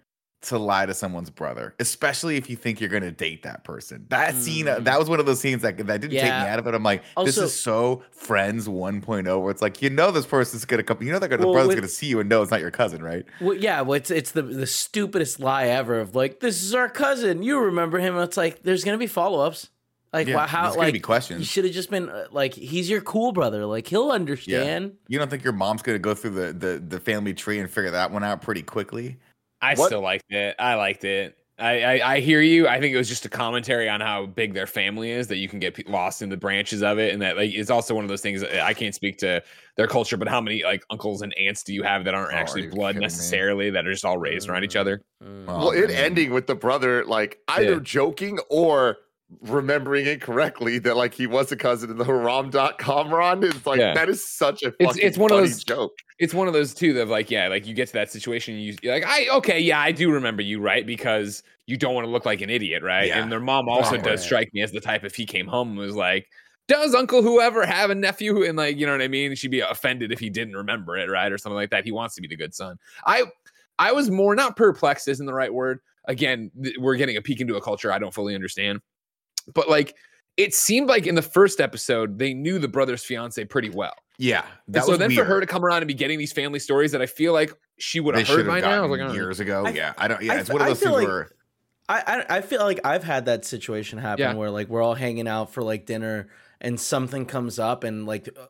to 0.43 0.59
lie 0.59 0.87
to 0.87 0.95
someone's 0.95 1.29
brother, 1.31 1.75
especially 1.81 2.37
if 2.37 2.49
you 2.49 2.55
think 2.55 2.81
you're 2.81 2.91
going 2.91 3.03
to 3.03 3.11
date 3.11 3.43
that 3.43 3.65
person. 3.65 4.07
That 4.11 4.35
scene, 4.37 4.67
Mm. 4.67 4.85
that 4.85 4.97
was 4.99 5.09
one 5.09 5.19
of 5.19 5.27
those 5.27 5.41
scenes 5.41 5.63
that, 5.63 5.77
that 5.79 6.01
didn't 6.01 6.13
take 6.13 6.23
me 6.23 6.29
out 6.31 6.61
of 6.61 6.67
it. 6.69 6.75
I'm 6.75 6.85
like, 6.85 7.03
this 7.03 7.37
Also- 7.37 7.45
is 7.47 7.61
so 7.61 8.05
Friends 8.13 8.69
1.0, 8.69 9.41
where 9.43 9.51
it's 9.51 9.61
like, 9.63 9.83
you 9.83 9.91
know, 9.91 10.13
this 10.13 10.25
person's 10.27 10.65
going 10.65 10.79
to 10.79 10.85
come, 10.85 11.03
you 11.05 11.11
know, 11.11 11.19
they're 11.19 11.29
gonna, 11.29 11.43
Well, 11.43 11.53
the 11.53 11.57
brother's 11.57 11.75
going 11.75 11.83
to 11.83 11.89
see 11.89 12.07
you 12.07 12.21
and 12.21 12.29
know 12.29 12.43
it's 12.43 12.53
not 12.53 12.61
your 12.61 12.71
cousin, 12.71 13.03
right? 13.03 13.25
Well, 13.41 13.55
yeah, 13.57 13.81
well, 13.81 13.95
it's 13.95 14.11
it's 14.11 14.31
the 14.33 14.43
the 14.43 14.67
stupidest 14.69 15.41
lie 15.41 15.67
ever 15.67 15.99
of 15.99 16.15
like 16.15 16.39
this 16.41 16.63
is 16.63 16.75
our 16.77 16.89
cousin. 16.89 17.43
You 17.43 17.59
remember 17.59 17.99
him? 17.99 18.17
It's 18.19 18.37
like 18.37 18.63
there's 18.63 18.85
gonna 18.85 18.99
be 18.99 19.07
follow 19.09 19.41
ups. 19.41 19.71
Like 20.17 20.29
Yeah, 20.29 20.37
why, 20.37 20.47
how 20.47 20.75
like 20.75 20.95
be 20.95 21.03
you 21.35 21.45
should 21.45 21.65
have 21.67 21.75
just 21.75 21.91
been 21.91 22.09
uh, 22.09 22.27
like 22.31 22.55
he's 22.55 22.89
your 22.89 23.03
cool 23.03 23.33
brother. 23.33 23.67
Like 23.67 23.87
he'll 23.87 24.11
understand. 24.11 24.95
You 25.09 25.19
don't 25.19 25.29
think 25.31 25.45
your 25.45 25.53
mom's 25.53 25.83
going 25.83 25.95
to 25.97 26.01
go 26.01 26.15
through 26.15 26.31
the, 26.31 26.53
the 26.55 26.79
the 26.79 26.99
family 27.01 27.35
tree 27.35 27.59
and 27.59 27.71
figure 27.71 27.91
that 27.91 28.11
one 28.11 28.25
out 28.25 28.41
pretty 28.41 28.63
quickly? 28.63 29.19
I 29.61 29.75
What- 29.75 29.89
still 29.89 30.01
liked 30.01 30.25
it. 30.31 30.57
I 30.59 30.75
liked 30.77 31.05
it. 31.05 31.37
I, 31.59 31.83
I 32.01 32.13
I 32.15 32.21
hear 32.21 32.41
you. 32.43 32.67
I 32.69 32.81
think 32.81 32.95
it 32.95 32.99
was 32.99 33.09
just 33.09 33.25
a 33.25 33.31
commentary 33.31 33.89
on 33.89 34.01
how 34.03 34.27
big 34.27 34.53
their 34.53 34.67
family 34.67 35.11
is 35.11 35.27
that 35.29 35.37
you 35.37 35.49
can 35.49 35.59
get 35.59 35.73
pe- 35.75 35.85
lost 35.91 36.21
in 36.21 36.29
the 36.29 36.37
branches 36.37 36.83
of 36.83 36.99
it, 36.99 37.13
and 37.15 37.23
that 37.23 37.37
like 37.39 37.51
it's 37.55 37.71
also 37.71 37.95
one 37.95 38.05
of 38.05 38.09
those 38.11 38.21
things. 38.21 38.43
I 38.43 38.75
can't 38.75 38.95
speak 38.95 39.17
to 39.19 39.43
their 39.77 39.87
culture, 39.87 40.19
but 40.19 40.29
how 40.29 40.41
many 40.43 40.63
like 40.65 40.83
uncles 40.91 41.23
and 41.23 41.33
aunts 41.39 41.63
do 41.63 41.73
you 41.73 41.83
have 41.83 42.05
that 42.05 42.13
aren't 42.15 42.33
Oh, 42.35 42.37
actually 42.37 42.65
you 42.65 42.71
blood 42.71 42.89
kidding 42.89 43.01
me? 43.01 43.05
necessarily 43.07 43.71
that 43.71 43.87
are 43.87 43.91
just 43.93 44.05
all 44.05 44.19
raised 44.19 44.51
around 44.51 44.65
each 44.65 44.77
other? 44.77 45.01
Mm. 45.25 45.45
Oh, 45.49 45.59
well, 45.59 45.71
it 45.71 45.89
man. 45.89 45.97
ending 45.97 46.31
with 46.31 46.47
the 46.47 46.55
brother, 46.55 47.07
like 47.07 47.39
either 47.49 47.73
Yeah. 47.75 47.79
joking 47.83 48.39
or 48.51 48.99
remembering 49.41 50.07
incorrectly 50.07 50.79
that 50.79 50.97
like 50.97 51.13
he 51.13 51.27
was 51.27 51.51
a 51.51 51.57
cousin 51.57 51.91
in 51.91 51.99
the 51.99 52.05
haram.com 52.05 53.13
run 53.13 53.43
is 53.43 53.67
like 53.67 53.79
Yeah. 53.81 53.93
that 53.95 54.09
is 54.09 54.27
such 54.29 54.63
a 54.63 54.69
It's- 54.79 54.97
it's 54.99 55.19
one 55.19 55.33
of 55.33 55.39
those- 55.39 55.65
joke. 55.65 55.93
It's 56.19 56.33
one 56.33 56.47
of 56.47 56.55
those 56.55 56.73
too 56.75 56.93
that 56.95 57.09
like 57.09 57.31
yeah, 57.31 57.49
like 57.49 57.67
you 57.67 57.75
get 57.75 57.89
to 57.89 57.95
that 57.95 58.11
situation, 58.13 58.55
you 58.55 58.77
you're 58.83 58.95
like 58.95 59.05
I 59.05 59.29
okay 59.39 59.59
yeah 59.61 59.81
I 59.81 59.91
do 59.93 60.11
remember 60.13 60.43
you 60.43 60.61
right 60.61 60.87
because 60.87 61.43
you 61.67 61.77
don't 61.77 61.93
want 61.95 62.07
to 62.07 62.11
look 62.11 62.25
like 62.25 62.41
an 62.41 62.51
idiot 62.51 62.83
right, 62.85 63.09
Yeah. 63.09 63.21
and 63.23 63.31
their 63.33 63.41
mom 63.41 63.69
also 63.69 63.97
Right. 63.97 64.05
does 64.05 64.23
strike 64.23 64.55
me 64.55 64.63
as 64.63 64.71
the 64.71 64.81
type 64.81 65.03
if 65.05 65.17
he 65.17 65.27
came 65.27 65.47
home 65.49 65.71
and 65.71 65.79
was 65.79 65.97
like. 65.97 66.27
Does 66.69 66.97
Uncle 66.97 67.23
whoever 67.23 67.65
have 67.65 67.91
a 67.91 67.95
nephew 67.95 68.43
and 68.45 68.57
like 68.59 68.77
you 68.77 68.87
know 68.87 68.93
what 68.93 69.01
I 69.03 69.07
mean? 69.07 69.37
She'd 69.37 69.53
be 69.53 69.61
offended 69.61 70.11
if 70.11 70.19
he 70.19 70.29
didn't 70.31 70.57
remember 70.57 70.97
it, 70.97 71.09
right? 71.09 71.31
Or 71.31 71.39
something 71.39 71.55
like 71.55 71.71
that. 71.71 71.85
He 71.85 71.93
wants 71.93 72.17
to 72.17 72.21
be 72.21 72.27
the 72.27 72.35
good 72.37 72.55
son. 72.55 72.77
I 73.07 73.23
I 73.79 73.93
was 73.93 74.11
more 74.11 74.35
not 74.35 74.57
perplexed 74.57 75.07
isn't 75.07 75.27
the 75.27 75.33
right 75.35 75.55
word. 75.55 75.79
Again, 76.07 76.51
th- 76.61 76.77
we're 76.79 76.97
getting 76.97 77.17
a 77.17 77.23
peek 77.23 77.41
into 77.41 77.55
a 77.57 77.61
culture 77.61 77.93
I 77.93 78.01
don't 78.01 78.13
fully 78.13 78.35
understand. 78.35 78.81
But 79.53 79.69
like 79.69 79.95
it 80.37 80.55
seemed 80.55 80.89
like 80.89 81.07
in 81.07 81.15
the 81.15 81.23
first 81.23 81.61
episode, 81.61 82.19
they 82.19 82.35
knew 82.35 82.59
the 82.59 82.69
brother's 82.69 83.03
fiance 83.05 83.43
pretty 83.47 83.71
well. 83.71 83.95
Yeah, 84.19 84.45
And 84.67 84.77
so 84.83 84.91
was 84.93 84.99
then 84.99 85.09
weird. 85.11 85.19
for 85.19 85.25
her 85.25 85.41
to 85.41 85.47
come 85.47 85.63
around 85.65 85.79
and 85.79 85.89
be 85.89 85.95
getting 85.95 86.19
these 86.19 86.33
family 86.33 86.59
stories 86.59 86.93
that 86.93 87.03
I 87.03 87.07
feel 87.07 87.33
like 87.35 87.53
she 87.79 88.01
would 88.01 88.17
have 88.17 88.27
heard 88.27 88.39
have 88.39 88.47
by 88.47 88.61
now. 88.61 88.67
I 88.67 88.71
gotten 88.77 88.91
was 88.91 89.01
like, 89.01 89.11
oh. 89.11 89.13
years 89.13 89.41
ago. 89.41 89.65
I- 89.67 89.71
yeah, 89.71 89.93
I 89.99 90.09
don't. 90.09 90.23
Yeah, 90.23 90.33
I 90.35 90.37
it's 90.39 90.49
f- 90.51 90.55
one 90.55 90.63
of 90.63 90.67
I 90.67 90.71
those 90.71 90.81
things 90.81 90.93
like- 90.95 91.07
where 91.09 91.29
I, 91.89 92.03
I 92.29 92.37
I 92.39 92.41
feel 92.41 92.61
like 92.63 92.81
I've 92.85 93.05
had 93.05 93.27
that 93.27 93.45
situation 93.45 93.99
happen 93.99 94.21
Yeah. 94.23 94.35
where 94.35 94.51
like 94.51 94.69
we're 94.69 94.83
all 94.83 94.95
hanging 94.95 95.29
out 95.29 95.53
for 95.53 95.63
like 95.63 95.87
dinner 95.87 96.29
and 96.61 96.81
something 96.81 97.27
comes 97.27 97.59
up 97.59 97.85
and 97.85 98.07
like 98.07 98.29
uh, 98.37 98.47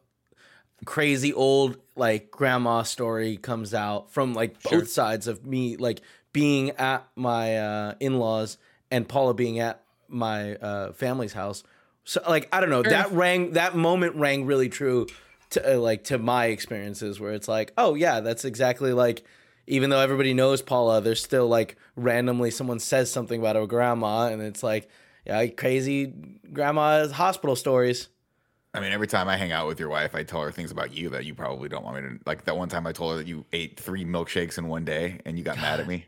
crazy 0.85 1.33
old 1.33 1.77
like 1.97 2.31
grandma 2.31 2.83
story 2.83 3.37
comes 3.37 3.75
out 3.75 4.13
from 4.13 4.35
like 4.35 4.63
both 4.63 4.89
sides 4.89 5.27
of 5.27 5.45
me 5.45 5.77
like 5.77 6.01
being 6.33 6.71
at 6.73 7.07
my 7.17 7.59
uh, 7.59 7.95
in-laws 8.01 8.59
and 8.91 9.09
Paula 9.09 9.35
being 9.35 9.59
at 9.59 9.83
my 10.09 10.57
uh, 10.57 10.93
family's 10.93 11.33
house. 11.33 11.63
So 12.05 12.21
like 12.29 12.49
I 12.53 12.61
don't 12.61 12.71
know 12.71 12.83
Fair 12.83 12.93
that 12.93 13.13
rang 13.13 13.53
that 13.53 13.75
moment 13.75 14.17
rang 14.17 14.47
really 14.47 14.69
true 14.69 15.07
to 15.51 15.77
uh, 15.77 15.79
like 15.79 16.05
to 16.05 16.19
my 16.19 16.47
experiences 16.47 17.19
where 17.19 17.33
it's 17.33 17.49
like 17.49 17.73
oh 17.77 17.95
yeah 17.95 18.21
that's 18.21 18.45
exactly 18.45 18.93
like 18.93 19.25
even 19.67 19.91
though 19.91 19.99
everybody 20.01 20.35
knows 20.35 20.63
Paula, 20.63 21.01
there's 21.01 21.23
still 21.23 21.49
like 21.49 21.77
randomly 21.97 22.51
someone 22.51 22.79
says 22.79 23.11
something 23.11 23.41
about 23.41 23.57
her 23.57 23.67
grandma, 23.67 24.29
and 24.29 24.41
it's 24.41 24.63
like, 24.63 24.89
yeah, 25.25 25.47
crazy 25.49 26.13
grandma's 26.53 27.13
hospital 27.13 27.57
stories. 27.57 28.09
I 28.75 28.81
mean, 28.81 28.93
every 28.93 29.07
time 29.07 29.29
I 29.29 29.37
hang 29.37 29.53
out 29.53 29.67
with 29.67 29.81
your 29.81 29.89
wife, 29.89 30.15
I 30.15 30.23
tell 30.23 30.43
her 30.43 30.53
things 30.53 30.71
about 30.71 30.93
you 30.93 31.09
that 31.11 31.25
you 31.25 31.35
probably 31.35 31.69
don't 31.69 31.85
want 31.85 31.97
me 31.97 32.03
to. 32.03 32.19
Like 32.27 32.45
that 32.45 32.57
one 32.57 32.69
time 32.69 32.87
I 32.87 32.93
told 32.93 33.13
her 33.13 33.19
that 33.19 33.27
you 33.27 33.45
ate 33.53 33.81
three 33.81 34.05
milkshakes 34.05 34.59
in 34.59 34.69
one 34.69 34.85
day 34.85 35.21
and 35.25 35.39
you 35.39 35.45
got 35.45 35.57
mad 35.57 35.81
at 35.81 35.89
me. 35.89 36.05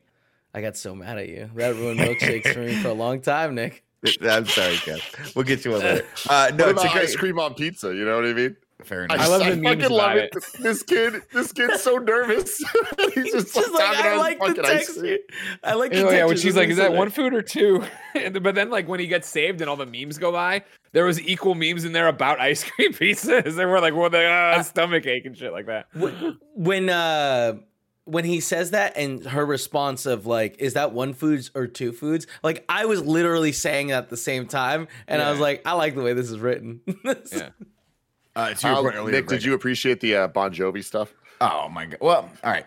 I 0.54 0.61
got 0.61 0.76
so 0.76 0.94
mad 0.94 1.18
at 1.18 1.28
you. 1.28 1.50
That 1.54 1.74
ruined 1.74 2.00
milkshakes 2.00 2.52
for 2.54 2.61
me 2.61 2.74
for 2.76 2.88
a 2.88 2.94
long 2.94 3.20
time, 3.20 3.54
Nick. 3.54 3.84
I'm 4.04 4.46
sorry, 4.46 4.74
Kev. 4.76 5.34
We'll 5.34 5.44
get 5.44 5.64
you 5.64 5.72
one 5.72 5.80
later. 5.80 6.06
Uh, 6.30 6.50
no, 6.54 6.68
it's 6.68 6.84
a 6.84 6.88
great. 6.88 7.04
ice 7.04 7.16
cream 7.16 7.38
on 7.38 7.54
pizza? 7.54 7.94
You 7.94 8.04
know 8.04 8.16
what 8.16 8.26
I 8.26 8.32
mean? 8.32 8.56
Fair 8.84 9.08
I, 9.11 9.14
enough. 9.14 9.20
I 9.20 9.26
love 9.28 9.42
I 9.42 9.50
the 9.50 9.56
memes 9.56 9.82
fucking 9.82 9.96
love 9.96 10.12
about 10.12 10.16
it. 10.18 10.32
This 10.61 10.82
kid, 10.84 11.22
this 11.32 11.52
kid's 11.52 11.82
so 11.82 11.96
nervous. 11.96 12.58
He's 13.14 13.32
just, 13.32 13.54
Just 13.54 13.72
like 13.72 13.82
I 13.82 14.16
like 14.16 14.38
the 14.38 14.46
fucking 14.46 14.62
text. 14.62 14.98
I 15.64 15.74
like 15.74 15.90
the 15.90 16.06
Oh, 16.06 16.11
yeah, 16.12 16.24
when 16.26 16.37
she's 16.37 16.54
like, 16.54 16.68
"Is 16.68 16.76
that 16.76 16.92
one 16.92 17.11
food 17.11 17.34
or 17.34 17.42
two? 17.42 17.82
And- 18.14 18.40
but 18.40 18.54
then, 18.54 18.70
like 18.70 18.87
when 18.87 19.00
he 19.00 19.08
gets 19.08 19.28
saved 19.28 19.61
and 19.61 19.68
all 19.68 19.74
the 19.76 19.87
memes 19.87 20.16
go 20.18 20.30
by, 20.30 20.62
there 20.92 21.04
was 21.04 21.20
equal 21.20 21.56
memes 21.56 21.84
in 21.84 21.92
there 21.92 22.06
about 22.06 22.38
ice 22.40 22.62
cream 22.70 22.92
pizzas. 22.92 23.56
They 23.56 23.66
were 23.66 23.80
like, 23.80 23.94
"Well, 23.96 24.11
the 24.11 24.24
uh, 24.24 24.62
stomach 24.62 25.06
ache 25.06 25.26
and 25.26 25.37
shit 25.37 25.52
like 25.52 25.66
that." 25.66 25.87
when 26.54 26.88
uh 26.88 27.54
when 28.09 28.25
he 28.25 28.40
says 28.40 28.71
that 28.71 28.97
and 28.97 29.25
her 29.25 29.44
response 29.44 30.07
of 30.07 30.27
like 30.27 30.57
is 30.59 30.75
that 30.75 30.92
one 30.92 31.12
foods 31.14 31.51
or 31.55 31.66
two 31.66 31.92
foods 31.92 32.27
like 32.42 32.64
i 32.68 32.85
was 32.85 33.03
literally 33.05 33.53
saying 33.53 33.88
that 33.88 34.05
at 34.05 34.11
the 34.11 34.16
same 34.16 34.47
time 34.47 34.88
and 35.07 35.23
i 35.23 35.31
was 35.31 35.40
like 35.40 35.62
i 35.66 35.73
like 35.73 35.94
the 35.94 36.03
way 36.03 36.12
this 36.12 36.31
is 36.31 36.38
written 36.38 36.81
Yeah. 37.33 37.51
Uh, 38.37 38.55
to 38.55 38.68
your 38.68 38.83
point 38.83 38.94
earlier, 38.94 39.12
Nick, 39.12 39.27
did 39.27 39.42
you 39.42 39.55
appreciate 39.55 40.01
the 40.01 40.14
uh, 40.14 40.29
Bon 40.29 40.53
Jovi 40.55 40.85
stuff? 40.85 41.12
Oh 41.40 41.68
my 41.68 41.87
god. 41.87 41.99
Well, 42.01 42.31
all 42.44 42.51
right. 42.53 42.66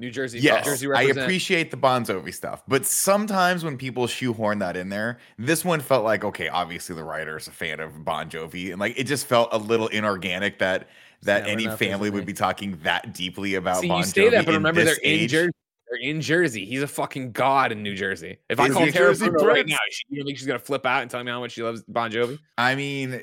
New 0.00 0.10
Jersey, 0.12 0.38
Yes, 0.38 0.64
Jersey 0.64 0.92
I 0.92 1.02
appreciate 1.02 1.72
the 1.72 1.76
Bon 1.76 2.04
Jovi 2.04 2.32
stuff, 2.32 2.62
but 2.68 2.86
sometimes 2.86 3.64
when 3.64 3.76
people 3.76 4.06
shoehorn 4.06 4.60
that 4.60 4.76
in 4.76 4.90
there, 4.90 5.18
this 5.36 5.64
one 5.64 5.80
felt 5.80 6.04
like 6.04 6.22
okay. 6.22 6.46
Obviously, 6.48 6.94
the 6.94 7.02
writer 7.02 7.36
is 7.36 7.48
a 7.48 7.50
fan 7.50 7.80
of 7.80 8.04
Bon 8.04 8.30
Jovi, 8.30 8.70
and 8.70 8.78
like 8.78 8.96
it 8.96 9.04
just 9.04 9.26
felt 9.26 9.48
a 9.50 9.58
little 9.58 9.88
inorganic 9.88 10.60
that 10.60 10.88
that 11.22 11.40
never 11.40 11.50
any 11.50 11.64
enough, 11.64 11.78
family 11.78 12.10
would 12.10 12.26
be 12.26 12.32
talking 12.32 12.78
that 12.82 13.12
deeply 13.14 13.54
about 13.54 13.80
See, 13.80 13.88
Bon 13.88 13.98
you 13.98 14.04
Jovi. 14.04 14.30
that, 14.30 14.44
but 14.44 14.54
in 14.54 14.56
remember 14.56 14.84
they're 14.84 14.94
this 14.94 14.98
in 14.98 15.10
age. 15.10 15.30
Jersey. 15.30 15.52
They're 15.90 16.10
in 16.10 16.20
Jersey. 16.20 16.64
He's 16.66 16.82
a 16.82 16.86
fucking 16.86 17.32
god 17.32 17.72
in 17.72 17.82
New 17.82 17.94
Jersey. 17.94 18.38
If 18.50 18.60
I 18.60 18.68
call 18.68 18.84
he 18.84 18.92
Tara 18.92 19.08
Jersey 19.08 19.30
Bruno 19.30 19.46
right 19.46 19.66
now, 19.66 19.76
she, 19.90 20.04
you 20.10 20.24
think 20.24 20.36
she's 20.36 20.46
gonna 20.46 20.58
flip 20.58 20.84
out 20.84 21.02
and 21.02 21.10
tell 21.10 21.24
me 21.24 21.30
how 21.30 21.40
much 21.40 21.52
she 21.52 21.62
loves 21.62 21.82
Bon 21.88 22.10
Jovi? 22.10 22.38
I 22.58 22.74
mean, 22.74 23.22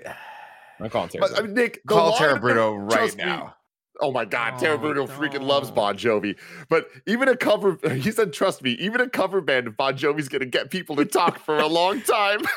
I'm 0.80 0.90
calling 0.90 1.10
Tara. 1.10 1.28
But, 1.30 1.40
I 1.40 1.44
mean, 1.44 1.54
Nick, 1.54 1.86
call 1.86 2.10
line 2.10 2.18
Tara 2.18 2.40
Bruno 2.40 2.74
right 2.76 2.92
trust 2.92 3.18
me, 3.18 3.26
now. 3.26 3.56
Oh 4.02 4.12
my 4.12 4.26
God, 4.26 4.60
Tara 4.60 4.76
Oh, 4.76 4.78
Bruno 4.78 5.08
freaking 5.08 5.44
loves 5.44 5.72
Bon 5.72 5.98
Jovi. 5.98 6.36
But 6.70 6.90
even 7.06 7.28
a 7.30 7.38
cover, 7.38 7.78
he 7.94 8.12
said, 8.12 8.34
trust 8.34 8.62
me, 8.62 8.72
even 8.72 9.02
a 9.02 9.10
cover 9.10 9.42
band 9.42 9.68
of 9.68 9.78
Bon 9.78 9.98
Jovi's 9.98 10.28
gonna 10.28 10.46
get 10.46 10.70
people 10.70 10.96
to 10.98 11.06
talk 11.06 11.40
for 11.40 11.58
a 11.58 11.68
long 11.68 12.02
time. 12.02 12.42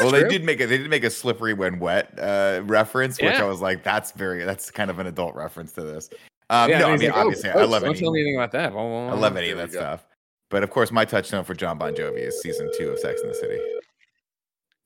Well, 0.00 0.10
they 0.10 0.24
did 0.24 0.44
make 0.44 0.60
it. 0.60 0.66
They 0.66 0.78
did 0.78 0.90
make 0.90 1.04
a 1.04 1.10
slippery 1.10 1.54
when 1.54 1.78
wet 1.78 2.18
uh, 2.18 2.62
reference, 2.64 3.20
which 3.20 3.32
Yeah. 3.34 3.44
I 3.44 3.48
was 3.48 3.60
like, 3.60 3.84
that's 3.84 4.10
very. 4.12 4.44
That's 4.44 4.70
kind 4.70 4.90
of 4.90 4.98
an 4.98 5.06
adult 5.06 5.36
reference 5.36 5.72
to 5.72 5.82
this. 5.82 6.10
Um, 6.50 6.68
Yeah, 6.68 6.80
no, 6.80 6.88
I 6.88 6.96
mean, 6.96 7.10
like, 7.10 7.16
oh, 7.16 7.20
obviously, 7.20 7.50
I 7.50 7.54
oh, 7.54 7.66
love 7.66 7.82
Don't 7.82 7.90
any, 7.92 8.00
tell 8.00 8.10
me 8.10 8.20
anything 8.20 8.36
about 8.36 8.50
that. 8.52 8.74
Well, 8.74 8.88
well, 8.88 9.10
I 9.10 9.14
love 9.14 9.36
any 9.36 9.50
of 9.50 9.58
that 9.58 9.70
stuff. 9.70 10.04
But 10.50 10.62
of 10.64 10.70
course, 10.70 10.90
my 10.90 11.04
touchstone 11.04 11.44
for 11.44 11.54
John 11.54 11.78
Bon 11.78 11.94
Jovi 11.94 12.18
is 12.18 12.40
season 12.42 12.70
two 12.76 12.90
of 12.90 12.98
Sex 12.98 13.20
in 13.22 13.28
the 13.28 13.34
City. 13.34 13.58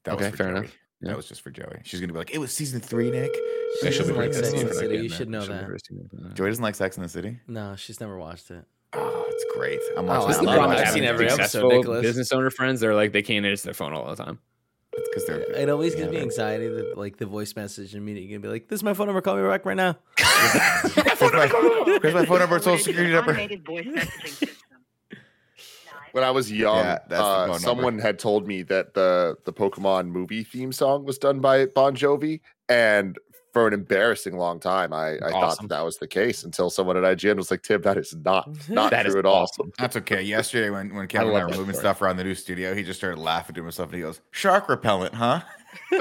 That 0.04 0.14
Okay, 0.14 0.30
for 0.30 0.37
fair 0.37 0.46
Joey. 0.48 0.58
enough. 0.58 0.76
Yeah. 1.00 1.11
That 1.11 1.16
was 1.16 1.26
just 1.28 1.42
for 1.42 1.50
Joey. 1.50 1.80
She's 1.84 2.00
gonna 2.00 2.12
be 2.12 2.18
like, 2.18 2.32
it 2.34 2.38
was 2.38 2.50
season 2.52 2.80
three, 2.80 3.11
Nick. 3.11 3.32
she 3.32 3.40
Yeah, 3.87 3.90
she'll 3.90 4.00
doesn't 4.00 4.14
be 4.14 4.20
like 4.20 4.34
sex 4.34 4.52
in 4.52 4.66
the 4.66 4.74
city 4.74 4.94
get 4.96 5.02
you 5.04 5.08
should 5.08 5.28
know 5.30 5.44
that. 5.46 5.64
Uh, 5.64 6.34
Joey 6.34 6.48
doesn't 6.48 6.62
like 6.64 6.74
Sex 6.74 6.96
in 6.96 7.02
the 7.04 7.08
City. 7.08 7.38
no 7.46 7.76
she's 7.76 8.00
never 8.00 8.18
watched 8.18 8.50
it 8.50 8.64
Oh, 8.94 9.24
it's 9.28 9.44
great. 9.56 9.78
I'm 9.96 10.04
Oh, 10.08 10.08
watching. 10.08 10.28
this 10.28 10.37
is 10.38 10.40
the 10.42 10.46
problem 10.52 10.70
i've 10.72 10.78
having 10.78 10.94
seen 11.02 11.04
every 11.04 11.26
episode, 11.26 11.42
successful 11.42 11.70
Nicholas. 11.70 12.02
Business 12.02 12.32
owner 12.32 12.50
friends, 12.50 12.80
they're 12.80 12.94
like 12.94 13.12
they 13.12 13.22
can't 13.22 13.46
answer 13.46 13.64
their 13.66 13.74
phone 13.74 13.92
all 13.92 14.08
the 14.08 14.16
time. 14.22 14.38
It's 14.94 15.08
because 15.11 15.26
they're. 15.26 15.40
it 15.40 15.68
always 15.68 15.92
Yeah, 15.94 16.00
gives 16.00 16.12
me 16.12 16.20
anxiety 16.20 16.66
that 16.66 16.98
like 16.98 17.18
the 17.18 17.26
voice 17.26 17.54
message 17.54 17.94
immediately 17.94 18.30
gonna 18.30 18.40
be 18.40 18.48
like 18.48 18.66
this 18.68 18.78
is 18.78 18.82
my 18.82 18.94
phone 18.94 19.06
number 19.06 19.20
call 19.20 19.37
me 19.37 19.46
back 19.48 19.64
right 19.66 19.76
now 19.76 19.96
Here's 20.18 21.20
my, 21.20 21.98
here's 22.02 22.14
my 22.14 22.24
phone 22.26 22.38
number, 22.40 22.58
social 22.58 22.78
security 22.84 23.12
number. 23.12 23.30
Automated 23.32 23.64
voice 23.64 23.84
messaging 23.87 24.28
system. 24.28 24.48
When 26.12 26.24
I 26.24 26.30
was 26.30 26.50
young, 26.50 26.76
Yeah, 26.76 26.98
that's 27.08 27.08
the 27.08 27.16
phone 27.16 27.24
uh, 27.24 27.46
number. 27.46 27.58
someone 27.60 27.98
had 27.98 28.18
told 28.18 28.46
me 28.46 28.62
that 28.64 28.94
the 28.94 29.36
the 29.44 29.52
Pokemon 29.52 30.08
movie 30.08 30.44
theme 30.44 30.72
song 30.72 31.04
was 31.04 31.18
done 31.18 31.40
by 31.40 31.66
Bon 31.66 31.94
Jovi, 31.96 32.40
and 32.68 33.18
for 33.54 33.66
an 33.66 33.72
embarrassing 33.72 34.36
long 34.36 34.60
time, 34.60 34.92
I, 34.92 35.16
I 35.24 35.30
thought 35.30 35.58
that, 35.60 35.68
that 35.70 35.82
was 35.84 35.96
the 35.96 36.06
case 36.06 36.44
until 36.44 36.68
someone 36.68 36.96
at 36.98 37.02
IGN 37.18 37.36
was 37.36 37.50
like, 37.50 37.62
"Tim, 37.62 37.80
that 37.82 37.96
is 37.96 38.14
not 38.14 38.46
not 38.68 38.90
That 38.90 39.06
is 39.06 39.12
true 39.14 39.20
at 39.20 39.26
all." 39.26 39.42
awesome. 39.42 39.72
That's 39.78 39.96
okay. 39.96 40.22
Yesterday, 40.22 40.70
when 40.70 40.94
when 40.94 41.08
Kevin 41.08 41.28
and 41.28 41.38
I 41.38 41.44
were 41.44 41.50
moving 41.50 41.74
story. 41.74 41.74
stuff 41.74 42.02
around 42.02 42.18
the 42.18 42.24
new 42.24 42.34
studio, 42.34 42.74
he 42.74 42.82
just 42.82 43.00
started 43.00 43.18
laughing 43.18 43.54
to 43.56 43.62
himself, 43.62 43.88
and 43.88 43.96
he 43.96 44.02
goes, 44.02 44.20
"Shark 44.30 44.68
repellent, 44.68 45.14
huh?" 45.14 45.40
Dude, 45.90 46.00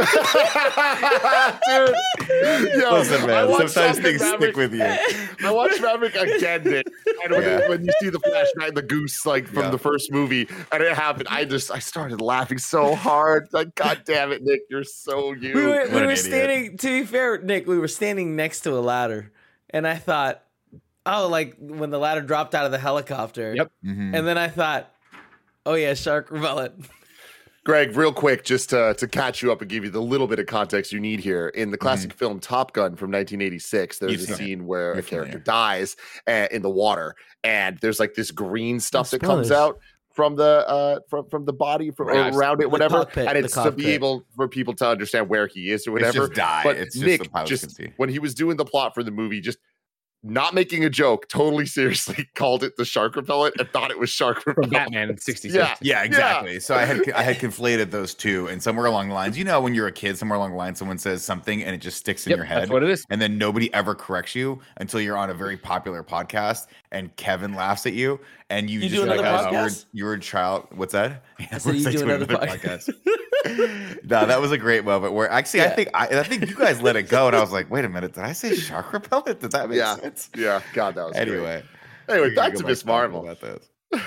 yo, 2.80 2.92
Listen, 2.94 3.24
I 3.24 3.28
man. 3.28 3.50
watched 3.50 3.70
Sometimes 3.72 3.74
Top 3.74 3.84
Gun 3.96 4.04
things 4.04 4.22
Maverick- 4.22 4.42
stick 4.42 4.56
with 4.58 4.74
you. 4.74 5.48
I 5.48 5.52
watched 5.52 5.82
Maverick 5.82 6.16
again, 6.16 6.64
Nick. 6.64 6.88
And 7.24 7.32
when, 7.34 7.42
Yeah. 7.44 7.68
when 7.70 7.86
you 7.86 7.92
see 8.02 8.10
the 8.10 8.20
flashback, 8.20 8.76
the 8.76 8.82
goose, 8.82 9.26
like 9.26 9.48
from 9.48 9.64
Yeah. 9.66 9.70
the 9.72 9.78
first 9.78 10.12
movie, 10.12 10.48
and 10.72 10.84
it 10.84 10.94
happened, 10.94 11.28
I 11.30 11.46
just 11.46 11.72
I 11.72 11.80
started 11.80 12.22
laughing 12.22 12.58
so 12.58 12.96
hard. 12.96 13.48
Like, 13.52 13.76
God 13.76 14.02
damn 14.06 14.32
it, 14.32 14.44
Nick, 14.44 14.62
you're 14.70 14.84
so 14.84 15.34
you. 15.34 15.54
we 15.56 15.66
were, 15.66 15.88
we 15.90 16.06
were 16.06 16.16
standing. 16.16 16.78
To 16.78 16.88
be 16.88 17.06
fair, 17.06 17.38
Nick, 17.40 17.68
we 17.68 17.78
were 17.78 17.88
standing 17.88 18.36
next 18.36 18.62
to 18.62 18.72
a 18.78 18.82
ladder, 18.82 19.32
and 19.70 19.88
I 19.88 19.96
thought, 19.96 20.44
oh, 21.06 21.28
like 21.28 21.56
when 21.60 21.90
the 21.90 22.00
ladder 22.00 22.22
dropped 22.22 22.54
out 22.56 22.66
of 22.66 22.72
the 22.72 22.80
helicopter. 22.80 23.54
Yep. 23.56 23.72
Mhm. 23.86 24.16
And 24.18 24.28
then 24.28 24.38
I 24.38 24.48
thought, 24.50 24.92
oh 25.66 25.74
yeah, 25.76 25.94
shark 25.94 26.28
repellent. 26.32 26.86
Greg, 27.68 27.98
real 27.98 28.14
quick, 28.14 28.46
just 28.46 28.70
to, 28.70 28.94
to 28.98 29.10
catch 29.10 29.42
you 29.44 29.52
up 29.52 29.60
and 29.60 29.70
give 29.70 29.84
you 29.84 29.90
the 29.90 30.02
little 30.02 30.26
bit 30.26 30.40
of 30.40 30.46
context 30.46 30.94
you 30.94 31.02
need 31.02 31.20
here. 31.20 31.50
In 31.50 31.70
the 31.70 31.78
classic 31.78 32.14
film 32.14 32.40
Top 32.40 32.72
Gun 32.72 32.96
from 32.96 33.12
1986, 33.12 34.00
there's 34.00 34.12
You've 34.14 34.22
a 34.22 34.24
seen 34.24 34.34
it. 34.34 34.38
scene 34.38 34.66
where 34.68 34.92
You're 34.94 35.00
a 35.00 35.04
character 35.04 35.38
dies 35.38 35.98
uh, 36.28 36.48
in 36.50 36.62
the 36.62 36.70
water, 36.70 37.14
and 37.44 37.78
there's 37.82 38.00
like 38.00 38.14
this 38.14 38.32
green 38.32 38.80
stuff 38.80 39.10
that 39.10 39.20
comes 39.22 39.52
out 39.52 39.80
from 40.14 40.38
the 40.38 40.66
uh 40.66 41.00
from 41.10 41.28
from 41.30 41.44
the 41.44 41.52
body 41.52 41.92
from 41.92 42.08
Yeah, 42.08 42.34
around 42.34 42.62
it 42.62 42.72
whatever 42.72 43.00
cockpit, 43.04 43.28
and 43.28 43.38
it's 43.38 43.54
to 43.54 43.70
be 43.72 43.88
able 43.88 44.24
for 44.38 44.48
people 44.48 44.74
to 44.76 44.88
understand 44.88 45.28
where 45.28 45.48
he 45.48 45.70
is 45.70 45.86
or 45.86 45.98
It's 45.98 46.06
whatever 46.08 46.28
just 46.30 46.34
die. 46.36 46.62
but 46.64 46.78
it's 46.78 46.96
just 46.96 47.06
Nick 47.06 47.30
just 47.46 47.76
see. 47.76 47.90
when 47.98 48.08
he 48.08 48.18
was 48.20 48.34
doing 48.34 48.56
the 48.56 48.64
plot 48.66 48.96
for 48.96 49.04
the 49.04 49.12
movie, 49.12 49.42
just 49.42 49.58
not 50.30 50.54
making 50.54 50.84
a 50.86 50.90
joke, 50.90 51.28
totally 51.30 51.66
seriously 51.66 52.28
called 52.36 52.64
it 52.64 52.76
the 52.78 52.86
shark 52.86 53.16
repellent 53.16 53.56
and 53.60 53.70
thought 53.70 53.92
it 53.92 54.00
was 54.00 54.10
shark 54.10 54.42
From 54.44 54.54
repellent. 54.58 54.72
Batman 54.74 55.10
in 55.10 55.18
66. 55.20 55.54
Yeah. 55.56 55.76
Yeah, 55.82 56.04
exactly. 56.04 56.60
So 56.60 56.76
I 56.76 56.86
had 56.86 57.10
I 57.12 57.22
had 57.24 57.38
conflated 57.38 57.92
those 57.92 58.14
two, 58.14 58.48
and 58.48 58.62
somewhere 58.62 58.86
along 58.86 59.10
the 59.10 59.14
lines, 59.16 59.38
you 59.38 59.44
know, 59.44 59.62
when 59.62 59.74
you're 59.74 59.88
a 59.88 59.92
kid, 59.92 60.18
somewhere 60.18 60.38
along 60.38 60.52
the 60.52 60.58
line, 60.58 60.76
someone 60.76 60.98
says 60.98 61.24
something 61.24 61.64
and 61.64 61.74
it 61.76 61.80
just 61.80 61.98
sticks 61.98 62.26
in 62.28 62.32
Yep, 62.32 62.38
your 62.38 62.46
head, 62.46 62.62
that's 62.64 62.72
what 62.72 62.84
it 62.84 62.90
is. 62.90 63.06
and 63.10 63.22
then 63.22 63.38
nobody 63.38 63.74
ever 63.74 63.96
corrects 63.96 64.36
you 64.36 64.60
until 64.78 65.00
you're 65.02 65.18
on 65.18 65.30
a 65.30 65.34
very 65.34 65.58
popular 65.58 66.04
podcast, 66.04 66.68
and 66.92 67.16
Kevin 67.16 67.54
laughs 67.54 67.86
at 67.86 67.94
you, 67.94 68.20
and 68.50 68.70
you, 68.70 68.80
You 68.80 68.90
just 68.90 69.02
do 69.04 69.08
like, 69.10 69.20
another 69.20 69.48
oh, 69.50 69.52
you're, 69.62 69.70
you're 69.94 70.14
a 70.14 70.20
child. 70.20 70.68
What's 70.76 70.94
that? 70.94 71.24
I 71.52 71.58
said 71.58 71.76
you 71.76 71.92
do 71.92 72.04
another 72.04 72.26
podcast. 72.26 72.90
no, 74.04 74.26
that 74.26 74.40
was 74.42 74.52
a 74.52 74.58
great 74.58 74.86
moment 74.86 75.14
where 75.14 75.30
actually 75.30 75.62
I 75.62 75.70
think 75.70 75.90
I, 75.94 76.08
I 76.20 76.24
think 76.24 76.50
you 76.50 76.56
guys 76.56 76.82
let 76.82 76.96
it 76.96 77.04
go, 77.10 77.28
and 77.28 77.36
I 77.36 77.40
was 77.40 77.52
like, 77.52 77.70
wait 77.70 77.86
a 77.86 77.90
minute, 77.90 78.14
did 78.14 78.24
I 78.24 78.34
say 78.34 78.56
shark 78.56 78.94
repellent? 78.94 79.40
Did 79.40 79.52
that 79.52 79.70
make 79.70 79.78
Yeah. 79.78 79.96
sense? 79.96 80.30
Yeah, 80.36 80.62
God, 80.74 80.96
that 80.96 81.06
was 81.06 81.14
great. 81.16 81.28
Anyway, 81.30 81.64
Anyway, 82.10 82.30
we 82.30 82.36
back 82.36 82.52
can 82.54 82.62
to 82.62 82.68
Miss 82.68 82.86
Marvel. 82.86 83.22
about 83.24 83.42
this. 83.42 83.70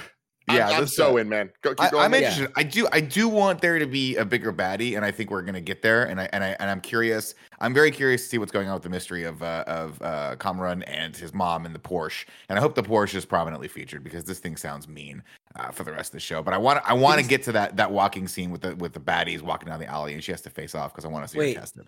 I'm, 0.48 0.56
Yeah, 0.56 0.70
I'm 0.70 0.86
so 0.88 1.12
uh, 1.14 1.16
in, 1.20 1.28
man. 1.28 1.50
Go, 1.62 1.70
keep 1.74 1.80
I, 1.80 1.90
going. 1.90 2.04
I'm 2.04 2.10
man. 2.10 2.22
interested. 2.24 2.50
I 2.56 2.62
do. 2.64 2.88
I 2.90 3.00
do 3.00 3.28
want 3.28 3.60
there 3.60 3.78
to 3.78 3.86
be 3.86 4.16
a 4.16 4.24
bigger 4.24 4.52
baddie, 4.52 4.96
and 4.96 5.04
I 5.04 5.10
think 5.12 5.30
we're 5.30 5.42
gonna 5.42 5.60
get 5.60 5.80
there. 5.82 6.04
And 6.04 6.20
I 6.20 6.28
and 6.32 6.42
I 6.42 6.56
and 6.58 6.68
I'm 6.70 6.80
curious. 6.80 7.34
I'm 7.60 7.72
very 7.74 7.90
curious 7.92 8.22
to 8.22 8.28
see 8.30 8.38
what's 8.38 8.50
going 8.50 8.66
on 8.66 8.74
with 8.74 8.82
the 8.82 8.88
mystery 8.88 9.22
of 9.24 9.42
uh, 9.44 9.62
of 9.68 10.00
uh, 10.02 10.34
Kamran 10.40 10.82
and 10.84 11.16
his 11.16 11.32
mom 11.34 11.66
and 11.66 11.74
the 11.74 11.78
Porsche. 11.78 12.24
And 12.48 12.58
I 12.58 12.62
hope 12.62 12.74
the 12.74 12.82
Porsche 12.82 13.14
is 13.14 13.24
prominently 13.24 13.68
featured 13.68 14.02
because 14.02 14.24
this 14.24 14.40
thing 14.40 14.56
sounds 14.56 14.88
mean 14.88 15.22
uh, 15.56 15.70
for 15.70 15.84
the 15.84 15.92
rest 15.92 16.10
of 16.10 16.14
the 16.14 16.20
show. 16.20 16.42
But 16.42 16.54
I 16.54 16.58
want 16.58 16.80
I 16.84 16.94
want 16.94 17.20
to 17.20 17.26
get 17.26 17.42
to 17.44 17.52
that 17.52 17.76
that 17.76 17.90
walking 17.92 18.28
scene 18.28 18.50
with 18.50 18.60
the 18.62 18.74
with 18.76 18.92
the 18.92 19.00
baddies 19.00 19.42
walking 19.42 19.68
down 19.68 19.80
the 19.80 19.86
alley, 19.86 20.14
and 20.14 20.22
she 20.22 20.32
has 20.32 20.40
to 20.42 20.50
face 20.50 20.74
off 20.74 20.92
because 20.92 21.04
I 21.04 21.08
want 21.08 21.24
to 21.24 21.28
see 21.28 21.38
Wait. 21.38 21.54
her 21.56 21.60
tested. 21.60 21.86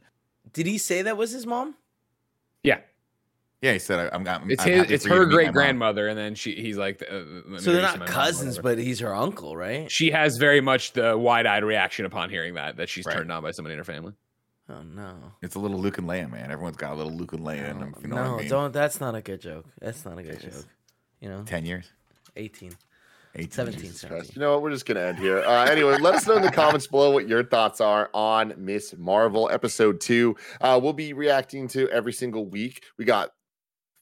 Did 0.53 0.67
he 0.67 0.79
say 0.79 1.03
that 1.03 1.17
was 1.17 1.31
his 1.31 1.47
mom? 1.47 1.77
Yeah. 2.63 2.81
Yeah, 3.61 3.75
he 3.75 3.79
said 3.79 4.11
I, 4.13 4.17
I'm. 4.17 4.27
I'm 4.27 4.51
It's 4.51 4.65
I'm 4.65 4.73
his, 4.73 4.91
it's 4.91 5.07
for 5.07 5.11
you 5.11 5.15
to 5.15 5.21
her 5.21 5.27
great 5.27 5.53
grandmother, 5.53 6.09
and 6.09 6.19
then 6.19 6.35
she 6.35 6.57
he's 6.57 6.77
like, 6.77 7.01
uh, 7.03 7.59
So 7.59 7.73
they're 7.73 7.81
not 7.81 8.01
my 8.01 8.07
mom, 8.07 8.09
cousins, 8.13 8.59
but 8.59 8.77
he's 8.77 8.99
her 8.99 9.15
uncle, 9.15 9.57
right? 9.57 9.89
she 9.89 10.11
has 10.11 10.37
very 10.37 10.61
much 10.61 10.95
the 10.95 11.17
wide-eyed 11.17 11.63
reaction 11.63 12.05
upon 12.05 12.29
hearing 12.29 12.55
that 12.55 12.77
that 12.79 12.89
she's 12.89 13.07
Right. 13.07 13.17
turned 13.19 13.31
on 13.31 13.41
by 13.43 13.53
somebody 13.53 13.75
in 13.75 13.79
her 13.79 13.85
family. 13.85 14.15
Oh 14.69 14.83
no. 14.83 15.15
It's 15.43 15.55
a 15.55 15.61
little 15.61 15.79
Luke 15.79 15.99
and 15.99 16.09
Leia, 16.09 16.29
man. 16.29 16.51
Everyone's 16.51 16.77
got 16.77 16.93
a 16.93 16.95
little 16.97 17.13
Luke 17.13 17.33
and 17.35 17.43
Leia 17.43 17.71
in 17.71 17.79
them. 17.79 17.95
if 17.97 18.03
You 18.03 18.09
know 18.09 18.17
no, 18.17 18.23
what 18.33 18.39
I 18.39 18.41
mean? 18.43 18.49
don't. 18.51 18.73
That's 18.73 19.01
not 19.01 19.15
a 19.15 19.21
good 19.21 19.41
joke. 19.41 19.67
That's 19.81 20.05
not 20.05 20.19
a 20.19 20.23
good 20.25 20.41
joke. 20.41 20.65
You 21.21 21.29
know, 21.29 21.43
Ten 21.45 21.65
years, 21.65 21.89
18, 22.35 22.73
18, 23.35 23.51
17, 23.51 23.93
17. 23.93 24.31
You 24.35 24.41
know 24.41 24.53
what? 24.53 24.63
We're 24.63 24.71
just 24.71 24.85
gonna 24.87 25.01
end 25.01 25.19
here. 25.19 25.39
Uh, 25.39 25.65
anyway, 25.65 25.97
let 25.99 26.15
us 26.15 26.27
know 26.27 26.37
in 26.37 26.43
the 26.43 26.51
comments 26.51 26.87
below 26.87 27.11
what 27.11 27.27
your 27.29 27.43
thoughts 27.43 27.81
are 27.81 28.11
on 28.13 28.53
Miss 28.59 28.95
Marvel 28.99 29.49
episode 29.51 30.01
two. 30.01 30.37
Uh, 30.61 30.79
we'll 30.83 30.93
be 30.93 31.13
reacting 31.15 31.67
to 31.69 31.89
every 31.91 32.13
single 32.13 32.47
week. 32.47 32.83
We 32.99 33.05
got 33.07 33.31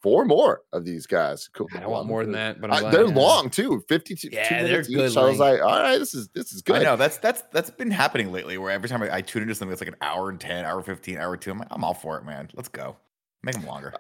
four 0.03 0.25
more 0.25 0.63
of 0.73 0.85
these 0.85 1.07
guys. 1.07 1.49
Cool. 1.55 1.69
I 1.79 1.87
want 1.87 2.09
more 2.09 2.25
than 2.25 2.33
that, 2.33 2.61
but 2.61 2.73
I'm 2.73 2.87
I- 2.87 2.91
they're 2.91 3.07
Yeah. 3.07 3.15
long 3.15 3.51
too, 3.51 3.85
fifty-two. 3.89 4.31
Yeah, 4.33 4.49
two 4.63 4.67
they're 4.69 4.83
good 4.83 5.07
each. 5.09 5.13
So 5.13 5.21
I 5.27 5.29
was 5.29 5.39
like, 5.39 5.61
all 5.61 5.79
right, 5.81 5.99
this 5.99 6.13
is 6.15 6.29
this 6.35 6.53
is 6.53 6.63
good. 6.63 6.77
I 6.77 6.83
know 6.83 6.97
that's 6.97 7.19
that's 7.19 7.43
that's 7.53 7.71
been 7.71 7.91
happening 7.93 8.33
lately. 8.33 8.59
Where 8.59 8.71
every 8.73 8.89
time 8.89 9.03
I, 9.03 9.15
I 9.17 9.21
tune 9.21 9.43
into 9.43 9.55
something 9.55 9.71
that's 9.71 9.81
like 9.83 9.89
an 9.91 9.97
hour 10.01 10.29
and 10.31 10.41
ten, 10.41 10.65
hour 10.65 10.83
fifteen, 10.83 11.19
hour 11.19 11.37
two, 11.37 11.53
I'm 11.53 11.59
like, 11.59 11.69
I'm 11.71 11.85
all 11.85 11.95
for 11.95 12.19
it, 12.19 12.25
man. 12.25 12.49
Let's 12.55 12.69
go. 12.69 12.97
Make 13.45 13.55
them 13.55 13.67
longer. 13.67 13.95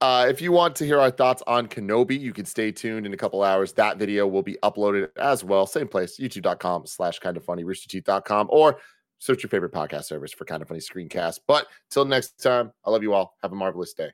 Uh, 0.00 0.26
if 0.28 0.42
you 0.42 0.52
want 0.52 0.76
to 0.76 0.84
hear 0.84 0.98
our 1.00 1.10
thoughts 1.10 1.42
on 1.46 1.66
Kenobi, 1.66 2.20
you 2.20 2.32
can 2.32 2.44
stay 2.44 2.70
tuned 2.70 3.06
in 3.06 3.14
a 3.14 3.16
couple 3.16 3.42
hours. 3.42 3.72
That 3.74 3.98
video 3.98 4.26
will 4.26 4.42
be 4.42 4.58
uploaded 4.62 5.08
as 5.16 5.42
well. 5.42 5.66
Same 5.66 5.88
place, 5.88 6.18
youtube.com 6.20 6.86
slash 6.86 7.18
Kinda 7.18 7.40
Funny, 7.40 7.64
roosterteeth.com, 7.64 8.48
or 8.50 8.78
search 9.18 9.42
your 9.42 9.48
favorite 9.48 9.72
podcast 9.72 10.04
service 10.04 10.32
for 10.32 10.44
Kinda 10.44 10.66
Funny 10.66 10.80
screencast. 10.80 11.40
But 11.46 11.66
till 11.90 12.04
next 12.04 12.42
time, 12.42 12.72
I 12.84 12.90
love 12.90 13.02
you 13.02 13.14
all. 13.14 13.36
Have 13.42 13.52
a 13.52 13.56
marvelous 13.56 13.94
day. 13.94 14.10